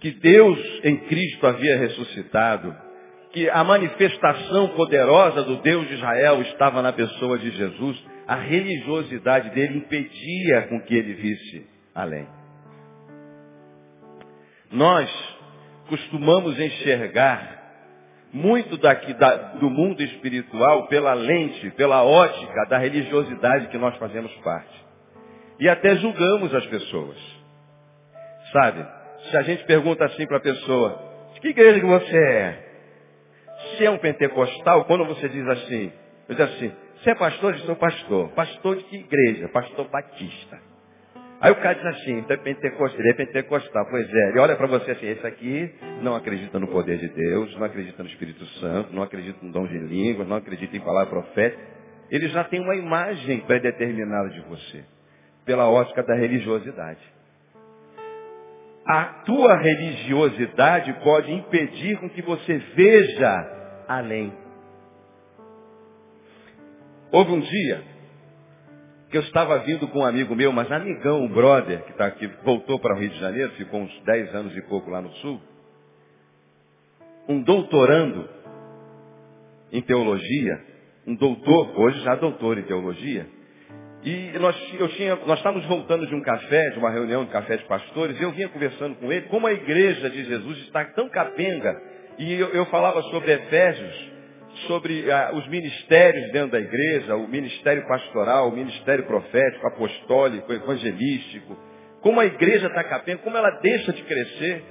que 0.00 0.10
Deus 0.10 0.58
em 0.82 0.96
Cristo 0.96 1.46
havia 1.46 1.78
ressuscitado, 1.78 2.74
que 3.32 3.48
a 3.48 3.62
manifestação 3.62 4.68
poderosa 4.70 5.44
do 5.44 5.56
Deus 5.62 5.86
de 5.86 5.94
Israel 5.94 6.42
estava 6.42 6.82
na 6.82 6.92
pessoa 6.92 7.38
de 7.38 7.50
Jesus, 7.52 8.04
a 8.26 8.34
religiosidade 8.34 9.50
dele 9.50 9.78
impedia 9.78 10.62
com 10.68 10.80
que 10.80 10.94
ele 10.94 11.14
visse 11.14 11.66
além. 11.94 12.26
Nós 14.70 15.08
costumamos 15.88 16.58
enxergar 16.58 17.62
muito 18.32 18.76
daqui 18.78 19.12
da, 19.14 19.34
do 19.54 19.68
mundo 19.68 20.02
espiritual 20.02 20.88
pela 20.88 21.12
lente, 21.12 21.70
pela 21.72 22.02
ótica 22.02 22.66
da 22.68 22.78
religiosidade 22.78 23.68
que 23.68 23.78
nós 23.78 23.96
fazemos 23.98 24.32
parte. 24.38 24.81
E 25.62 25.68
até 25.68 25.94
julgamos 25.94 26.52
as 26.52 26.66
pessoas. 26.66 27.16
Sabe? 28.52 28.84
Se 29.30 29.36
a 29.36 29.42
gente 29.42 29.64
pergunta 29.64 30.04
assim 30.06 30.26
para 30.26 30.38
a 30.38 30.40
pessoa, 30.40 30.98
de 31.34 31.40
que 31.40 31.48
igreja 31.50 31.78
que 31.78 31.86
você 31.86 32.16
é? 32.16 32.68
Se 33.76 33.86
é 33.86 33.90
um 33.90 33.98
pentecostal, 33.98 34.84
quando 34.86 35.04
você 35.04 35.28
diz 35.28 35.46
assim, 35.46 35.92
eu 36.28 36.34
digo 36.34 36.42
assim, 36.42 36.72
você 36.96 37.10
é 37.10 37.14
pastor? 37.14 37.52
Eu 37.52 37.60
sou 37.60 37.76
pastor. 37.76 38.30
Pastor 38.30 38.74
de 38.74 38.82
que 38.84 38.96
igreja? 38.96 39.48
Pastor 39.50 39.88
batista. 39.88 40.58
Aí 41.40 41.52
o 41.52 41.56
cara 41.56 41.74
diz 41.74 41.86
assim, 41.86 42.18
então 42.18 42.34
é 42.34 42.40
pentecostal, 42.40 43.00
ele 43.00 43.10
é 43.10 43.14
pentecostal. 43.14 43.86
Pois 43.88 44.12
é, 44.12 44.28
ele 44.30 44.40
olha 44.40 44.56
para 44.56 44.66
você 44.66 44.90
assim, 44.90 45.10
esse 45.10 45.24
aqui 45.24 45.72
não 46.02 46.16
acredita 46.16 46.58
no 46.58 46.66
poder 46.66 46.98
de 46.98 47.06
Deus, 47.06 47.56
não 47.56 47.64
acredita 47.64 48.02
no 48.02 48.08
Espírito 48.08 48.44
Santo, 48.58 48.92
não 48.92 49.04
acredita 49.04 49.38
no 49.40 49.52
dom 49.52 49.68
de 49.68 49.78
línguas, 49.78 50.26
não 50.26 50.38
acredita 50.38 50.76
em 50.76 50.80
palavra 50.80 51.08
profética. 51.08 51.62
Ele 52.10 52.26
já 52.30 52.42
tem 52.42 52.60
uma 52.60 52.74
imagem 52.74 53.42
predeterminada 53.42 54.28
de 54.30 54.40
você, 54.40 54.84
pela 55.44 55.68
ótica 55.68 56.02
da 56.02 56.14
religiosidade. 56.14 57.00
A 58.86 59.04
tua 59.24 59.56
religiosidade 59.56 60.92
pode 61.04 61.32
impedir 61.32 61.98
com 61.98 62.10
que 62.10 62.22
você 62.22 62.58
veja 62.58 63.84
além. 63.88 64.32
Houve 67.12 67.32
um 67.32 67.40
dia 67.40 67.92
que 69.10 69.18
eu 69.18 69.22
estava 69.22 69.58
vindo 69.58 69.86
com 69.88 70.00
um 70.00 70.06
amigo 70.06 70.34
meu, 70.34 70.50
mas 70.52 70.72
amigão, 70.72 71.20
um 71.20 71.28
brother, 71.28 71.84
que 71.84 71.92
está 71.92 72.06
aqui, 72.06 72.26
voltou 72.42 72.80
para 72.80 72.96
o 72.96 72.98
Rio 72.98 73.10
de 73.10 73.20
Janeiro, 73.20 73.52
ficou 73.52 73.82
uns 73.82 74.02
10 74.04 74.34
anos 74.34 74.56
e 74.56 74.62
pouco 74.62 74.90
lá 74.90 75.02
no 75.02 75.12
sul, 75.16 75.38
um 77.28 77.42
doutorando 77.42 78.28
em 79.70 79.82
teologia, 79.82 80.64
um 81.06 81.14
doutor, 81.14 81.78
hoje 81.78 82.00
já 82.00 82.14
doutor 82.14 82.56
em 82.56 82.62
teologia, 82.62 83.26
e 84.04 84.36
nós, 84.38 84.56
eu 84.78 84.88
tinha, 84.88 85.16
nós 85.26 85.38
estávamos 85.38 85.64
voltando 85.66 86.06
de 86.06 86.14
um 86.14 86.22
café, 86.22 86.70
de 86.70 86.78
uma 86.78 86.90
reunião 86.90 87.24
de 87.24 87.30
café 87.30 87.56
de 87.56 87.64
pastores, 87.64 88.18
e 88.18 88.22
eu 88.22 88.32
vinha 88.32 88.48
conversando 88.48 88.96
com 88.96 89.12
ele, 89.12 89.26
como 89.28 89.46
a 89.46 89.52
igreja 89.52 90.10
de 90.10 90.24
Jesus 90.24 90.58
está 90.58 90.84
tão 90.86 91.08
capenga, 91.08 91.80
e 92.18 92.32
eu, 92.34 92.48
eu 92.48 92.66
falava 92.66 93.00
sobre 93.04 93.32
Efésios, 93.32 94.12
sobre 94.66 95.10
ah, 95.10 95.30
os 95.34 95.46
ministérios 95.48 96.32
dentro 96.32 96.50
da 96.50 96.60
igreja, 96.60 97.16
o 97.16 97.28
ministério 97.28 97.86
pastoral, 97.86 98.48
o 98.48 98.56
ministério 98.56 99.04
profético, 99.06 99.66
apostólico, 99.68 100.52
evangelístico, 100.52 101.56
como 102.00 102.18
a 102.20 102.26
igreja 102.26 102.66
está 102.66 102.82
capenga, 102.82 103.18
como 103.18 103.36
ela 103.36 103.50
deixa 103.62 103.92
de 103.92 104.02
crescer, 104.02 104.64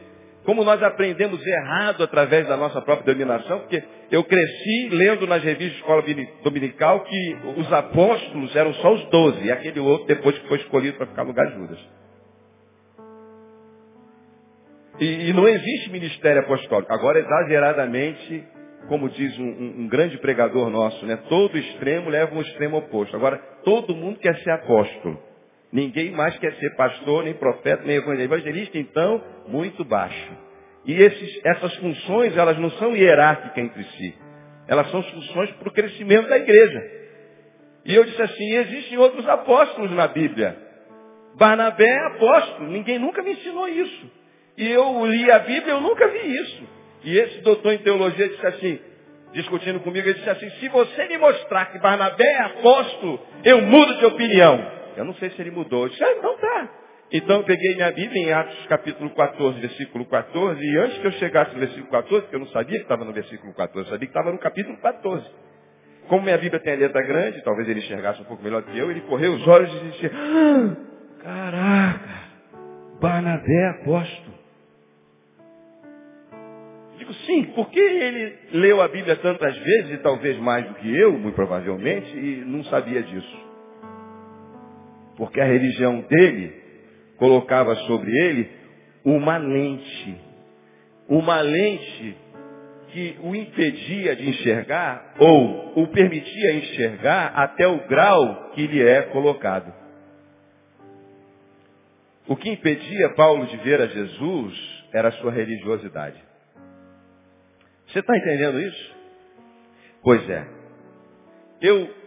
como 0.45 0.63
nós 0.63 0.81
aprendemos 0.81 1.45
errado 1.45 2.03
através 2.03 2.47
da 2.47 2.57
nossa 2.57 2.81
própria 2.81 3.13
dominação, 3.13 3.59
porque 3.59 3.83
eu 4.09 4.23
cresci 4.23 4.89
lendo 4.89 5.27
nas 5.27 5.43
revistas 5.43 5.73
de 5.73 5.79
escola 5.79 6.03
dominical 6.43 7.03
que 7.03 7.37
os 7.57 7.71
apóstolos 7.71 8.55
eram 8.55 8.73
só 8.75 8.93
os 8.93 9.05
doze, 9.09 9.45
e 9.45 9.51
aquele 9.51 9.79
outro 9.79 10.07
depois 10.07 10.37
que 10.39 10.47
foi 10.47 10.57
escolhido 10.57 10.97
para 10.97 11.07
ficar 11.07 11.23
no 11.23 11.29
lugar 11.29 11.47
de 11.47 11.55
Judas. 11.57 11.79
E, 14.99 15.29
e, 15.29 15.33
não 15.33 15.47
existe 15.47 15.89
ministério 15.89 16.41
apostólico. 16.41 16.93
Agora, 16.93 17.19
exageradamente, 17.19 18.43
como 18.87 19.09
diz 19.09 19.37
um, 19.39 19.43
um, 19.43 19.75
um, 19.79 19.87
grande 19.87 20.17
pregador 20.19 20.69
nosso, 20.69 21.05
né? 21.07 21.17
Todo 21.27 21.57
extremo 21.57 22.09
leva 22.09 22.35
um 22.35 22.41
extremo 22.41 22.77
oposto. 22.77 23.15
Agora, 23.15 23.37
todo 23.63 23.95
mundo 23.95 24.19
quer 24.19 24.35
ser 24.43 24.51
apóstolo. 24.51 25.30
Ninguém 25.71 26.11
mais 26.11 26.37
quer 26.37 26.53
ser 26.55 26.75
pastor, 26.75 27.23
nem 27.23 27.33
profeta, 27.33 27.83
nem 27.83 27.95
evangelista. 27.95 28.77
Então, 28.77 29.23
muito 29.47 29.85
baixo. 29.85 30.31
E 30.85 30.93
esses, 30.93 31.45
essas 31.45 31.75
funções, 31.77 32.35
elas 32.35 32.57
não 32.57 32.69
são 32.71 32.95
hierárquicas 32.95 33.57
entre 33.57 33.83
si. 33.83 34.15
Elas 34.67 34.89
são 34.91 35.01
funções 35.03 35.51
para 35.51 35.69
o 35.69 35.73
crescimento 35.73 36.27
da 36.27 36.37
igreja. 36.37 37.01
E 37.85 37.95
eu 37.95 38.03
disse 38.03 38.21
assim, 38.21 38.55
existem 38.55 38.97
outros 38.97 39.27
apóstolos 39.27 39.91
na 39.91 40.07
Bíblia. 40.07 40.57
Barnabé 41.35 41.85
é 41.85 42.07
apóstolo, 42.07 42.69
ninguém 42.69 42.99
nunca 42.99 43.23
me 43.23 43.31
ensinou 43.31 43.67
isso. 43.67 44.11
E 44.57 44.69
eu 44.69 45.05
li 45.05 45.31
a 45.31 45.39
Bíblia, 45.39 45.73
eu 45.73 45.81
nunca 45.81 46.07
vi 46.07 46.35
isso. 46.35 46.63
E 47.03 47.17
esse 47.17 47.41
doutor 47.41 47.73
em 47.73 47.79
teologia 47.79 48.27
disse 48.27 48.45
assim, 48.45 48.79
discutindo 49.33 49.79
comigo, 49.79 50.07
ele 50.07 50.17
disse 50.17 50.29
assim, 50.29 50.49
se 50.51 50.67
você 50.69 51.05
me 51.07 51.17
mostrar 51.17 51.65
que 51.71 51.79
Barnabé 51.79 52.25
é 52.25 52.41
apóstolo, 52.43 53.19
eu 53.43 53.61
mudo 53.61 53.97
de 53.97 54.05
opinião. 54.05 54.80
Eu 55.01 55.05
não 55.05 55.15
sei 55.15 55.31
se 55.31 55.41
ele 55.41 55.51
mudou. 55.51 55.83
Eu 55.83 55.89
disse, 55.89 56.03
ah, 56.03 56.13
então 56.17 56.37
tá. 56.37 56.69
Então 57.11 57.37
eu 57.37 57.43
peguei 57.43 57.75
minha 57.75 57.91
Bíblia 57.91 58.21
em 58.21 58.31
Atos 58.31 58.65
capítulo 58.67 59.09
14, 59.09 59.59
versículo 59.59 60.05
14, 60.05 60.63
e 60.63 60.77
antes 60.77 60.97
que 60.99 61.07
eu 61.07 61.11
chegasse 61.13 61.53
no 61.53 61.59
versículo 61.59 61.87
14, 61.87 62.21
porque 62.21 62.35
eu 62.35 62.39
não 62.39 62.47
sabia 62.47 62.77
que 62.77 62.83
estava 62.83 63.03
no 63.03 63.11
versículo 63.11 63.53
14, 63.53 63.87
eu 63.87 63.91
sabia 63.91 64.07
que 64.07 64.17
estava 64.17 64.31
no 64.31 64.37
capítulo 64.37 64.77
14. 64.77 65.25
Como 66.07 66.23
minha 66.23 66.37
Bíblia 66.37 66.59
tem 66.61 66.73
a 66.73 66.77
letra 66.77 67.01
grande, 67.01 67.43
talvez 67.43 67.67
ele 67.67 67.79
enxergasse 67.79 68.21
um 68.21 68.25
pouco 68.25 68.41
melhor 68.41 68.63
que 68.63 68.77
eu, 68.77 68.89
ele 68.89 69.01
correu 69.01 69.33
os 69.33 69.47
olhos 69.47 69.73
e 69.73 69.89
disse, 69.89 70.05
ah, 70.05 70.75
caraca, 71.21 72.09
Barnabé 73.01 73.53
é 73.53 73.69
apóstolo. 73.81 74.35
Digo, 76.97 77.13
sim, 77.25 77.43
porque 77.55 77.79
ele 77.79 78.37
leu 78.53 78.81
a 78.81 78.87
Bíblia 78.87 79.15
tantas 79.17 79.57
vezes, 79.57 79.91
e 79.91 79.97
talvez 79.97 80.37
mais 80.37 80.65
do 80.65 80.75
que 80.75 80.95
eu, 80.95 81.11
muito 81.13 81.35
provavelmente, 81.35 82.15
e 82.15 82.45
não 82.45 82.63
sabia 82.65 83.01
disso. 83.01 83.50
Porque 85.21 85.39
a 85.39 85.45
religião 85.45 86.01
dele 86.01 86.51
colocava 87.17 87.75
sobre 87.75 88.09
ele 88.09 88.49
uma 89.05 89.37
lente. 89.37 90.17
Uma 91.07 91.41
lente 91.41 92.17
que 92.87 93.19
o 93.21 93.35
impedia 93.35 94.15
de 94.15 94.27
enxergar 94.27 95.13
ou 95.19 95.83
o 95.83 95.87
permitia 95.89 96.53
enxergar 96.53 97.33
até 97.35 97.67
o 97.67 97.87
grau 97.87 98.49
que 98.55 98.65
lhe 98.65 98.81
é 98.81 99.03
colocado. 99.03 99.71
O 102.27 102.35
que 102.35 102.49
impedia 102.49 103.09
Paulo 103.09 103.45
de 103.45 103.57
ver 103.57 103.79
a 103.79 103.85
Jesus 103.85 104.87
era 104.91 105.09
a 105.09 105.11
sua 105.11 105.31
religiosidade. 105.31 106.19
Você 107.89 107.99
está 107.99 108.17
entendendo 108.17 108.59
isso? 108.59 108.95
Pois 110.01 110.27
é. 110.27 110.47
Eu 111.61 112.00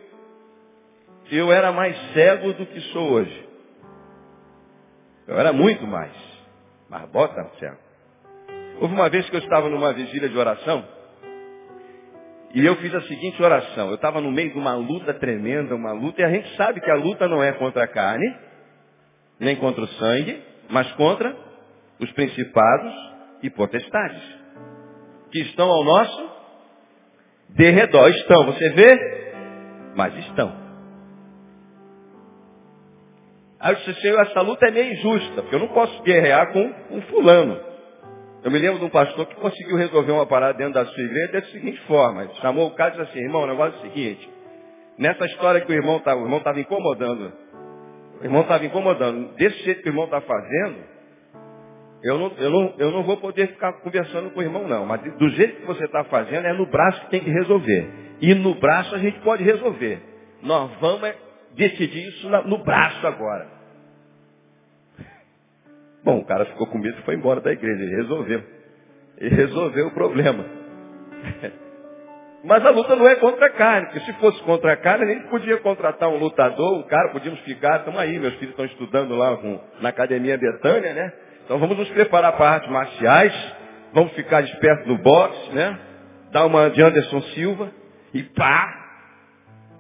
eu 1.37 1.53
era 1.53 1.73
mais 1.73 1.97
cego 2.13 2.53
do 2.53 2.67
que 2.67 2.81
sou 2.93 3.13
hoje. 3.13 3.49
Eu 5.27 5.39
era 5.39 5.53
muito 5.53 5.87
mais. 5.87 6.13
Mas 6.89 7.09
bota 7.11 7.51
cego. 7.59 7.79
Houve 8.81 8.95
uma 8.95 9.09
vez 9.09 9.29
que 9.29 9.37
eu 9.37 9.41
estava 9.41 9.69
numa 9.69 9.93
vigília 9.93 10.29
de 10.29 10.37
oração 10.37 10.85
e 12.55 12.65
eu 12.65 12.77
fiz 12.77 12.95
a 12.95 13.01
seguinte 13.03 13.43
oração. 13.43 13.89
Eu 13.89 13.97
estava 13.97 14.21
no 14.21 14.31
meio 14.31 14.53
de 14.53 14.59
uma 14.59 14.77
luta 14.77 15.13
tremenda, 15.15 15.75
uma 15.75 15.91
luta, 15.91 16.21
e 16.21 16.25
a 16.25 16.31
gente 16.31 16.57
sabe 16.57 16.81
que 16.81 16.89
a 16.89 16.95
luta 16.95 17.27
não 17.27 17.43
é 17.43 17.51
contra 17.53 17.83
a 17.83 17.89
carne, 17.89 18.33
nem 19.41 19.57
contra 19.57 19.83
o 19.83 19.89
sangue, 19.89 20.41
mas 20.71 20.91
contra 20.93 21.37
os 21.99 22.11
principados 22.13 22.95
e 23.43 23.51
potestades, 23.51 24.23
que 25.33 25.41
estão 25.41 25.69
ao 25.69 25.85
nosso 25.85 26.31
derredor. 27.51 28.09
Estão, 28.11 28.47
você 28.47 28.71
vê? 28.71 29.33
Mas 29.97 30.17
estão. 30.19 30.64
Aí 33.65 33.73
eu 33.73 33.95
disse, 33.95 34.09
essa 34.09 34.43
luta 34.43 34.67
é 34.67 34.71
meio 34.71 34.93
injusta, 34.93 35.41
porque 35.41 35.55
eu 35.55 35.61
não 35.61 35.69
posso 35.69 36.03
guerrear 36.03 36.53
com 36.53 36.71
um 36.91 37.01
fulano. 37.01 37.59
Eu 38.43 38.51
me 38.51 38.59
lembro 38.59 38.79
de 38.79 38.85
um 38.85 38.91
pastor 38.91 39.25
que 39.25 39.35
conseguiu 39.37 39.79
resolver 39.79 40.13
uma 40.13 40.27
parada 40.27 40.59
dentro 40.59 40.75
da 40.75 40.85
sua 40.85 41.03
igreja 41.03 41.33
da 41.33 41.43
seguinte 41.45 41.81
forma. 41.87 42.25
Ele 42.25 42.35
chamou 42.43 42.67
o 42.67 42.75
cara 42.75 42.95
e 42.95 42.99
disse 42.99 43.11
assim, 43.11 43.25
irmão, 43.25 43.45
o 43.45 43.47
negócio 43.47 43.75
é 43.75 43.79
o 43.79 43.83
seguinte. 43.85 44.31
Nessa 44.99 45.25
história 45.25 45.63
que 45.63 45.73
o 45.73 45.75
irmão 45.75 45.97
estava, 45.97 46.21
o 46.21 46.25
irmão 46.25 46.41
estava 46.41 46.61
incomodando. 46.61 47.33
O 48.21 48.25
irmão 48.25 48.43
estava 48.43 48.67
incomodando. 48.67 49.35
Desse 49.37 49.65
jeito 49.65 49.81
que 49.81 49.89
o 49.89 49.93
irmão 49.93 50.05
está 50.05 50.21
fazendo, 50.21 50.77
eu 52.03 52.19
não, 52.19 52.33
eu, 52.37 52.51
não, 52.51 52.75
eu 52.77 52.91
não 52.91 53.03
vou 53.03 53.17
poder 53.17 53.49
ficar 53.49 53.73
conversando 53.81 54.29
com 54.33 54.41
o 54.41 54.43
irmão, 54.43 54.69
não. 54.69 54.85
Mas 54.85 55.01
do 55.17 55.29
jeito 55.31 55.63
que 55.63 55.67
você 55.67 55.87
está 55.87 56.05
fazendo, 56.05 56.47
é 56.47 56.53
no 56.53 56.67
braço 56.67 57.01
que 57.01 57.11
tem 57.13 57.21
que 57.21 57.31
resolver. 57.31 57.89
E 58.21 58.35
no 58.35 58.57
braço 58.57 58.95
a 58.95 58.99
gente 58.99 59.19
pode 59.21 59.43
resolver. 59.43 60.03
Nós 60.43 60.71
vamos 60.83 61.15
decidir 61.55 62.09
isso 62.09 62.29
no 62.29 62.59
braço 62.59 63.07
agora. 63.07 63.54
Bom, 66.05 66.19
o 66.19 66.25
cara 66.27 66.45
ficou 66.47 66.67
com 66.67 66.79
medo 66.79 66.99
e 66.99 67.03
foi 67.03 67.15
embora 67.15 67.41
da 67.41 67.51
igreja. 67.51 67.83
Ele 67.83 67.97
resolveu. 67.97 68.43
Ele 69.19 69.35
resolveu 69.35 69.87
o 69.87 69.91
problema. 69.93 70.45
Mas 72.45 72.65
a 72.67 72.71
luta 72.71 72.95
não 72.95 73.09
é 73.09 73.15
contra 73.17 73.47
a 73.47 73.51
carne, 73.51 73.87
porque 73.87 74.01
se 74.01 74.13
fosse 74.15 74.43
contra 74.43 74.75
a 74.75 74.77
carne, 74.77 75.05
a 75.05 75.15
gente 75.15 75.29
podia 75.29 75.57
contratar 75.59 76.11
um 76.11 76.19
lutador, 76.19 76.79
um 76.79 76.83
cara, 76.83 77.09
podíamos 77.09 77.41
ficar, 77.41 77.79
estamos 77.79 77.99
aí, 77.99 78.19
meus 78.19 78.35
filhos 78.35 78.51
estão 78.51 78.67
estudando 78.67 79.17
lá 79.17 79.35
com, 79.39 79.59
na 79.81 79.89
Academia 79.89 80.37
Betânia, 80.37 80.93
né? 80.93 81.13
Então 81.43 81.59
vamos 81.59 81.79
nos 81.79 81.89
preparar 81.89 82.37
para 82.37 82.51
artes 82.51 82.71
marciais, 82.71 83.33
vamos 83.95 84.13
ficar 84.13 84.43
espertos 84.43 84.87
no 84.87 84.99
boxe, 84.99 85.55
né? 85.55 85.79
Dar 86.33 86.45
uma 86.45 86.69
de 86.69 86.83
Anderson 86.83 87.23
Silva 87.35 87.71
e 88.13 88.23
pá! 88.23 88.83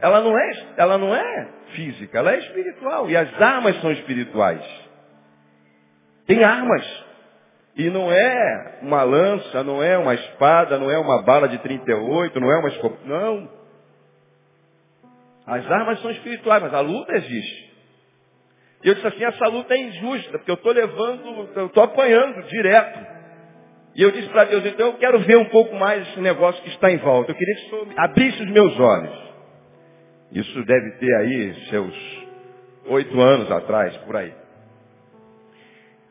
Ela 0.00 0.22
não 0.22 0.38
é, 0.38 0.52
ela 0.78 0.96
não 0.96 1.14
é 1.14 1.48
física, 1.74 2.18
ela 2.18 2.32
é 2.32 2.38
espiritual. 2.38 3.10
E 3.10 3.16
as 3.16 3.42
armas 3.42 3.78
são 3.82 3.92
espirituais. 3.92 4.83
Tem 6.26 6.42
armas. 6.42 7.04
E 7.76 7.90
não 7.90 8.10
é 8.10 8.78
uma 8.82 9.02
lança, 9.02 9.64
não 9.64 9.82
é 9.82 9.98
uma 9.98 10.14
espada, 10.14 10.78
não 10.78 10.90
é 10.90 10.98
uma 10.98 11.22
bala 11.22 11.48
de 11.48 11.58
38, 11.58 12.38
não 12.38 12.52
é 12.52 12.58
uma 12.58 12.68
escopeta. 12.68 13.02
Não. 13.04 13.50
As 15.46 15.70
armas 15.70 16.00
são 16.00 16.10
espirituais, 16.10 16.62
mas 16.62 16.72
a 16.72 16.80
luta 16.80 17.12
existe. 17.14 17.74
E 18.84 18.88
eu 18.88 18.94
disse 18.94 19.06
assim, 19.06 19.24
essa 19.24 19.46
luta 19.48 19.74
é 19.74 19.78
injusta, 19.78 20.38
porque 20.38 20.50
eu 20.50 20.54
estou 20.54 20.72
levando, 20.72 21.48
eu 21.56 21.66
estou 21.66 21.82
apanhando 21.82 22.46
direto. 22.48 23.14
E 23.96 24.02
eu 24.02 24.10
disse 24.10 24.28
para 24.28 24.44
Deus, 24.44 24.64
então 24.66 24.88
eu 24.88 24.94
quero 24.94 25.20
ver 25.20 25.36
um 25.36 25.46
pouco 25.46 25.74
mais 25.76 26.06
esse 26.08 26.20
negócio 26.20 26.62
que 26.62 26.68
está 26.68 26.90
em 26.90 26.98
volta. 26.98 27.30
Eu 27.30 27.34
queria 27.34 27.54
que 27.54 27.74
o 27.74 27.88
abrisse 27.96 28.42
os 28.42 28.50
meus 28.50 28.78
olhos. 28.78 29.24
Isso 30.32 30.64
deve 30.64 30.90
ter 30.98 31.14
aí 31.16 31.54
seus 31.70 32.24
oito 32.86 33.20
anos 33.20 33.50
atrás, 33.50 33.96
por 33.98 34.16
aí. 34.16 34.43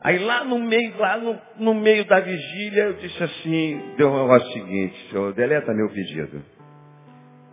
Aí 0.04 0.20
lá 0.20 0.44
no 0.44 0.60
meio, 0.60 0.98
lá 0.98 1.18
no, 1.18 1.40
no 1.58 1.74
meio 1.74 2.04
da 2.04 2.20
vigília, 2.20 2.84
eu 2.84 2.94
disse 2.96 3.24
assim, 3.24 3.82
deu 3.96 4.10
um 4.12 4.22
negócio 4.24 4.52
seguinte, 4.52 5.10
senhor, 5.10 5.34
deleta 5.34 5.74
meu 5.74 5.90
pedido. 5.90 6.44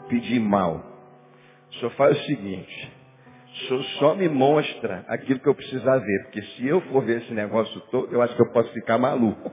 Pedi 0.08 0.40
mal. 0.40 0.84
O 1.70 1.74
senhor 1.74 1.90
faz 1.92 2.18
o 2.18 2.24
seguinte, 2.24 2.92
o 3.46 3.56
senhor 3.68 3.84
só 4.00 4.14
me 4.16 4.28
mostra 4.28 5.04
aquilo 5.06 5.38
que 5.38 5.48
eu 5.48 5.54
precisar 5.54 5.98
ver, 5.98 6.22
porque 6.24 6.42
se 6.42 6.66
eu 6.66 6.80
for 6.82 7.04
ver 7.04 7.22
esse 7.22 7.32
negócio 7.32 7.80
todo, 7.82 8.12
eu 8.12 8.20
acho 8.20 8.34
que 8.34 8.42
eu 8.42 8.52
posso 8.52 8.72
ficar 8.72 8.98
maluco. 8.98 9.52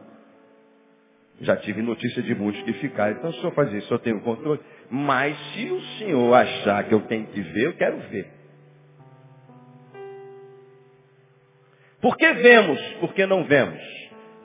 Já 1.41 1.55
tive 1.57 1.83
notícia 1.83 2.23
de 2.23 2.33
muitos 2.33 2.63
que 2.63 2.73
ficaram. 2.73 3.15
Então, 3.15 3.29
o 3.29 3.33
senhor 3.33 3.53
faz 3.53 3.71
isso, 3.73 3.93
eu 3.93 3.99
tenho 3.99 4.19
controle. 4.21 4.59
Mas 4.89 5.37
se 5.53 5.69
o 5.69 5.81
senhor 5.99 6.33
achar 6.33 6.83
que 6.85 6.95
eu 6.95 7.01
tenho 7.01 7.27
que 7.27 7.41
ver, 7.41 7.65
eu 7.65 7.73
quero 7.73 7.99
ver. 8.09 8.36
Por 12.01 12.15
que 12.15 12.31
vemos? 12.33 12.79
Por 12.99 13.13
que 13.13 13.25
não 13.25 13.43
vemos? 13.45 13.81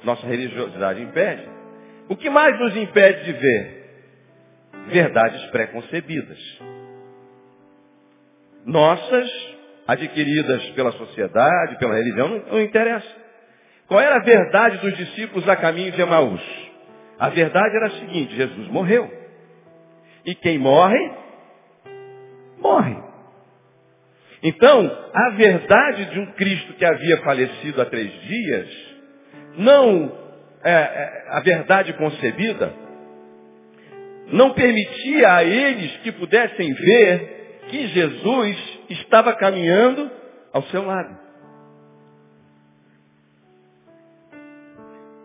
Nossa 0.04 0.26
religiosidade 0.26 1.02
impede. 1.02 1.48
O 2.08 2.16
que 2.16 2.28
mais 2.30 2.58
nos 2.58 2.76
impede 2.76 3.24
de 3.24 3.32
ver? 3.32 3.82
Verdades 4.88 5.42
preconcebidas. 5.50 6.38
Nossas, 8.64 9.30
adquiridas 9.86 10.62
pela 10.70 10.92
sociedade, 10.92 11.78
pela 11.78 11.94
religião, 11.94 12.28
não, 12.28 12.38
não 12.46 12.60
interessa. 12.60 13.22
Qual 13.86 14.00
era 14.00 14.16
a 14.16 14.24
verdade 14.24 14.78
dos 14.78 14.96
discípulos 14.96 15.48
a 15.48 15.56
caminho 15.56 15.92
de 15.92 16.00
Emaús? 16.00 16.42
A 17.18 17.28
verdade 17.28 17.76
era 17.76 17.86
a 17.86 18.00
seguinte, 18.00 18.34
Jesus 18.34 18.68
morreu. 18.68 19.10
E 20.24 20.34
quem 20.34 20.58
morre, 20.58 20.98
morre. 22.58 23.11
Então, 24.42 25.08
a 25.14 25.30
verdade 25.30 26.06
de 26.06 26.18
um 26.18 26.32
Cristo 26.32 26.74
que 26.74 26.84
havia 26.84 27.18
falecido 27.18 27.80
há 27.80 27.84
três 27.84 28.10
dias, 28.22 28.68
não 29.56 30.18
é, 30.64 30.72
é, 30.72 31.24
a 31.28 31.40
verdade 31.40 31.92
concebida, 31.92 32.72
não 34.32 34.52
permitia 34.52 35.32
a 35.32 35.44
eles 35.44 35.96
que 35.98 36.10
pudessem 36.12 36.72
ver 36.72 37.60
que 37.68 37.86
Jesus 37.88 38.80
estava 38.90 39.32
caminhando 39.34 40.10
ao 40.52 40.62
seu 40.64 40.84
lado. 40.84 41.22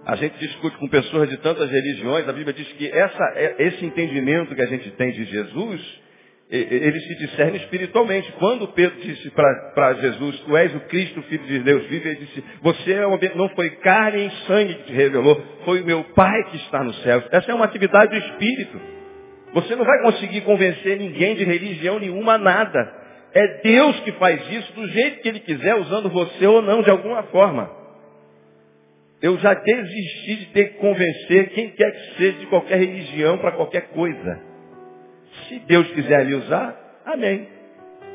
A 0.05 0.15
gente 0.15 0.37
discute 0.37 0.77
com 0.77 0.87
pessoas 0.87 1.27
de 1.29 1.37
tantas 1.37 1.69
religiões, 1.69 2.29
a 2.29 2.33
Bíblia 2.33 2.53
diz 2.53 2.67
que 2.73 2.87
essa, 2.89 3.23
é, 3.35 3.55
esse 3.59 3.83
entendimento 3.83 4.55
que 4.55 4.61
a 4.61 4.67
gente 4.67 4.91
tem 4.91 5.11
de 5.11 5.25
Jesus 5.25 6.06
ele 6.49 6.99
se 7.01 7.15
discerne 7.15 7.57
espiritualmente. 7.57 8.31
Quando 8.33 8.69
Pedro 8.69 8.99
disse 9.01 9.29
para 9.31 9.93
Jesus, 9.95 10.39
tu 10.41 10.55
és 10.55 10.73
o 10.73 10.79
Cristo, 10.81 11.21
Filho 11.23 11.45
de 11.45 11.59
Deus 11.59 11.85
vive, 11.87 12.07
ele 12.07 12.19
disse, 12.19 12.43
você 12.61 12.93
é 12.93 13.35
não 13.35 13.49
foi 13.49 13.69
carne 13.71 14.27
e 14.27 14.31
sangue 14.47 14.75
que 14.75 14.83
te 14.83 14.93
revelou, 14.93 15.43
foi 15.65 15.81
o 15.81 15.85
meu 15.85 16.03
Pai 16.15 16.43
que 16.49 16.57
está 16.57 16.83
no 16.83 16.93
céu. 16.95 17.21
Essa 17.31 17.51
é 17.51 17.53
uma 17.55 17.65
atividade 17.65 18.11
do 18.11 18.25
Espírito. 18.25 18.79
Você 19.53 19.75
não 19.75 19.83
vai 19.83 20.01
conseguir 20.03 20.41
convencer 20.41 20.97
ninguém 20.97 21.35
de 21.35 21.43
religião 21.43 21.99
nenhuma, 21.99 22.37
nada. 22.37 22.93
É 23.33 23.61
Deus 23.61 23.99
que 24.01 24.13
faz 24.13 24.39
isso 24.49 24.71
do 24.73 24.87
jeito 24.87 25.21
que 25.21 25.27
Ele 25.27 25.39
quiser, 25.41 25.75
usando 25.75 26.09
você 26.09 26.47
ou 26.47 26.61
não, 26.61 26.81
de 26.81 26.89
alguma 26.89 27.23
forma. 27.23 27.69
Eu 29.21 29.37
já 29.39 29.53
desisti 29.53 30.35
de 30.37 30.45
ter 30.47 30.65
que 30.69 30.77
convencer 30.77 31.49
quem 31.49 31.71
quer 31.71 31.91
que 31.91 32.17
seja 32.17 32.37
de 32.39 32.45
qualquer 32.45 32.77
religião 32.77 33.37
para 33.37 33.51
qualquer 33.51 33.89
coisa. 33.89 34.46
Se 35.47 35.59
Deus 35.59 35.87
quiser 35.91 36.25
lhe 36.25 36.35
usar, 36.35 36.75
amém. 37.05 37.47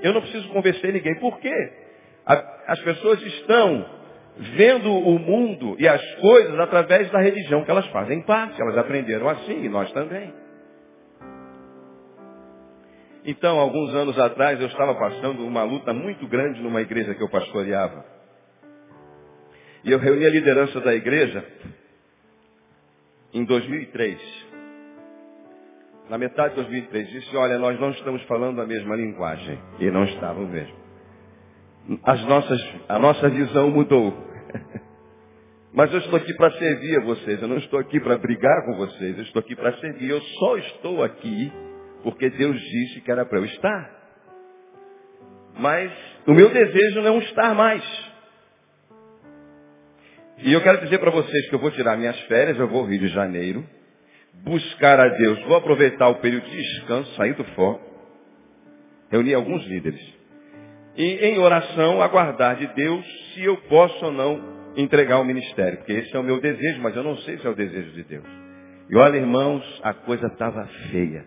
Eu 0.02 0.12
não 0.12 0.20
preciso 0.20 0.48
convencer 0.48 0.92
ninguém. 0.92 1.14
Por 1.18 1.38
quê? 1.38 1.72
As 2.26 2.80
pessoas 2.80 3.20
estão 3.22 3.86
vendo 4.56 4.92
o 4.92 5.18
mundo 5.18 5.76
e 5.78 5.86
as 5.86 6.02
coisas 6.16 6.58
através 6.58 7.10
da 7.10 7.20
religião 7.20 7.64
que 7.64 7.70
elas 7.70 7.86
fazem 7.88 8.22
parte. 8.22 8.60
Elas 8.60 8.78
aprenderam 8.78 9.28
assim 9.28 9.64
e 9.64 9.68
nós 9.68 9.90
também. 9.92 10.32
Então, 13.24 13.60
alguns 13.60 13.94
anos 13.94 14.18
atrás, 14.18 14.60
eu 14.60 14.66
estava 14.66 14.96
passando 14.96 15.46
uma 15.46 15.62
luta 15.62 15.92
muito 15.92 16.26
grande 16.26 16.60
numa 16.60 16.80
igreja 16.80 17.14
que 17.14 17.22
eu 17.22 17.28
pastoreava. 17.28 18.04
E 19.84 19.92
eu 19.92 19.98
reuni 19.98 20.26
a 20.26 20.30
liderança 20.30 20.80
da 20.80 20.94
igreja 20.94 21.44
em 23.32 23.44
2003 23.44 24.41
na 26.12 26.18
metade 26.18 26.50
de 26.50 26.56
2003, 26.56 27.08
disse, 27.08 27.34
olha, 27.34 27.58
nós 27.58 27.80
não 27.80 27.90
estamos 27.90 28.22
falando 28.24 28.60
a 28.60 28.66
mesma 28.66 28.94
linguagem. 28.94 29.58
E 29.78 29.90
não 29.90 30.04
estavam 30.04 30.46
mesmo. 30.46 30.76
As 32.04 32.22
nossas, 32.26 32.60
a 32.86 32.98
nossa 32.98 33.30
visão 33.30 33.70
mudou. 33.70 34.12
Mas 35.72 35.90
eu 35.90 36.00
estou 36.00 36.18
aqui 36.18 36.34
para 36.34 36.50
servir 36.50 36.98
a 36.98 37.04
vocês. 37.04 37.40
Eu 37.40 37.48
não 37.48 37.56
estou 37.56 37.80
aqui 37.80 37.98
para 37.98 38.18
brigar 38.18 38.66
com 38.66 38.74
vocês. 38.74 39.16
Eu 39.16 39.22
estou 39.22 39.40
aqui 39.40 39.56
para 39.56 39.72
servir. 39.78 40.10
Eu 40.10 40.20
só 40.20 40.58
estou 40.58 41.02
aqui 41.02 41.50
porque 42.02 42.28
Deus 42.28 42.60
disse 42.60 43.00
que 43.00 43.10
era 43.10 43.24
para 43.24 43.38
eu 43.38 43.46
estar. 43.46 43.90
Mas 45.58 45.90
o 46.26 46.34
meu 46.34 46.50
desejo 46.50 47.00
não 47.00 47.14
é 47.14 47.18
estar 47.20 47.54
mais. 47.54 48.12
E 50.40 50.52
eu 50.52 50.60
quero 50.60 50.82
dizer 50.82 50.98
para 50.98 51.10
vocês 51.10 51.48
que 51.48 51.54
eu 51.54 51.58
vou 51.58 51.70
tirar 51.70 51.96
minhas 51.96 52.20
férias, 52.24 52.58
eu 52.58 52.68
vou 52.68 52.80
ao 52.80 52.86
Rio 52.86 52.98
de 52.98 53.08
Janeiro 53.08 53.66
buscar 54.34 54.98
a 55.00 55.08
Deus. 55.08 55.40
Vou 55.44 55.56
aproveitar 55.56 56.08
o 56.08 56.16
período 56.16 56.44
de 56.48 56.56
descanso, 56.56 57.14
sair 57.14 57.34
do 57.34 57.44
foco, 57.54 57.82
reunir 59.10 59.34
alguns 59.34 59.64
líderes. 59.66 60.00
E 60.96 61.04
em 61.26 61.38
oração 61.38 62.02
aguardar 62.02 62.56
de 62.56 62.66
Deus 62.68 63.04
se 63.32 63.44
eu 63.44 63.56
posso 63.62 64.04
ou 64.04 64.12
não 64.12 64.72
entregar 64.76 65.20
o 65.20 65.24
ministério. 65.24 65.78
Porque 65.78 65.92
esse 65.92 66.14
é 66.14 66.18
o 66.18 66.22
meu 66.22 66.40
desejo, 66.40 66.80
mas 66.82 66.94
eu 66.94 67.02
não 67.02 67.16
sei 67.18 67.38
se 67.38 67.46
é 67.46 67.50
o 67.50 67.54
desejo 67.54 67.92
de 67.92 68.04
Deus. 68.04 68.26
E 68.90 68.96
olha, 68.96 69.16
irmãos, 69.16 69.80
a 69.82 69.94
coisa 69.94 70.26
estava 70.26 70.66
feia. 70.90 71.24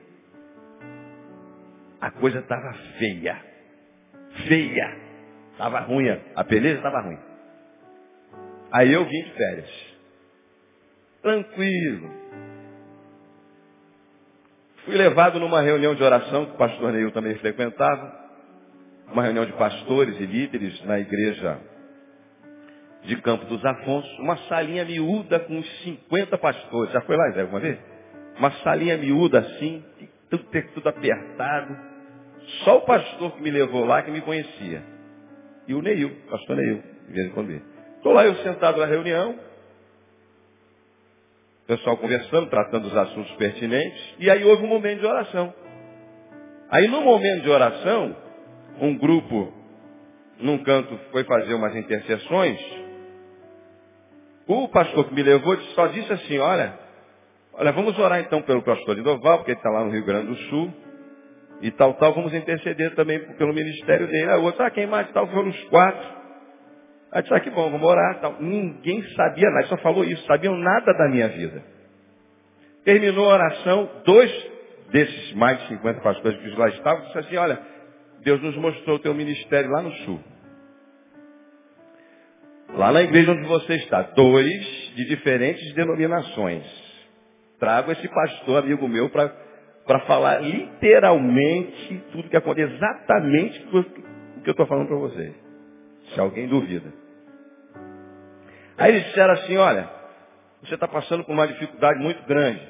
A 1.99 2.11
coisa 2.11 2.39
estava 2.39 2.73
feia. 2.99 3.41
Feia. 4.47 4.97
Estava 5.53 5.79
ruim. 5.79 6.09
A 6.35 6.43
beleza 6.43 6.77
estava 6.77 7.01
ruim. 7.01 7.17
Aí 8.71 8.91
eu 8.91 9.03
vim 9.05 9.23
de 9.23 9.31
férias. 9.31 9.95
Tranquilo 11.23 12.24
Fui 14.85 14.95
levado 14.95 15.39
numa 15.39 15.61
reunião 15.61 15.95
de 15.95 16.03
oração 16.03 16.45
que 16.45 16.51
o 16.51 16.57
pastor 16.57 16.93
Neil 16.93 17.11
também 17.11 17.33
frequentava. 17.39 18.23
Uma 19.11 19.23
reunião 19.23 19.43
de 19.43 19.53
pastores 19.53 20.15
e 20.19 20.25
líderes 20.27 20.79
na 20.85 20.99
igreja 20.99 21.57
de 23.03 23.15
Campo 23.17 23.45
dos 23.45 23.65
Afonso. 23.65 24.21
Uma 24.21 24.37
salinha 24.47 24.85
miúda 24.85 25.39
com 25.39 25.55
uns 25.57 25.83
50 25.83 26.37
pastores. 26.37 26.93
Já 26.93 27.01
foi 27.01 27.17
lá, 27.17 27.31
Zé, 27.31 27.41
alguma 27.41 27.59
vez? 27.59 27.79
Uma 28.37 28.51
salinha 28.63 28.95
miúda 28.95 29.39
assim, 29.39 29.83
tudo, 30.29 30.45
tudo 30.75 30.89
apertado. 30.89 31.75
Só 32.63 32.77
o 32.77 32.81
pastor 32.81 33.31
que 33.31 33.41
me 33.41 33.49
levou 33.49 33.85
lá 33.85 34.03
que 34.03 34.11
me 34.11 34.21
conhecia. 34.21 34.83
E 35.67 35.73
o 35.73 35.81
Neil, 35.81 36.11
pastor 36.29 36.57
Neil, 36.57 36.83
de 37.07 37.13
vez 37.13 37.27
em 37.27 37.31
quando. 37.31 37.59
Estou 37.97 38.13
lá 38.13 38.23
eu 38.23 38.35
sentado 38.35 38.79
na 38.79 38.85
reunião, 38.85 39.35
pessoal 41.67 41.97
conversando, 41.97 42.49
tratando 42.49 42.87
os 42.87 42.95
assuntos 42.95 43.31
pertinentes, 43.35 44.15
e 44.19 44.29
aí 44.29 44.43
houve 44.43 44.63
um 44.63 44.67
momento 44.67 44.99
de 44.99 45.05
oração. 45.05 45.53
Aí 46.69 46.87
no 46.87 47.01
momento 47.01 47.43
de 47.43 47.49
oração, 47.49 48.15
um 48.81 48.97
grupo 48.97 49.53
num 50.39 50.57
canto 50.59 50.97
foi 51.11 51.23
fazer 51.23 51.53
umas 51.53 51.75
intercessões. 51.75 52.59
O 54.47 54.67
pastor 54.67 55.05
que 55.05 55.13
me 55.13 55.23
levou 55.23 55.57
só 55.75 55.87
disse 55.87 56.11
assim, 56.11 56.37
olha, 56.37 56.77
olha, 57.53 57.71
vamos 57.71 57.97
orar 57.97 58.19
então 58.19 58.41
pelo 58.43 58.61
pastor 58.61 58.95
Lindoval, 58.95 59.37
porque 59.37 59.51
ele 59.51 59.59
está 59.59 59.69
lá 59.69 59.83
no 59.83 59.91
Rio 59.91 60.05
Grande 60.05 60.27
do 60.27 60.35
Sul, 60.49 60.73
e 61.61 61.71
tal, 61.71 61.93
tal, 61.95 62.13
vamos 62.13 62.33
interceder 62.33 62.93
também 62.95 63.19
pelo 63.35 63.53
ministério 63.53 64.07
dele. 64.07 64.29
Aí 64.29 64.39
o 64.39 64.43
outro, 64.43 64.63
ah, 64.63 64.69
quem 64.69 64.85
mais 64.85 65.09
tal, 65.11 65.27
foram 65.27 65.49
os 65.49 65.63
quatro. 65.65 66.24
Aí 67.15 67.21
disse, 67.21 67.33
ah, 67.33 67.39
que 67.39 67.49
bom, 67.49 67.71
vamos 67.71 67.87
orar. 67.87 68.19
Tal. 68.19 68.35
Ninguém 68.41 69.01
sabia 69.15 69.49
nada, 69.49 69.67
só 69.67 69.77
falou 69.77 70.03
isso, 70.03 70.21
sabiam 70.25 70.53
nada 70.57 70.93
da 70.93 71.07
minha 71.07 71.29
vida. 71.29 71.63
Terminou 72.83 73.29
a 73.29 73.35
oração, 73.35 73.89
dois 74.03 74.51
desses 74.91 75.33
mais 75.33 75.57
de 75.61 75.69
50 75.69 76.01
pastores 76.01 76.37
que 76.41 76.59
lá 76.59 76.67
estavam, 76.67 77.05
disseram 77.05 77.25
assim, 77.25 77.37
olha, 77.37 77.59
Deus 78.21 78.41
nos 78.41 78.57
mostrou 78.57 78.97
o 78.97 78.99
teu 78.99 79.13
ministério 79.13 79.71
lá 79.71 79.81
no 79.81 79.93
sul. 79.93 80.19
Lá 82.73 82.91
na 82.91 83.01
igreja 83.01 83.31
onde 83.31 83.47
você 83.47 83.75
está, 83.75 84.01
dois 84.01 84.93
de 84.97 85.05
diferentes 85.07 85.73
denominações. 85.73 86.65
Trago 87.57 87.93
esse 87.93 88.09
pastor, 88.09 88.61
amigo 88.61 88.89
meu, 88.89 89.09
para 89.09 89.99
falar 90.05 90.41
literalmente 90.41 92.03
tudo 92.11 92.27
que 92.27 92.35
acontece, 92.35 92.73
exatamente 92.73 93.65
o 93.71 93.83
que 93.85 94.49
eu 94.49 94.51
estou 94.51 94.67
falando 94.67 94.87
para 94.87 94.97
vocês. 94.97 95.33
Se 96.13 96.19
alguém 96.19 96.49
duvida. 96.49 97.04
Aí 98.77 98.91
eles 98.91 99.05
disseram 99.05 99.33
assim, 99.33 99.57
olha, 99.57 99.89
você 100.63 100.75
está 100.75 100.87
passando 100.87 101.23
por 101.23 101.31
uma 101.31 101.47
dificuldade 101.47 101.99
muito 101.99 102.23
grande. 102.25 102.61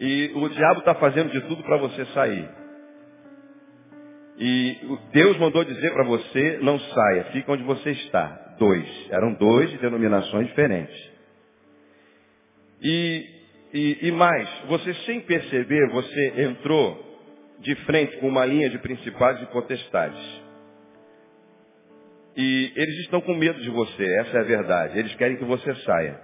E 0.00 0.32
o 0.34 0.48
diabo 0.48 0.80
está 0.80 0.94
fazendo 0.96 1.30
de 1.30 1.40
tudo 1.42 1.62
para 1.62 1.76
você 1.76 2.04
sair. 2.06 2.48
E 4.38 4.98
Deus 5.12 5.36
mandou 5.38 5.64
dizer 5.64 5.92
para 5.92 6.04
você, 6.04 6.58
não 6.62 6.78
saia, 6.78 7.24
fica 7.32 7.52
onde 7.52 7.62
você 7.62 7.90
está. 7.90 8.56
Dois. 8.58 9.10
Eram 9.10 9.34
dois 9.34 9.70
de 9.70 9.78
denominações 9.78 10.48
diferentes. 10.48 11.12
E, 12.82 13.26
e, 13.72 14.08
e 14.08 14.12
mais, 14.12 14.48
você 14.66 14.92
sem 15.06 15.20
perceber, 15.20 15.88
você 15.90 16.42
entrou 16.42 17.12
de 17.60 17.74
frente 17.84 18.16
com 18.18 18.28
uma 18.28 18.44
linha 18.44 18.68
de 18.68 18.78
principados 18.78 19.40
e 19.42 19.46
potestades. 19.46 20.41
E 22.36 22.72
eles 22.74 22.96
estão 23.00 23.20
com 23.20 23.34
medo 23.34 23.60
de 23.60 23.70
você, 23.70 24.04
essa 24.20 24.38
é 24.38 24.40
a 24.40 24.44
verdade. 24.44 24.98
Eles 24.98 25.14
querem 25.16 25.36
que 25.36 25.44
você 25.44 25.74
saia. 25.76 26.18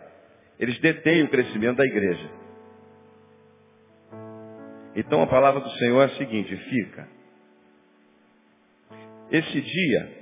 Eles 0.59 0.78
detêm 0.80 1.22
o 1.22 1.28
crescimento 1.28 1.76
da 1.76 1.84
igreja. 1.84 2.30
Então 4.96 5.22
a 5.22 5.26
palavra 5.26 5.61
do 5.61 5.70
Senhor 5.72 6.00
é 6.02 6.04
a 6.06 6.16
seguinte, 6.16 6.56
fica. 6.56 7.09
Esse 9.30 9.61
dia 9.61 10.18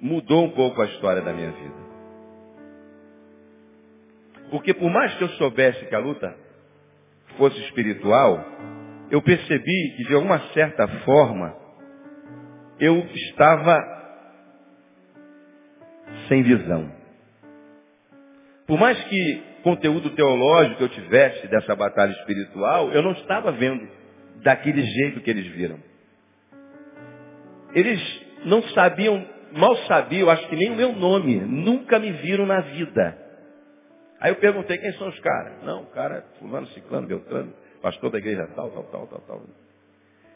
mudou 0.00 0.44
um 0.44 0.50
pouco 0.50 0.80
a 0.80 0.86
história 0.86 1.22
da 1.22 1.32
minha 1.32 1.50
vida. 1.52 1.84
Porque 4.50 4.74
por 4.74 4.90
mais 4.90 5.14
que 5.14 5.24
eu 5.24 5.28
soubesse 5.30 5.84
que 5.86 5.94
a 5.94 5.98
luta 5.98 6.34
fosse 7.36 7.58
espiritual, 7.64 8.44
eu 9.10 9.20
percebi 9.22 9.96
que 9.96 10.04
de 10.04 10.14
alguma 10.14 10.40
certa 10.52 10.88
forma 11.04 11.56
eu 12.80 12.98
estava 12.98 14.03
sem 16.28 16.42
visão. 16.42 16.90
Por 18.66 18.78
mais 18.78 19.02
que 19.04 19.42
conteúdo 19.62 20.10
teológico 20.10 20.82
eu 20.82 20.88
tivesse 20.88 21.46
dessa 21.48 21.74
batalha 21.74 22.12
espiritual, 22.12 22.90
eu 22.92 23.02
não 23.02 23.12
estava 23.12 23.52
vendo 23.52 23.88
daquele 24.42 24.82
jeito 24.82 25.20
que 25.20 25.30
eles 25.30 25.46
viram. 25.48 25.78
Eles 27.74 28.00
não 28.44 28.62
sabiam, 28.68 29.26
mal 29.52 29.76
sabiam, 29.88 30.30
acho 30.30 30.48
que 30.48 30.56
nem 30.56 30.70
o 30.70 30.76
meu 30.76 30.92
nome, 30.92 31.36
nunca 31.40 31.98
me 31.98 32.12
viram 32.12 32.46
na 32.46 32.60
vida. 32.60 33.18
Aí 34.20 34.30
eu 34.30 34.36
perguntei 34.36 34.78
quem 34.78 34.92
são 34.92 35.08
os 35.08 35.18
caras. 35.20 35.62
Não, 35.64 35.82
o 35.82 35.86
cara 35.86 36.16
é 36.16 36.38
fulano, 36.38 36.66
ciclano, 36.68 37.06
beltrano, 37.06 37.52
pastor 37.82 38.10
da 38.10 38.18
igreja 38.18 38.48
tal, 38.54 38.70
tal, 38.70 38.84
tal, 38.84 39.06
tal, 39.06 39.20
tal. 39.20 39.42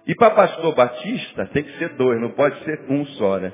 E 0.06 0.14
para 0.14 0.30
pastor 0.30 0.74
batista 0.74 1.46
tem 1.46 1.62
que 1.62 1.78
ser 1.78 1.90
dois, 1.90 2.20
não 2.20 2.30
pode 2.30 2.62
ser 2.64 2.80
um 2.88 3.04
só, 3.06 3.38
né? 3.38 3.52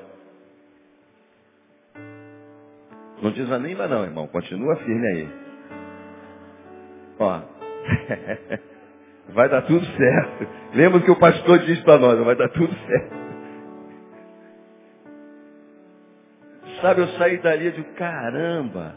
Não 3.25 3.31
desanima 3.31 3.87
não, 3.87 4.03
irmão. 4.03 4.27
Continua 4.27 4.75
firme 4.75 5.07
aí. 5.07 5.29
Ó. 7.17 7.41
Vai 9.33 9.49
dar 9.49 9.63
tudo 9.63 9.83
certo. 9.83 10.47
Lembra 10.75 11.01
que 11.01 11.09
o 11.09 11.17
pastor 11.17 11.57
disse 11.65 11.81
para 11.83 11.97
nós, 11.97 12.23
vai 12.23 12.35
dar 12.35 12.49
tudo 12.49 12.71
certo. 12.85 13.15
Sabe, 16.79 17.01
eu 17.01 17.07
saí 17.17 17.39
dali 17.39 17.71
de 17.71 17.83
caramba. 17.95 18.95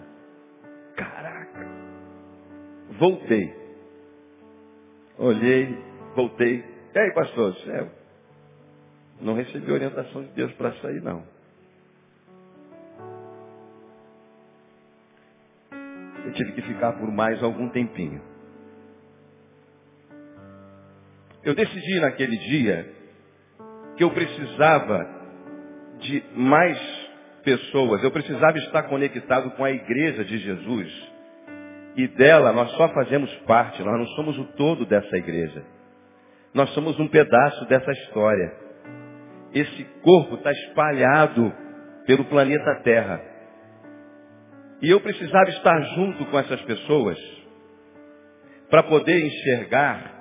Caraca. 0.95 1.67
Voltei. 2.99 3.55
Olhei, 5.17 5.75
voltei. 6.15 6.63
E 6.95 6.99
aí, 6.99 7.15
pastor? 7.15 7.57
É, 7.67 7.87
não 9.23 9.33
recebi 9.33 9.73
orientação 9.73 10.23
de 10.23 10.29
Deus 10.33 10.53
para 10.53 10.75
sair, 10.75 11.01
não. 11.01 11.38
Tive 16.39 16.53
que 16.53 16.63
ficar 16.63 16.93
por 16.93 17.11
mais 17.11 17.43
algum 17.43 17.69
tempinho. 17.69 18.23
Eu 21.45 21.55
decidi 21.55 22.01
naquele 22.01 22.37
dia 22.37 22.93
que 23.97 24.05
eu 24.05 24.11
precisava 24.11 25.07
de 25.99 26.23
mais 26.35 26.79
pessoas, 27.45 28.03
eu 28.03 28.11
precisava 28.11 28.57
estar 28.59 28.85
conectado 28.85 29.51
com 29.53 29.65
a 29.65 29.71
igreja 29.71 30.25
de 30.25 30.39
Jesus. 30.39 31.09
E 31.97 32.07
dela 32.07 32.53
nós 32.53 32.71
só 32.73 32.89
fazemos 32.91 33.33
parte, 33.39 33.83
nós 33.83 33.99
não 33.99 34.07
somos 34.09 34.39
o 34.39 34.45
todo 34.53 34.87
dessa 34.87 35.17
igreja. 35.17 35.65
Nós 36.55 36.71
somos 36.71 36.99
um 37.01 37.09
pedaço 37.09 37.65
dessa 37.67 37.91
história. 37.91 38.53
Esse 39.53 39.85
corpo 40.03 40.37
está 40.37 40.53
espalhado 40.53 41.53
pelo 42.07 42.25
planeta 42.27 42.81
Terra. 42.85 43.21
E 44.81 44.91
eu 44.91 45.01
precisava 45.01 45.51
estar 45.51 45.81
junto 45.95 46.25
com 46.27 46.39
essas 46.39 46.61
pessoas 46.63 47.19
para 48.71 48.83
poder 48.83 49.19
enxergar 49.25 50.15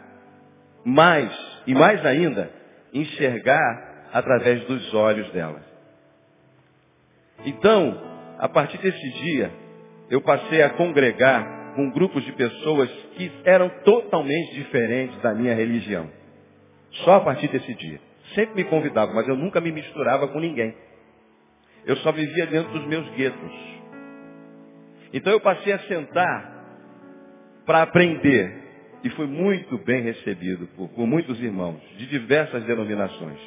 mais, 0.83 1.31
e 1.67 1.73
mais 1.73 2.03
ainda, 2.05 2.49
enxergar 2.93 4.09
através 4.13 4.63
dos 4.65 4.93
olhos 4.93 5.29
delas. 5.31 5.63
Então, 7.45 8.01
a 8.39 8.49
partir 8.49 8.77
desse 8.79 9.09
dia, 9.21 9.51
eu 10.09 10.21
passei 10.21 10.61
a 10.63 10.69
congregar 10.71 11.73
com 11.75 11.91
grupos 11.91 12.23
de 12.23 12.31
pessoas 12.31 12.89
que 13.15 13.31
eram 13.43 13.69
totalmente 13.83 14.55
diferentes 14.55 15.19
da 15.21 15.33
minha 15.33 15.53
religião. 15.53 16.09
Só 17.03 17.15
a 17.15 17.21
partir 17.21 17.47
desse 17.49 17.73
dia. 17.75 17.99
Sempre 18.33 18.55
me 18.55 18.63
convidavam, 18.63 19.13
mas 19.13 19.27
eu 19.27 19.35
nunca 19.35 19.61
me 19.61 19.71
misturava 19.71 20.27
com 20.27 20.39
ninguém. 20.39 20.75
Eu 21.85 21.95
só 21.97 22.11
vivia 22.11 22.47
dentro 22.47 22.71
dos 22.73 22.87
meus 22.87 23.07
guetos. 23.11 23.76
Então 25.13 25.31
eu 25.33 25.39
passei 25.39 25.73
a 25.73 25.79
sentar 25.79 26.57
para 27.65 27.83
aprender. 27.83 28.65
E 29.03 29.09
fui 29.11 29.27
muito 29.27 29.77
bem 29.79 30.01
recebido 30.01 30.67
por, 30.75 30.89
por 30.89 31.05
muitos 31.05 31.39
irmãos 31.41 31.79
de 31.97 32.07
diversas 32.07 32.63
denominações. 32.63 33.39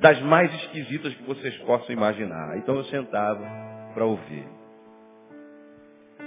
Das 0.00 0.20
mais 0.22 0.52
esquisitas 0.54 1.14
que 1.14 1.22
vocês 1.22 1.56
possam 1.58 1.92
imaginar. 1.92 2.58
Então 2.58 2.76
eu 2.76 2.84
sentava 2.84 3.44
para 3.94 4.04
ouvir. 4.04 4.44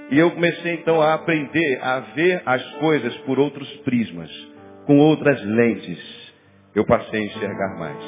E 0.10 0.18
eu 0.18 0.32
comecei 0.32 0.74
então 0.74 1.02
a 1.02 1.14
aprender 1.14 1.80
a 1.82 2.00
ver 2.00 2.42
as 2.46 2.64
coisas 2.76 3.16
por 3.20 3.38
outros 3.38 3.70
prismas, 3.82 4.32
com 4.86 4.98
outras 4.98 5.44
lentes. 5.44 6.34
Eu 6.74 6.86
passei 6.86 7.20
a 7.20 7.26
enxergar 7.26 7.78
mais. 7.78 8.04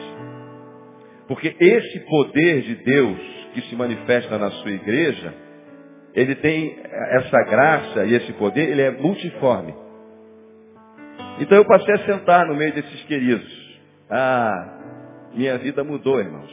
Porque 1.28 1.56
esse 1.60 2.00
poder 2.06 2.62
de 2.62 2.76
Deus 2.76 3.20
que 3.54 3.62
se 3.64 3.76
manifesta 3.76 4.38
na 4.38 4.50
sua 4.50 4.72
igreja, 4.72 5.34
ele 6.14 6.36
tem 6.36 6.80
essa 6.84 7.44
graça 7.44 8.06
e 8.06 8.14
esse 8.14 8.34
poder, 8.34 8.70
ele 8.70 8.82
é 8.82 8.92
multiforme. 8.92 9.74
Então 11.40 11.58
eu 11.58 11.66
passei 11.66 11.94
a 11.94 12.06
sentar 12.06 12.46
no 12.48 12.56
meio 12.56 12.74
desses 12.74 13.04
queridos. 13.04 13.80
Ah, 14.10 14.80
minha 15.34 15.58
vida 15.58 15.84
mudou, 15.84 16.20
irmãos. 16.20 16.52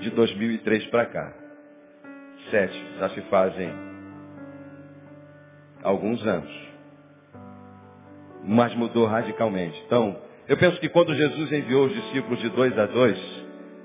De 0.00 0.10
2003 0.10 0.86
para 0.88 1.06
cá. 1.06 1.32
Sete, 2.50 2.86
já 2.98 3.08
se 3.10 3.20
fazem 3.22 3.72
alguns 5.82 6.26
anos. 6.26 6.64
Mas 8.44 8.74
mudou 8.74 9.06
radicalmente. 9.06 9.80
Então, 9.86 10.20
eu 10.46 10.56
penso 10.58 10.78
que 10.78 10.88
quando 10.88 11.14
Jesus 11.14 11.52
enviou 11.52 11.86
os 11.86 11.94
discípulos 11.94 12.38
de 12.40 12.50
dois 12.50 12.76
a 12.78 12.84
dois, 12.86 13.18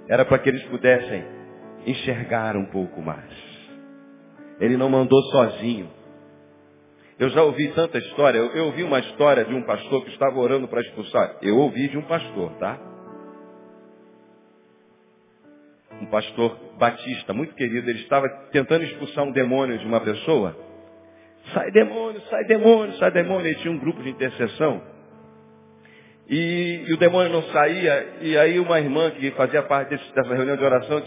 era 0.10 0.26
para 0.26 0.40
que 0.40 0.50
eles 0.50 0.64
pudessem 0.64 1.24
enxergar 1.86 2.58
um 2.58 2.66
pouco 2.66 3.02
mais. 3.02 3.49
Ele 4.60 4.78
não 4.78 4.90
mandou 4.90 5.22
sozinho. 5.24 5.90
Eu 7.18 7.30
já 7.30 7.44
ouvi 7.44 7.68
tanta 7.70 7.98
história. 7.98 8.38
Eu, 8.38 8.48
eu 8.56 8.66
ouvi 8.66 8.84
uma 8.84 9.00
história 9.00 9.44
de 9.44 9.54
um 9.54 9.64
pastor 9.64 10.04
que 10.06 10.12
estava 10.12 10.40
orando 10.40 10.68
para 10.68 10.82
expulsar. 10.82 11.38
Eu 11.42 11.58
ouvi 11.58 11.90
de 11.90 11.98
um 11.98 12.04
pastor, 12.04 12.52
tá? 12.54 12.80
Um 16.02 16.06
pastor 16.06 16.58
batista, 16.78 17.34
muito 17.34 17.54
querido. 17.56 17.90
Ele 17.90 18.00
estava 18.00 18.28
tentando 18.52 18.86
expulsar 18.86 19.26
um 19.26 19.32
demônio 19.32 19.78
de 19.78 19.86
uma 19.86 20.00
pessoa. 20.00 20.56
Sai 21.54 21.72
demônio, 21.72 22.22
sai 22.30 22.46
demônio, 22.46 22.94
sai 22.98 23.12
demônio. 23.12 23.48
Ele 23.48 23.56
tinha 23.56 23.74
um 23.74 23.80
grupo 23.80 24.02
de 24.02 24.10
intercessão. 24.10 24.82
E, 26.30 26.86
e, 26.88 26.94
o 26.94 26.98
demônio 26.98 27.34
não 27.34 27.44
saía. 27.44 28.18
E 28.22 28.38
aí 28.38 28.60
uma 28.60 28.80
irmã 28.80 29.12
que 29.12 29.32
fazia 29.32 29.64
parte 29.64 29.90
desse, 29.90 30.14
dessa 30.14 30.34
reunião 30.34 30.56
de 30.56 30.64
oração 30.64 31.04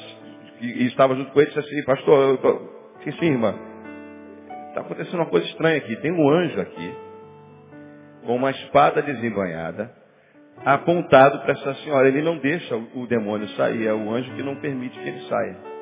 e, 0.61 0.67
e 0.83 0.87
estava 0.89 1.15
junto 1.15 1.31
com 1.33 1.41
ele 1.41 1.51
disse 1.51 1.59
assim, 1.59 1.85
pastor, 1.85 2.39
eu, 2.45 2.82
Disse 3.05 3.19
sim, 3.19 3.27
irmã, 3.27 3.55
está 4.69 4.81
acontecendo 4.81 5.17
uma 5.17 5.27
coisa 5.31 5.47
estranha 5.47 5.79
aqui. 5.79 5.97
Tem 5.97 6.13
um 6.13 6.31
anjo 6.31 6.61
aqui, 6.61 6.95
com 8.25 8.37
uma 8.37 8.51
espada 8.51 9.03
desembanhada, 9.03 9.93
apontado 10.65 11.41
para 11.41 11.53
essa 11.53 11.75
senhora. 11.83 12.09
Ele 12.09 12.23
não 12.23 12.39
deixa 12.39 12.77
o 12.77 13.07
demônio 13.07 13.49
sair, 13.51 13.87
é 13.87 13.93
o 13.93 14.11
anjo 14.11 14.33
que 14.37 14.43
não 14.43 14.57
permite 14.57 14.99
que 14.99 15.09
ele 15.09 15.29
saia. 15.29 15.73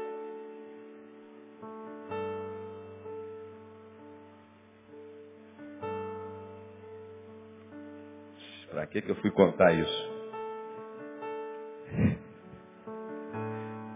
Para 8.71 8.87
que, 8.87 9.03
que 9.03 9.11
eu 9.11 9.16
fui 9.16 9.31
contar 9.33 9.73
isso? 9.73 10.11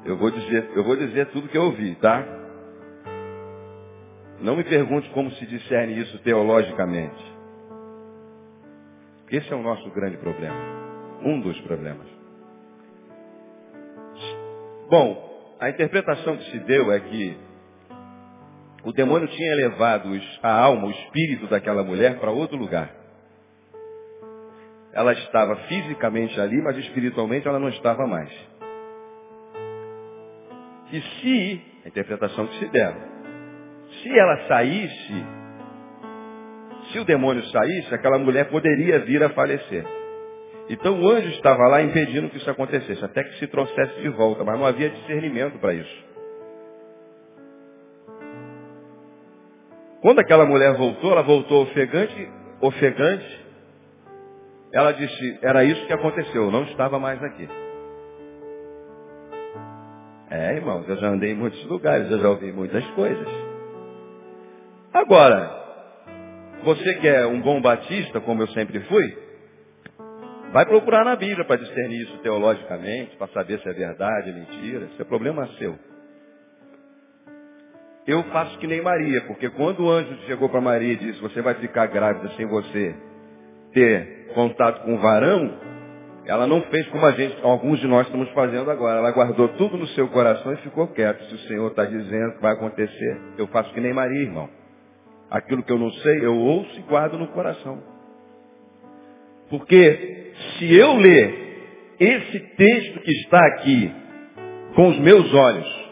eu 0.05 0.19
vou 0.19 0.31
dizer, 0.31 0.71
eu 0.77 0.85
vou 0.85 0.97
dizer 0.97 1.27
tudo 1.31 1.49
que 1.49 1.57
eu 1.57 1.63
ouvi, 1.63 1.95
tá? 1.97 2.44
Não 4.45 4.57
me 4.57 4.63
pergunte 4.63 5.09
como 5.09 5.31
se 5.33 5.47
discerne 5.47 5.99
isso 5.99 6.19
teologicamente. 6.19 7.35
Esse 9.31 9.51
é 9.51 9.57
o 9.57 9.63
nosso 9.63 9.91
grande 9.93 10.19
problema. 10.19 10.55
Um 11.23 11.41
dos 11.41 11.59
problemas. 11.63 12.07
Bom, 14.91 15.57
a 15.59 15.71
interpretação 15.71 16.37
que 16.37 16.51
se 16.51 16.59
deu 16.59 16.93
é 16.93 17.01
que 17.01 17.39
o 18.85 18.93
demônio 18.93 19.27
tinha 19.29 19.57
levado 19.57 20.11
a 20.43 20.53
alma, 20.53 20.89
o 20.89 20.91
espírito 20.91 21.47
daquela 21.47 21.83
mulher 21.83 22.21
para 22.21 22.31
outro 22.31 22.59
lugar. 22.59 22.95
Ela 24.93 25.15
estava 25.15 25.57
fisicamente 25.69 26.39
ali, 26.39 26.61
mas 26.61 26.77
espiritualmente 26.77 27.49
ela 27.49 27.59
não 27.59 27.71
estava 27.71 28.07
mais. 28.07 28.31
E 30.93 31.01
se, 31.01 31.63
a 31.87 31.89
interpretação 31.89 32.47
que 32.47 32.59
se 32.59 32.67
der, 32.67 33.14
se 34.05 34.19
ela 34.19 34.37
saísse, 34.47 35.27
se 36.93 36.99
o 36.99 37.05
demônio 37.07 37.43
saísse, 37.47 37.95
aquela 37.95 38.19
mulher 38.19 38.51
poderia 38.51 38.99
vir 39.01 39.23
a 39.25 39.31
falecer. 39.31 39.85
Então 40.69 41.01
o 41.01 41.09
anjo 41.09 41.29
estava 41.31 41.67
lá 41.69 41.83
impedindo 41.83 42.29
que 42.29 42.37
isso 42.37 42.51
acontecesse, 42.51 43.03
até 43.03 43.25
que 43.25 43.39
se 43.39 43.47
trouxesse 43.47 44.01
de 44.03 44.11
volta, 44.11 44.45
mas 44.45 44.59
não 44.59 44.67
havia 44.67 44.91
discernimento 44.91 45.59
para 45.59 45.73
isso. 45.73 46.05
Quando 50.03 50.19
aquela 50.19 50.45
mulher 50.45 50.75
voltou, 50.75 51.13
ela 51.13 51.23
voltou 51.23 51.63
ofegante, 51.63 52.31
ofegante. 52.61 53.45
Ela 54.71 54.93
disse, 54.93 55.39
era 55.41 55.65
isso 55.65 55.87
que 55.87 55.93
aconteceu, 55.95 56.45
eu 56.45 56.51
não 56.51 56.65
estava 56.65 56.99
mais 56.99 57.23
aqui. 57.23 57.49
É, 60.31 60.57
irmãos, 60.57 60.87
eu 60.89 60.97
já 60.97 61.09
andei 61.09 61.31
em 61.31 61.35
muitos 61.35 61.65
lugares, 61.67 62.11
eu 62.11 62.19
já 62.19 62.29
ouvi 62.29 62.53
muitas 62.53 62.85
coisas. 62.91 63.54
Agora, 64.95 65.51
você 66.63 66.95
que 66.95 67.09
é 67.09 67.27
um 67.27 67.41
bom 67.41 67.61
batista, 67.61 68.21
como 68.21 68.43
eu 68.43 68.47
sempre 68.49 68.79
fui, 68.79 69.19
vai 70.53 70.65
procurar 70.65 71.05
na 71.05 71.17
Bíblia 71.17 71.45
para 71.45 71.57
discernir 71.57 72.03
isso 72.03 72.17
teologicamente, 72.19 73.17
para 73.17 73.27
saber 73.33 73.59
se 73.59 73.69
é 73.69 73.73
verdade, 73.73 74.33
mentira. 74.33 74.85
Isso 74.85 75.03
é 75.03 75.05
problema 75.05 75.49
seu. 75.59 75.77
Eu 78.07 78.23
faço 78.25 78.57
que 78.59 78.69
nem 78.69 78.83
Maria, 78.83 79.23
porque 79.23 79.51
quando 79.51 79.85
o 79.85 79.91
anjo 79.91 80.17
chegou 80.27 80.49
para 80.49 80.61
Maria 80.61 80.93
e 80.93 80.97
disse, 80.97 81.21
você 81.21 81.43
vai 81.43 81.55
ficar 81.55 81.87
grávida 81.87 82.29
sem 82.37 82.47
você 82.47 82.95
ter 83.73 84.29
contato 84.33 84.85
com 84.85 84.95
o 84.95 84.99
varão, 84.99 85.59
ela 86.25 86.47
não 86.47 86.63
fez 86.71 86.87
como 86.91 87.05
a 87.05 87.11
gente, 87.11 87.37
alguns 87.43 87.81
de 87.81 87.89
nós 87.89 88.07
estamos 88.07 88.31
fazendo 88.31 88.71
agora. 88.71 89.01
Ela 89.01 89.11
guardou 89.11 89.49
tudo 89.49 89.77
no 89.77 89.89
seu 89.89 90.07
coração 90.07 90.53
e 90.53 90.57
ficou 90.59 90.87
quieta. 90.87 91.25
Se 91.25 91.35
o 91.35 91.39
Senhor 91.49 91.69
está 91.69 91.85
dizendo 91.85 92.37
que 92.37 92.43
vai 92.43 92.53
acontecer, 92.53 93.21
eu 93.37 93.49
faço 93.49 93.75
que 93.75 93.81
nem 93.81 93.93
Maria, 93.93 94.23
irmão. 94.23 94.49
Aquilo 95.35 95.65
que 95.65 95.73
eu 95.73 95.79
não 95.81 95.91
sei, 95.91 96.25
eu 96.25 96.39
ouço 96.39 96.79
e 96.79 96.83
guardo 96.83 97.19
no 97.19 97.27
coração. 97.27 97.83
Porque 99.51 100.33
se 100.57 100.73
eu 100.73 100.95
ler 100.97 101.97
esse 101.99 102.39
texto 102.39 103.01
que 103.01 103.11
está 103.11 103.45
aqui 103.49 103.93
com 104.77 104.91
os 104.91 104.99
meus 105.01 105.35
olhos, 105.35 105.91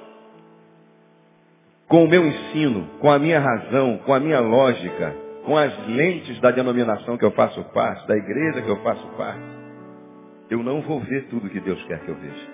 com 1.89 2.05
o 2.05 2.09
meu 2.09 2.25
ensino, 2.25 2.89
com 3.01 3.11
a 3.11 3.19
minha 3.19 3.41
razão, 3.41 3.99
com 4.07 4.15
a 4.15 4.21
minha 4.21 4.39
lógica, 4.39 5.13
com 5.45 5.57
as 5.57 5.77
lentes 5.89 6.41
da 6.41 6.53
denominação 6.53 7.19
que 7.19 7.25
eu 7.25 7.33
faço 7.33 7.65
parte, 7.73 8.07
da 8.07 8.17
igreja 8.17 8.63
que 8.63 8.69
eu 8.69 8.81
faço 8.85 9.05
parte, 9.17 9.43
eu 10.51 10.63
não 10.63 10.83
vou 10.83 11.01
ver 11.01 11.25
tudo 11.25 11.51
que 11.51 11.59
Deus 11.59 11.83
quer 11.87 11.99
que 12.05 12.09
eu 12.09 12.15
veja. 12.15 12.49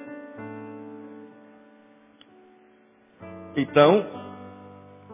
Então, 3.57 4.28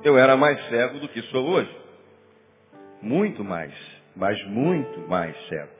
eu 0.04 0.18
era 0.18 0.36
mais 0.36 0.62
cego 0.68 1.00
do 1.00 1.08
que 1.08 1.22
sou 1.22 1.48
hoje. 1.48 1.76
Muito 3.00 3.42
mais, 3.42 3.72
mas 4.14 4.40
muito 4.46 5.00
mais 5.08 5.34
cego. 5.48 5.72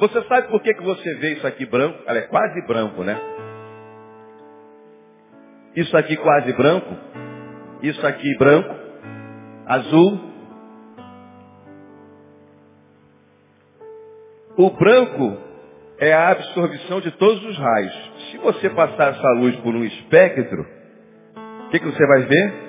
Você 0.00 0.22
sabe 0.24 0.48
por 0.48 0.60
que, 0.62 0.74
que 0.74 0.82
você 0.82 1.14
vê 1.16 1.34
isso 1.34 1.46
aqui 1.46 1.66
branco? 1.66 2.02
Ela 2.06 2.18
é 2.18 2.22
quase 2.22 2.66
branco, 2.66 3.04
né? 3.04 3.16
Isso 5.76 5.96
aqui 5.96 6.16
quase 6.16 6.52
branco. 6.54 6.96
Isso 7.82 8.06
aqui 8.06 8.36
branco. 8.38 8.74
Azul. 9.66 10.34
O 14.56 14.70
branco 14.70 15.38
é 15.98 16.12
a 16.12 16.30
absorção 16.30 17.00
de 17.00 17.10
todos 17.12 17.44
os 17.44 17.58
raios. 17.58 18.12
Se 18.30 18.38
você 18.38 18.70
passar 18.70 19.12
essa 19.14 19.28
luz 19.38 19.56
por 19.56 19.74
um 19.74 19.84
espectro, 19.84 20.66
o 21.66 21.68
que, 21.70 21.78
que 21.78 21.86
você 21.86 22.06
vai 22.06 22.22
ver? 22.22 22.63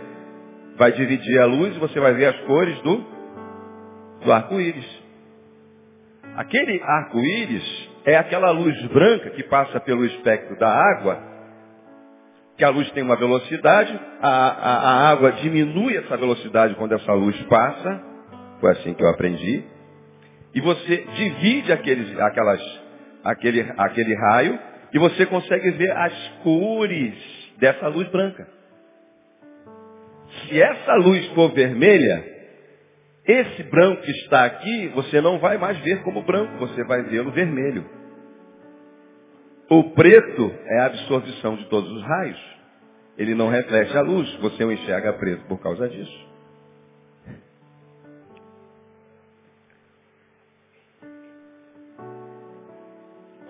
Vai 0.76 0.92
dividir 0.92 1.40
a 1.40 1.46
luz 1.46 1.76
e 1.76 1.80
você 1.80 2.00
vai 2.00 2.14
ver 2.14 2.26
as 2.26 2.40
cores 2.42 2.80
do, 2.82 3.04
do 4.24 4.32
arco-íris. 4.32 5.04
Aquele 6.36 6.82
arco-íris 6.82 7.90
é 8.06 8.18
aquela 8.18 8.52
luz 8.52 8.80
branca 8.88 9.30
que 9.32 9.44
passa 9.44 9.80
pelo 9.80 10.06
espectro 10.06 10.58
da 10.58 10.70
água 10.70 11.36
que 12.58 12.64
a 12.64 12.70
luz 12.70 12.90
tem 12.92 13.04
uma 13.04 13.18
velocidade, 13.18 14.00
a, 14.22 14.30
a, 14.30 14.78
a, 14.78 15.10
água 15.10 15.32
diminui 15.34 15.98
essa 15.98 16.16
velocidade 16.16 16.76
quando 16.76 16.94
essa 16.94 17.14
luz 17.14 17.36
passa, 17.44 18.02
foi 18.62 18.72
assim 18.72 18.94
que 18.94 19.04
eu 19.04 19.10
aprendi, 19.10 19.64
e 20.54 20.62
você 20.62 21.06
divide 21.16 21.74
aqueles, 21.74 22.18
aquelas, 22.18 22.62
aquele, 23.24 23.74
aquele 23.78 24.16
raio 24.16 24.58
e 24.94 25.00
você 25.00 25.26
consegue 25.26 25.72
ver 25.72 25.92
as 25.92 26.14
cores 26.44 27.14
dessa 27.58 27.88
luz 27.90 28.08
branca. 28.10 28.48
Se 30.42 30.62
essa 30.62 30.96
luz 30.96 31.26
for 31.34 31.54
vermelha, 31.54 32.24
esse 33.28 33.64
branco 33.64 34.02
que 34.02 34.12
está 34.12 34.46
aqui, 34.46 34.88
você 34.90 35.20
não 35.22 35.40
vai 35.40 35.58
mais 35.58 35.78
ver 35.80 36.04
como 36.04 36.22
branco, 36.22 36.58
você 36.58 36.84
vai 36.84 37.04
vê-lo 37.04 37.32
vermelho. 37.32 37.86
O 39.70 39.92
preto 39.92 40.54
é 40.66 40.80
a 40.80 40.86
absorção 40.86 41.56
de 41.56 41.66
todos 41.66 41.90
os 41.90 42.04
raios. 42.04 42.56
Ele 43.18 43.34
não 43.34 43.50
reflete 43.50 43.98
a 43.98 44.02
luz, 44.02 44.32
você 44.36 44.64
o 44.64 44.72
enxerga 44.72 45.14
preto 45.14 45.46
por 45.48 45.60
causa 45.60 45.88
disso. 45.90 46.26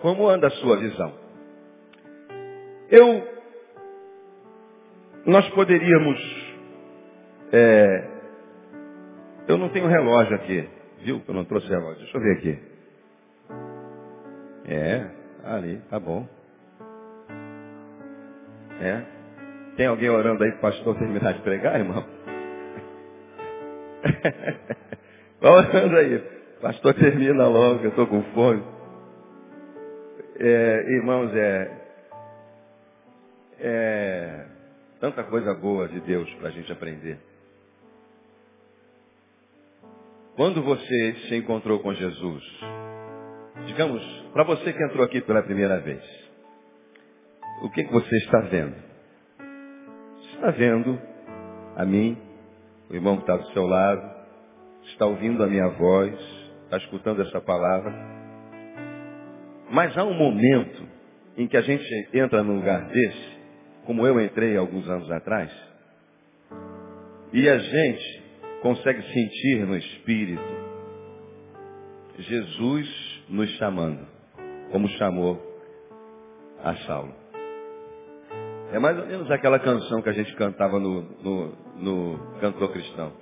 Como 0.02 0.30
anda 0.30 0.48
a 0.48 0.52
sua 0.52 0.78
visão? 0.78 1.14
Eu, 2.92 3.28
nós 5.26 5.50
poderíamos, 5.50 6.45
é, 7.52 8.08
eu 9.48 9.58
não 9.58 9.70
tenho 9.70 9.88
relógio 9.88 10.36
aqui, 10.36 10.70
viu? 11.02 11.22
Eu 11.28 11.34
não 11.34 11.46
trouxe 11.46 11.68
relógio. 11.68 12.00
Deixa 12.00 12.18
eu 12.18 12.22
ver 12.22 12.38
aqui. 12.38 12.60
É, 14.68 15.16
Ali, 15.46 15.80
tá 15.92 16.00
bom. 16.00 16.28
É. 18.82 19.04
Tem 19.78 19.86
alguém 19.86 20.10
orando 20.10 20.44
aí 20.44 20.50
para 20.54 20.58
o 20.58 20.62
pastor 20.62 20.98
terminar 20.98 21.34
de 21.34 21.42
pregar, 21.42 21.80
irmão? 21.80 22.04
Vai 25.40 25.52
orando 25.52 25.98
aí. 25.98 26.18
Pastor, 26.62 26.96
termina 26.96 27.48
logo, 27.48 27.84
eu 27.84 27.90
estou 27.90 28.08
com 28.08 28.24
fome. 28.34 28.64
É, 30.40 30.92
irmãos, 30.94 31.32
é, 31.36 31.72
é 33.60 34.46
tanta 35.00 35.24
coisa 35.26 35.54
boa 35.54 35.88
de 35.88 36.00
Deus 36.00 36.28
para 36.36 36.48
a 36.48 36.52
gente 36.52 36.72
aprender. 36.72 37.20
Quando 40.36 40.62
você 40.62 41.14
se 41.30 41.36
encontrou 41.38 41.80
com 41.80 41.94
Jesus, 41.94 42.44
digamos, 43.68 44.04
para 44.34 44.44
você 44.44 44.74
que 44.74 44.84
entrou 44.84 45.06
aqui 45.06 45.22
pela 45.22 45.42
primeira 45.42 45.80
vez, 45.80 46.04
o 47.62 47.70
que, 47.70 47.86
que 47.86 47.94
você 47.94 48.18
está 48.18 48.42
vendo? 48.42 48.76
Está 50.34 50.52
vendo 50.52 51.00
a 51.78 51.86
mim, 51.86 52.18
o 52.90 52.94
irmão 52.94 53.16
que 53.16 53.24
está 53.24 53.38
do 53.38 53.48
seu 53.54 53.66
lado, 53.66 54.02
está 54.84 55.06
ouvindo 55.06 55.42
a 55.42 55.48
minha 55.48 55.70
voz, 55.70 56.14
está 56.66 56.80
escutando 56.80 57.22
essa 57.22 57.40
palavra. 57.40 57.94
Mas 59.72 59.98
há 59.98 60.04
um 60.04 60.16
momento 60.16 60.86
em 61.38 61.48
que 61.48 61.56
a 61.56 61.62
gente 61.62 62.10
entra 62.14 62.44
num 62.44 62.58
lugar 62.58 62.90
desse, 62.90 63.40
como 63.86 64.06
eu 64.06 64.20
entrei 64.20 64.58
alguns 64.58 64.86
anos 64.90 65.10
atrás, 65.10 65.50
e 67.32 67.48
a 67.48 67.58
gente 67.58 68.25
consegue 68.66 69.04
sentir 69.14 69.64
no 69.68 69.78
Espírito 69.78 70.42
Jesus 72.18 73.24
nos 73.30 73.48
chamando 73.58 74.08
como 74.72 74.90
chamou 74.98 75.40
a 76.64 76.76
Saulo. 76.78 77.14
É 78.72 78.80
mais 78.80 78.98
ou 78.98 79.06
menos 79.06 79.30
aquela 79.30 79.60
canção 79.60 80.02
que 80.02 80.10
a 80.10 80.14
gente 80.14 80.36
cantava 80.36 80.80
no, 80.80 81.04
no, 81.22 81.56
no 81.76 82.40
cantor 82.42 82.72
cristão. 82.72 83.14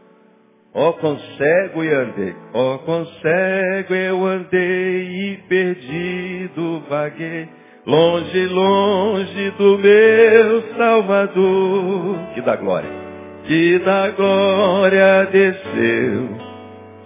Ó 0.74 0.92
oh, 0.92 1.18
cego 1.38 1.84
eu 1.84 2.00
andei, 2.00 2.34
ó 2.54 2.80
oh, 2.88 3.06
cego 3.22 3.94
eu 3.94 4.26
andei 4.26 5.34
e 5.34 5.38
perdido 5.50 6.84
vaguei, 6.88 7.50
longe, 7.86 8.48
longe 8.48 9.52
do 9.58 9.78
meu 9.78 10.62
Salvador, 10.78 12.34
que 12.34 12.42
da 12.42 12.56
glória, 12.56 13.03
que 13.46 13.80
da 13.80 14.10
glória 14.10 15.28
desceu, 15.32 16.30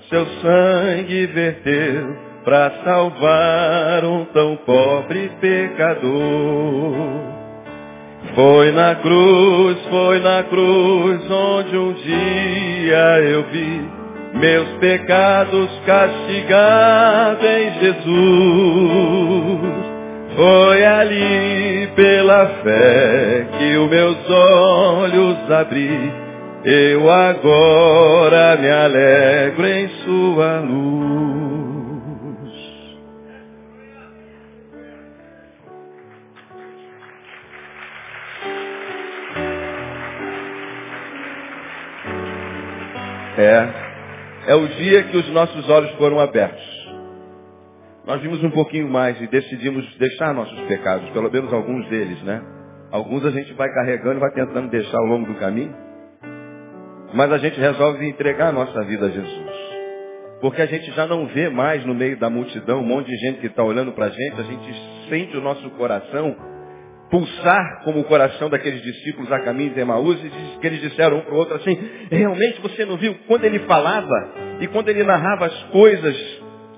seu 0.09 0.25
sangue 0.41 1.25
verteu 1.27 2.15
para 2.43 2.71
salvar 2.83 4.05
um 4.05 4.25
tão 4.25 4.55
pobre 4.57 5.31
pecador. 5.41 6.93
Foi 8.35 8.71
na 8.71 8.95
cruz, 8.95 9.77
foi 9.89 10.19
na 10.19 10.43
cruz 10.43 11.29
onde 11.29 11.77
um 11.77 11.93
dia 11.93 13.19
eu 13.21 13.43
vi 13.51 13.89
meus 14.35 14.69
pecados 14.79 15.69
castigados 15.85 17.43
em 17.43 17.79
Jesus. 17.79 18.07
Foi 20.35 20.85
ali 20.85 21.89
pela 21.95 22.45
fé 22.63 23.47
que 23.57 23.75
os 23.77 23.89
meus 23.89 24.29
olhos 24.29 25.51
abri. 25.51 26.26
Eu 26.70 27.09
agora 27.09 28.57
me 28.57 28.70
alegro 28.70 29.65
em 29.65 29.88
sua 30.03 30.59
luz. 30.59 31.47
É, 43.38 43.70
é 44.47 44.55
o 44.55 44.68
dia 44.68 45.03
que 45.03 45.15
os 45.15 45.30
nossos 45.30 45.70
olhos 45.70 45.91
foram 45.91 46.20
abertos 46.20 46.78
nós 48.07 48.22
vimos 48.22 48.41
um 48.41 48.49
pouquinho 48.49 48.89
mais 48.89 49.20
e 49.22 49.28
decidimos 49.28 49.86
deixar 49.97 50.34
nossos 50.34 50.57
pecados, 50.61 51.09
pelo 51.09 51.30
menos 51.30 51.51
alguns 51.51 51.86
deles, 51.89 52.24
né? 52.24 52.41
Alguns 52.89 53.26
a 53.26 53.32
gente 53.32 53.51
vai 53.53 53.68
carregando 53.74 54.15
e 54.15 54.22
vai 54.22 54.32
tentando 54.32 54.70
deixar 54.70 54.97
ao 54.97 55.05
longo 55.05 55.26
do 55.26 55.38
caminho. 55.38 55.86
Mas 57.14 57.32
a 57.32 57.38
gente 57.38 57.60
resolve 57.60 58.08
entregar 58.08 58.49
a 58.49 58.51
nossa 58.51 58.84
vida 58.84 59.08
a 59.08 59.10
Jesus. 59.10 59.68
Porque 60.41 60.62
a 60.62 60.66
gente 60.66 60.91
já 60.91 61.08
não 61.08 61.26
vê 61.28 61.49
mais 61.49 61.84
no 61.86 61.95
meio 61.95 62.18
da 62.18 62.30
multidão 62.30 62.82
um 62.82 62.86
monte 62.86 63.08
de 63.08 63.18
gente 63.18 63.39
que 63.39 63.47
está 63.47 63.64
olhando 63.64 63.91
para 63.93 64.05
a 64.05 64.10
gente, 64.10 64.39
a 64.39 64.43
gente 64.43 65.08
sente 65.10 65.36
o 65.36 65.41
nosso 65.41 65.70
coração 65.72 66.36
pulsar 67.10 67.82
como 67.84 68.01
o 68.01 68.03
coração 68.03 68.49
daqueles 68.49 68.82
discípulos 68.82 69.32
a 69.32 69.39
caminho 69.39 69.74
de 69.74 69.80
Emaús 69.80 70.20
e 70.20 70.30
diz 70.30 70.58
que 70.60 70.68
eles 70.68 70.82
disseram 70.82 71.18
um 71.18 71.22
para 71.22 71.34
o 71.34 71.38
outro 71.38 71.55
assim, 71.55 71.78
realmente 72.12 72.62
você 72.62 72.86
não 72.86 72.97
viu 72.97 73.16
quando 73.28 73.45
ele 73.45 73.60
falava 73.60 74.34
e 74.60 74.68
quando 74.68 74.89
ele 74.89 75.03
narrava 75.03 75.45
as 75.45 75.64
coisas 75.66 76.16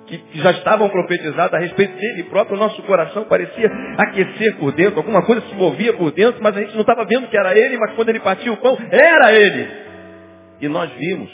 que 0.06 0.22
já 0.36 0.52
estavam 0.52 0.90
profetizadas 0.90 1.54
a 1.54 1.60
respeito 1.60 1.96
dele 1.96 2.24
próprio, 2.24 2.58
o 2.58 2.60
nosso 2.60 2.82
coração 2.84 3.26
parecia 3.26 3.70
aquecer 3.98 4.56
por 4.58 4.72
dentro, 4.72 4.98
alguma 5.00 5.24
coisa 5.24 5.42
se 5.42 5.54
movia 5.56 5.94
por 5.94 6.12
dentro, 6.12 6.42
mas 6.42 6.56
a 6.58 6.62
gente 6.62 6.74
não 6.74 6.82
estava 6.82 7.06
vendo 7.06 7.28
que 7.28 7.38
era 7.38 7.58
ele, 7.58 7.78
mas 7.78 7.94
quando 7.94 8.10
ele 8.10 8.20
partia 8.20 8.52
o 8.52 8.58
pão, 8.58 8.78
era 8.92 9.34
ele. 9.34 9.89
E 10.62 10.68
nós 10.68 10.91
vimos. 10.93 11.32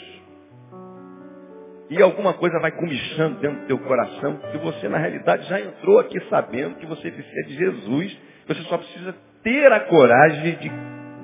E 1.88 2.02
alguma 2.02 2.34
coisa 2.34 2.58
vai 2.60 2.72
comichando 2.72 3.38
dentro 3.40 3.60
do 3.60 3.66
teu 3.66 3.78
coração, 3.78 4.38
que 4.50 4.58
você 4.58 4.88
na 4.88 4.98
realidade 4.98 5.48
já 5.48 5.60
entrou 5.60 6.00
aqui 6.00 6.18
sabendo 6.28 6.76
que 6.76 6.86
você 6.86 7.10
precisa 7.10 7.42
de 7.46 7.54
Jesus, 7.54 8.18
você 8.46 8.62
só 8.62 8.78
precisa 8.78 9.14
ter 9.42 9.72
a 9.72 9.80
coragem 9.80 10.56
de 10.56 10.70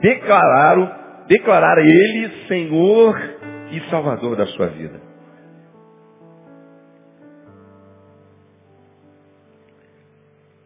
declarar, 0.01 0.79
o, 0.79 1.27
declarar 1.27 1.79
Ele 1.79 2.47
Senhor 2.47 3.19
e 3.73 3.81
Salvador 3.91 4.37
da 4.37 4.47
sua 4.47 4.69
vida. 4.69 5.01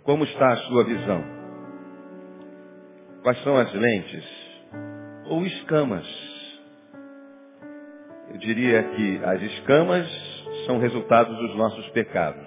Como 0.03 0.24
está 0.24 0.53
a 0.53 0.57
sua 0.57 0.84
visão? 0.84 1.24
Quais 3.22 3.43
são 3.43 3.57
as 3.57 3.72
lentes? 3.72 4.24
Ou 5.28 5.45
escamas? 5.45 6.36
Eu 8.31 8.39
diria 8.39 8.83
que 8.83 9.20
as 9.24 9.43
escamas 9.43 10.09
são 10.66 10.79
resultados 10.79 11.37
dos 11.39 11.57
nossos 11.57 11.89
pecados. 11.91 12.47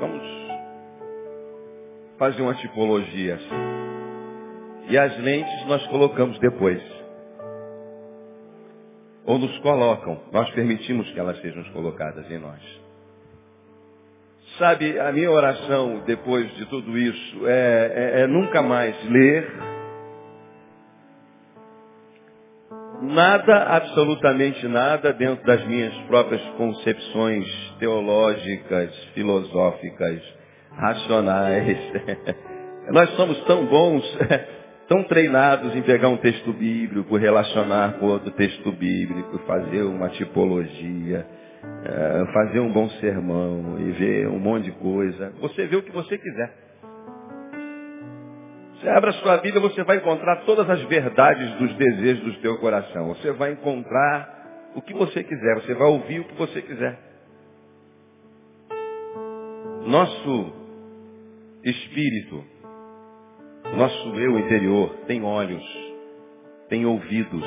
Vamos 0.00 0.22
fazer 2.18 2.42
uma 2.42 2.54
tipologia 2.54 3.36
assim. 3.36 3.78
E 4.90 4.98
as 4.98 5.18
lentes 5.18 5.66
nós 5.66 5.86
colocamos 5.86 6.38
depois. 6.38 6.82
Ou 9.24 9.38
nos 9.38 9.58
colocam. 9.58 10.20
Nós 10.32 10.50
permitimos 10.50 11.10
que 11.10 11.20
elas 11.20 11.40
sejam 11.40 11.62
colocadas 11.72 12.30
em 12.30 12.38
nós. 12.38 12.60
Sabe, 14.58 14.98
a 14.98 15.12
minha 15.12 15.30
oração 15.30 16.02
depois 16.06 16.50
de 16.56 16.66
tudo 16.66 16.98
isso 16.98 17.46
é, 17.46 17.92
é, 17.94 18.20
é 18.22 18.26
nunca 18.26 18.60
mais 18.60 18.96
ler 19.08 19.77
nada, 23.02 23.64
absolutamente 23.64 24.66
nada, 24.68 25.12
dentro 25.12 25.44
das 25.44 25.64
minhas 25.66 25.94
próprias 26.06 26.42
concepções 26.56 27.46
teológicas, 27.78 28.94
filosóficas, 29.14 30.22
racionais. 30.76 31.78
Nós 32.90 33.10
somos 33.16 33.38
tão 33.44 33.66
bons, 33.66 34.04
tão 34.88 35.04
treinados 35.04 35.74
em 35.76 35.82
pegar 35.82 36.08
um 36.08 36.16
texto 36.16 36.52
bíblico, 36.52 37.16
relacionar 37.16 37.94
com 37.98 38.06
outro 38.06 38.30
texto 38.32 38.72
bíblico, 38.72 39.38
fazer 39.46 39.82
uma 39.82 40.08
tipologia 40.10 41.26
é, 41.84 42.32
fazer 42.32 42.60
um 42.60 42.72
bom 42.72 42.88
sermão 43.00 43.76
e 43.80 43.92
ver 43.92 44.28
um 44.28 44.38
monte 44.38 44.64
de 44.64 44.72
coisa. 44.72 45.32
Você 45.40 45.66
vê 45.66 45.76
o 45.76 45.82
que 45.82 45.92
você 45.92 46.16
quiser. 46.18 46.67
Você 48.78 48.88
abre 48.88 49.10
a 49.10 49.12
sua 49.14 49.38
Bíblia, 49.38 49.60
você 49.60 49.82
vai 49.82 49.96
encontrar 49.96 50.44
todas 50.44 50.70
as 50.70 50.80
verdades 50.82 51.50
dos 51.54 51.74
desejos 51.74 52.22
do 52.22 52.40
teu 52.40 52.58
coração. 52.58 53.08
Você 53.08 53.32
vai 53.32 53.52
encontrar 53.52 54.70
o 54.76 54.80
que 54.80 54.94
você 54.94 55.24
quiser. 55.24 55.54
Você 55.56 55.74
vai 55.74 55.88
ouvir 55.88 56.20
o 56.20 56.24
que 56.24 56.34
você 56.34 56.62
quiser. 56.62 56.96
Nosso 59.84 60.52
espírito, 61.64 62.44
nosso 63.76 64.14
eu 64.14 64.38
interior 64.38 64.94
tem 65.08 65.24
olhos, 65.24 65.64
tem 66.68 66.86
ouvidos, 66.86 67.44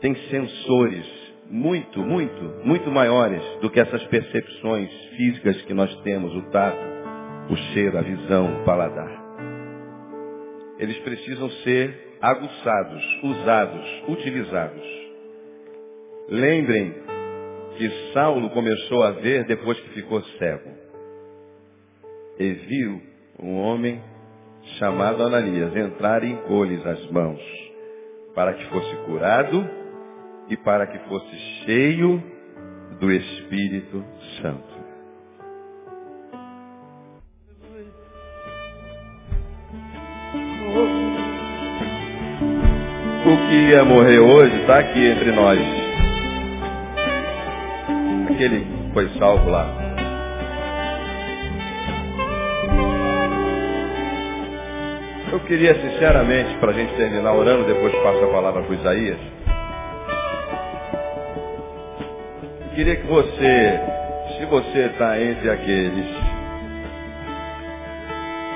tem 0.00 0.14
sensores 0.28 1.06
muito, 1.48 2.00
muito, 2.00 2.42
muito 2.64 2.90
maiores 2.90 3.42
do 3.60 3.70
que 3.70 3.78
essas 3.78 4.02
percepções 4.06 4.90
físicas 5.16 5.62
que 5.62 5.74
nós 5.74 5.94
temos, 6.00 6.34
o 6.34 6.42
tato, 6.50 6.84
o 7.50 7.56
cheiro, 7.72 7.96
a 7.96 8.02
visão, 8.02 8.60
o 8.60 8.64
paladar. 8.64 9.25
Eles 10.78 10.98
precisam 10.98 11.50
ser 11.62 12.16
aguçados, 12.20 13.22
usados, 13.22 14.02
utilizados. 14.08 14.86
Lembrem 16.28 16.94
que 17.76 18.12
Saulo 18.12 18.50
começou 18.50 19.02
a 19.02 19.10
ver 19.12 19.44
depois 19.44 19.78
que 19.80 19.90
ficou 19.90 20.22
cego. 20.38 20.70
E 22.38 22.52
viu 22.52 23.02
um 23.40 23.58
homem 23.58 24.02
chamado 24.78 25.22
Ananias 25.22 25.74
entrar 25.76 26.24
e 26.24 26.30
impor-lhes 26.32 26.84
as 26.84 27.10
mãos 27.10 27.40
para 28.34 28.54
que 28.54 28.64
fosse 28.66 28.96
curado 29.06 29.68
e 30.48 30.56
para 30.58 30.86
que 30.86 30.98
fosse 31.08 31.36
cheio 31.64 32.22
do 33.00 33.10
Espírito 33.10 34.04
Santo. 34.40 34.75
Ia 43.76 43.84
morrer 43.84 44.18
hoje 44.18 44.56
está 44.60 44.78
aqui 44.78 45.06
entre 45.06 45.32
nós. 45.32 45.58
Aquele 48.30 48.66
foi 48.94 49.08
salvo 49.18 49.50
lá. 49.50 49.70
Eu 55.30 55.40
queria 55.40 55.74
sinceramente, 55.74 56.56
para 56.56 56.70
a 56.70 56.74
gente 56.74 56.94
terminar 56.94 57.34
orando, 57.34 57.64
depois 57.64 57.94
passo 57.96 58.24
a 58.24 58.28
palavra 58.28 58.62
para 58.62 58.74
Isaías. 58.76 59.18
queria 62.74 62.96
que 62.96 63.06
você, 63.06 63.80
se 64.36 64.44
você 64.46 64.78
está 64.86 65.20
entre 65.20 65.50
aqueles, 65.50 66.06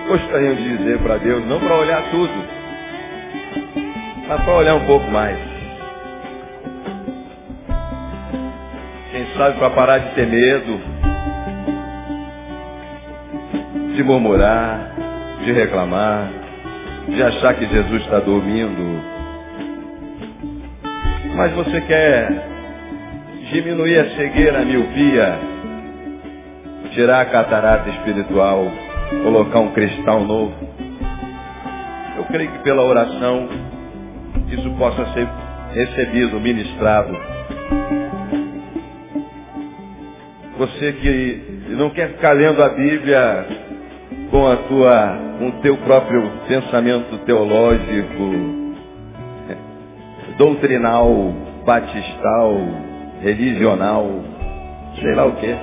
gostariam 0.09 0.55
de 0.55 0.77
dizer 0.77 0.99
para 0.99 1.16
Deus, 1.18 1.45
não 1.47 1.59
para 1.59 1.75
olhar 1.75 2.03
tudo, 2.11 2.60
mas 4.31 4.45
para 4.45 4.55
olhar 4.55 4.76
um 4.76 4.87
pouco 4.87 5.11
mais. 5.11 5.37
Quem 9.11 9.26
sabe 9.37 9.59
para 9.59 9.70
parar 9.70 9.99
de 9.99 10.14
ter 10.14 10.28
medo, 10.28 10.81
de 13.97 14.05
murmurar, 14.05 14.93
de 15.45 15.51
reclamar, 15.51 16.31
de 17.09 17.20
achar 17.20 17.55
que 17.55 17.66
Jesus 17.66 18.03
está 18.03 18.20
dormindo. 18.20 19.03
Mas 21.35 21.53
você 21.53 21.81
quer 21.81 22.47
diminuir 23.51 23.99
a 23.99 24.11
cegueira, 24.11 24.61
a 24.61 24.64
miopia, 24.64 25.39
tirar 26.93 27.22
a 27.22 27.24
catarata 27.24 27.91
espiritual 27.91 28.70
colocar 29.24 29.59
um 29.59 29.72
cristal 29.72 30.20
novo. 30.20 30.55
Eu 32.16 32.24
creio 32.26 32.53
que 32.53 32.59
pela 32.61 32.85
oração 32.85 33.60
isso 34.51 34.71
possa 34.73 35.05
ser 35.13 35.29
recebido, 35.73 36.41
ministrado. 36.41 37.17
Você 40.59 40.93
que 40.93 41.75
não 41.77 41.91
quer 41.91 42.09
ficar 42.11 42.33
lendo 42.33 42.63
a 42.63 42.69
Bíblia 42.71 43.47
com 44.31 44.47
a 44.47 44.57
tua, 44.57 45.19
com 45.39 45.49
o 45.49 45.53
teu 45.63 45.77
próprio 45.79 46.31
pensamento 46.47 47.17
teológico, 47.25 48.61
doutrinal, 50.37 51.33
batistal, 51.65 52.57
religional, 53.23 54.07
sei 55.01 55.15
lá 55.15 55.27
o 55.27 55.37
quê. 55.37 55.55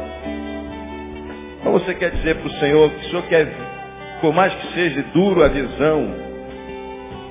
Mas 1.63 1.73
você 1.73 1.93
quer 1.93 2.11
dizer 2.11 2.35
para 2.37 2.47
o 2.47 2.59
Senhor 2.59 2.89
que 2.89 3.05
o 3.05 3.09
Senhor 3.09 3.23
quer, 3.23 3.53
por 4.21 4.33
mais 4.33 4.53
que 4.53 4.73
seja 4.73 5.03
duro 5.13 5.43
a 5.43 5.47
visão 5.47 6.26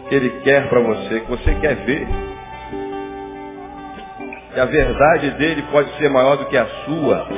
que 0.08 0.14
Ele 0.14 0.30
quer 0.42 0.68
para 0.68 0.80
você, 0.80 1.20
que 1.20 1.30
você 1.30 1.54
quer 1.56 1.74
ver, 1.84 2.06
que 4.54 4.60
a 4.60 4.64
verdade 4.64 5.30
dele 5.32 5.62
pode 5.70 5.90
ser 5.98 6.08
maior 6.08 6.36
do 6.36 6.46
que 6.46 6.56
a 6.56 6.66
sua. 6.84 7.28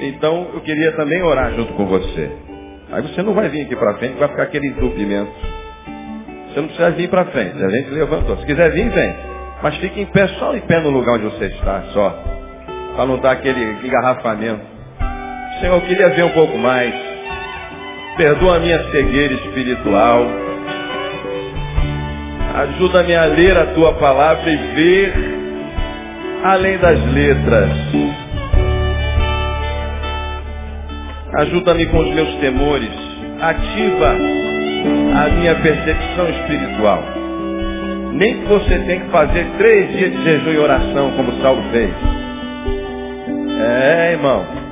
Então 0.00 0.50
eu 0.54 0.60
queria 0.60 0.92
também 0.92 1.22
orar 1.22 1.52
junto 1.52 1.72
com 1.74 1.86
você. 1.86 2.30
Aí 2.90 3.02
você 3.02 3.22
não 3.22 3.34
vai 3.34 3.48
vir 3.48 3.62
aqui 3.62 3.74
para 3.74 3.94
frente, 3.94 4.18
vai 4.18 4.28
ficar 4.28 4.44
aquele 4.44 4.68
entupimento. 4.68 5.32
Você 6.48 6.60
não 6.60 6.68
precisa 6.68 6.90
vir 6.92 7.10
para 7.10 7.24
frente, 7.26 7.62
a 7.62 7.68
gente 7.68 7.90
levantou. 7.90 8.36
Se 8.36 8.46
quiser 8.46 8.70
vir, 8.70 8.88
vem. 8.90 9.14
Mas 9.62 9.76
fique 9.76 10.00
em 10.00 10.06
pé, 10.06 10.28
só 10.38 10.54
em 10.54 10.60
pé 10.60 10.80
no 10.80 10.90
lugar 10.90 11.16
onde 11.16 11.24
você 11.24 11.46
está, 11.46 11.82
só. 11.92 12.10
Para 12.94 13.06
não 13.06 13.18
dar 13.18 13.32
aquele 13.32 13.86
engarrafamento. 13.86 14.73
Senhor, 15.60 15.76
eu 15.76 15.80
queria 15.82 16.08
ver 16.10 16.24
um 16.24 16.30
pouco 16.30 16.58
mais. 16.58 16.92
Perdoa 18.16 18.56
a 18.56 18.60
minha 18.60 18.78
cegueira 18.90 19.34
espiritual. 19.34 20.26
Ajuda-me 22.54 23.14
a 23.14 23.24
ler 23.24 23.56
a 23.56 23.66
tua 23.66 23.94
palavra 23.94 24.50
e 24.50 24.56
ver 24.56 25.14
além 26.44 26.78
das 26.78 27.00
letras. 27.12 27.70
Ajuda-me 31.34 31.86
com 31.86 31.98
os 31.98 32.14
meus 32.14 32.34
temores. 32.36 32.90
Ativa 33.40 34.14
a 35.16 35.28
minha 35.30 35.54
percepção 35.56 36.28
espiritual. 36.30 37.02
Nem 38.12 38.40
que 38.40 38.46
você 38.46 38.78
tenha 38.86 39.00
que 39.00 39.10
fazer 39.10 39.46
três 39.58 39.90
dias 39.90 40.12
de 40.12 40.22
jejum 40.22 40.50
e 40.50 40.58
oração, 40.58 41.10
como 41.16 41.32
Saulo 41.42 41.62
fez. 41.72 41.90
É, 43.60 44.12
irmão. 44.12 44.63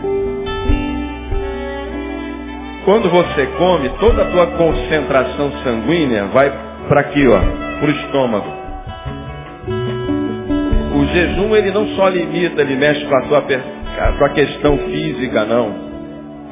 Quando 2.84 3.08
você 3.10 3.46
come, 3.58 3.88
toda 4.00 4.22
a 4.22 4.30
tua 4.30 4.46
concentração 4.56 5.52
sanguínea 5.62 6.24
vai 6.26 6.50
para 6.88 7.00
aqui, 7.02 7.28
ó, 7.28 7.38
para 7.78 7.86
o 7.86 7.90
estômago. 7.90 8.52
O 10.96 11.06
jejum, 11.06 11.54
ele 11.54 11.70
não 11.70 11.86
só 11.94 12.08
limita, 12.08 12.60
ele 12.60 12.74
mexe 12.74 13.04
com 13.04 13.14
a 13.14 13.22
tua, 13.22 13.38
a 13.38 14.12
tua 14.18 14.28
questão 14.30 14.76
física, 14.78 15.44
não. 15.44 15.92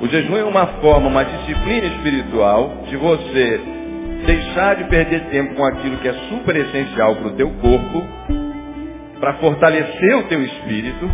O 0.00 0.06
jejum 0.06 0.36
é 0.36 0.44
uma 0.44 0.66
forma, 0.80 1.08
uma 1.08 1.24
disciplina 1.24 1.86
espiritual 1.86 2.84
de 2.88 2.96
você 2.96 3.60
deixar 4.24 4.76
de 4.76 4.84
perder 4.84 5.22
tempo 5.30 5.54
com 5.56 5.64
aquilo 5.64 5.96
que 5.96 6.08
é 6.08 6.14
super 6.28 6.54
essencial 6.54 7.16
para 7.16 7.26
o 7.26 7.32
teu 7.32 7.50
corpo, 7.60 8.06
para 9.18 9.34
fortalecer 9.34 10.16
o 10.16 10.22
teu 10.28 10.42
espírito, 10.44 11.10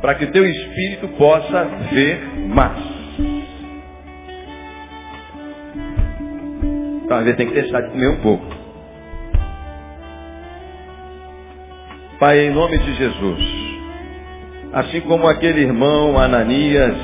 para 0.00 0.14
que 0.14 0.26
o 0.26 0.30
teu 0.30 0.48
espírito 0.48 1.08
possa 1.18 1.64
ver 1.90 2.20
mais. 2.54 3.47
Às 7.10 7.24
vezes 7.24 7.36
tem 7.36 7.46
que 7.46 7.54
deixar 7.54 7.80
de 7.82 7.90
comer 7.90 8.08
um 8.08 8.16
pouco. 8.16 8.44
Pai, 12.20 12.46
em 12.46 12.50
nome 12.50 12.78
de 12.78 12.94
Jesus, 12.94 13.78
assim 14.72 15.00
como 15.02 15.26
aquele 15.26 15.60
irmão 15.60 16.18
Ananias 16.18 16.96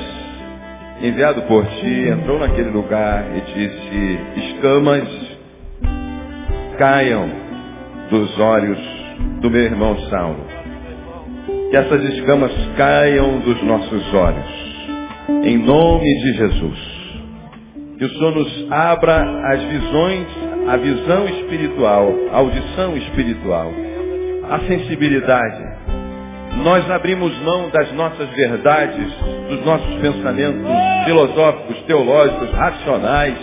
enviado 1.01 1.41
por 1.43 1.65
ti, 1.65 2.09
entrou 2.09 2.39
naquele 2.39 2.69
lugar 2.69 3.25
e 3.35 3.41
disse, 3.53 4.51
escamas 4.51 5.07
caiam 6.77 7.29
dos 8.09 8.37
olhos 8.39 8.79
do 9.41 9.49
meu 9.49 9.61
irmão 9.61 9.97
Saulo. 10.09 10.45
Que 11.69 11.77
essas 11.77 12.03
escamas 12.13 12.51
caiam 12.77 13.39
dos 13.39 13.61
nossos 13.63 14.13
olhos. 14.13 14.65
Em 15.43 15.57
nome 15.57 16.05
de 16.21 16.33
Jesus. 16.33 16.94
Que 17.97 18.05
o 18.05 18.09
Senhor 18.09 18.35
nos 18.35 18.71
abra 18.71 19.23
as 19.51 19.63
visões, 19.63 20.27
a 20.67 20.77
visão 20.77 21.27
espiritual, 21.27 22.13
a 22.31 22.37
audição 22.37 22.97
espiritual, 22.97 23.71
a 24.49 24.59
sensibilidade 24.67 25.75
nós 26.63 26.89
abrimos 26.89 27.37
mão 27.41 27.69
das 27.69 27.91
nossas 27.93 28.29
verdades, 28.29 29.13
dos 29.49 29.65
nossos 29.65 29.93
pensamentos 29.95 30.61
filosóficos, 31.05 31.81
teológicos, 31.83 32.49
racionais. 32.51 33.35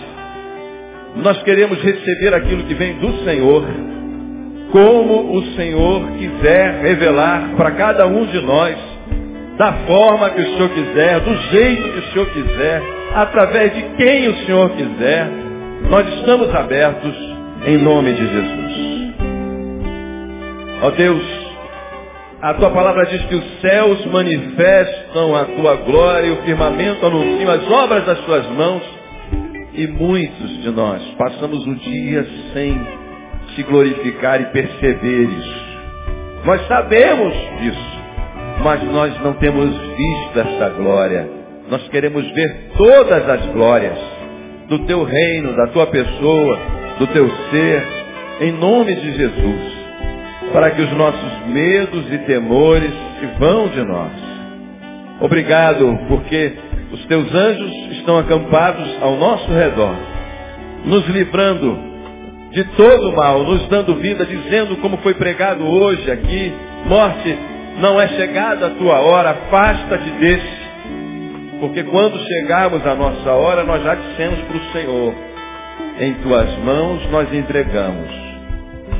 Nós 1.17 1.41
queremos 1.43 1.79
receber 1.81 2.33
aquilo 2.33 2.63
que 2.63 2.73
vem 2.73 2.95
do 2.95 3.23
Senhor, 3.23 3.63
como 4.71 5.37
o 5.37 5.43
Senhor 5.55 6.01
quiser 6.17 6.81
revelar 6.81 7.51
para 7.55 7.71
cada 7.71 8.07
um 8.07 8.25
de 8.25 8.41
nós, 8.41 8.75
da 9.57 9.73
forma 9.85 10.31
que 10.31 10.41
o 10.41 10.45
Senhor 10.45 10.69
quiser, 10.69 11.19
do 11.19 11.35
jeito 11.51 11.93
que 11.93 11.99
o 11.99 12.11
Senhor 12.11 12.25
quiser, 12.31 12.81
através 13.13 13.73
de 13.73 13.81
quem 13.95 14.27
o 14.27 14.45
Senhor 14.45 14.69
quiser. 14.71 15.27
Nós 15.89 16.07
estamos 16.15 16.53
abertos 16.53 17.15
em 17.65 17.77
nome 17.77 18.13
de 18.13 18.27
Jesus. 18.27 19.13
Ó 20.81 20.89
Deus, 20.91 21.23
a 22.41 22.53
tua 22.55 22.71
palavra 22.71 23.05
diz 23.05 23.23
que 23.25 23.35
os 23.35 23.61
céus 23.61 24.05
manifestam 24.07 25.35
a 25.35 25.45
tua 25.45 25.75
glória 25.75 26.27
e 26.27 26.31
o 26.31 26.41
firmamento 26.41 27.05
anuncia 27.05 27.53
as 27.53 27.71
obras 27.71 28.05
das 28.05 28.19
tuas 28.19 28.45
mãos. 28.47 28.81
E 29.73 29.87
muitos 29.87 30.61
de 30.61 30.69
nós 30.69 31.01
passamos 31.17 31.65
o 31.65 31.75
dia 31.75 32.27
sem 32.53 32.79
te 33.55 33.63
glorificar 33.63 34.41
e 34.41 34.45
perceber 34.45 35.23
isso. 35.23 35.63
Nós 36.45 36.67
sabemos 36.67 37.33
disso, 37.59 37.99
mas 38.63 38.83
nós 38.83 39.19
não 39.21 39.33
temos 39.33 39.69
visto 39.69 40.39
essa 40.39 40.69
glória. 40.69 41.42
Nós 41.73 41.87
queremos 41.89 42.23
ver 42.33 42.69
todas 42.77 43.27
as 43.27 43.45
glórias 43.47 43.97
do 44.69 44.85
teu 44.85 45.03
reino, 45.03 45.55
da 45.55 45.65
tua 45.69 45.87
pessoa, 45.87 46.59
do 46.99 47.07
teu 47.07 47.27
ser, 47.49 47.83
em 48.41 48.51
nome 48.51 48.93
de 48.93 49.11
Jesus 49.17 49.73
para 50.51 50.69
que 50.69 50.83
os 50.83 50.91
nossos 50.91 51.47
medos 51.47 52.13
e 52.13 52.17
temores 52.19 52.91
se 53.19 53.25
vão 53.39 53.67
de 53.69 53.83
nós. 53.83 54.11
Obrigado, 55.19 55.97
porque 56.07 56.53
os 56.91 57.03
teus 57.07 57.33
anjos 57.33 57.71
estão 57.93 58.19
acampados 58.19 58.87
ao 59.01 59.15
nosso 59.15 59.51
redor, 59.51 59.95
nos 60.85 61.07
livrando 61.07 61.75
de 62.51 62.63
todo 62.75 63.13
mal, 63.13 63.43
nos 63.43 63.67
dando 63.67 63.95
vida, 63.95 64.23
dizendo 64.27 64.75
como 64.75 64.97
foi 64.97 65.15
pregado 65.15 65.65
hoje 65.65 66.11
aqui, 66.11 66.53
morte, 66.85 67.35
não 67.79 67.99
é 67.99 68.07
chegada 68.09 68.67
a 68.67 68.75
tua 68.75 68.99
hora, 68.99 69.31
afasta-te 69.31 70.09
desse. 70.19 70.62
Porque 71.63 71.81
quando 71.83 72.19
chegarmos 72.19 72.85
à 72.85 72.93
nossa 72.93 73.31
hora, 73.31 73.63
nós 73.63 73.81
já 73.81 73.95
dissemos 73.95 74.37
para 74.41 74.57
o 74.57 74.71
Senhor, 74.73 75.13
em 75.97 76.13
tuas 76.15 76.57
mãos 76.57 77.09
nós 77.09 77.33
entregamos 77.33 78.09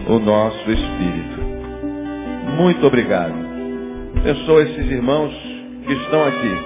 o 0.07 0.17
nosso 0.17 0.71
espírito. 0.71 1.41
Muito 2.55 2.87
obrigado. 2.87 3.33
Abençoa 4.15 4.63
esses 4.63 4.89
irmãos 4.89 5.33
que 5.85 5.91
estão 5.91 6.23
aqui, 6.23 6.57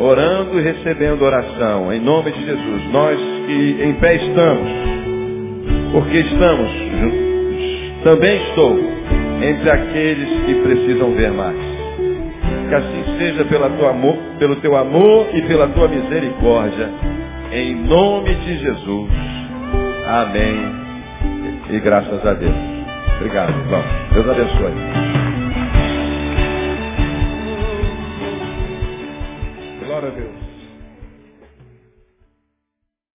orando 0.00 0.58
e 0.58 0.62
recebendo 0.64 1.22
oração, 1.22 1.92
em 1.92 2.00
nome 2.00 2.32
de 2.32 2.44
Jesus. 2.44 2.90
Nós 2.90 3.20
que 3.46 3.84
em 3.84 3.92
pé 4.00 4.16
estamos, 4.16 4.68
porque 5.92 6.18
estamos 6.18 6.70
também 8.02 8.42
estou 8.48 8.80
entre 9.44 9.70
aqueles 9.70 10.44
que 10.44 10.54
precisam 10.56 11.12
ver 11.12 11.30
mais. 11.30 11.71
Que 12.68 12.74
assim 12.74 13.18
seja 13.18 13.44
amor, 13.88 14.16
pelo 14.38 14.56
teu 14.56 14.76
amor 14.76 15.28
e 15.32 15.42
pela 15.42 15.68
tua 15.68 15.88
misericórdia. 15.88 16.88
Em 17.52 17.74
nome 17.74 18.34
de 18.34 18.58
Jesus. 18.58 19.10
Amém. 20.06 20.82
E 21.70 21.80
graças 21.80 22.24
a 22.26 22.34
Deus. 22.34 22.54
Obrigado, 23.16 23.50
irmão. 23.50 23.82
Deus 24.12 24.28
abençoe. 24.28 25.21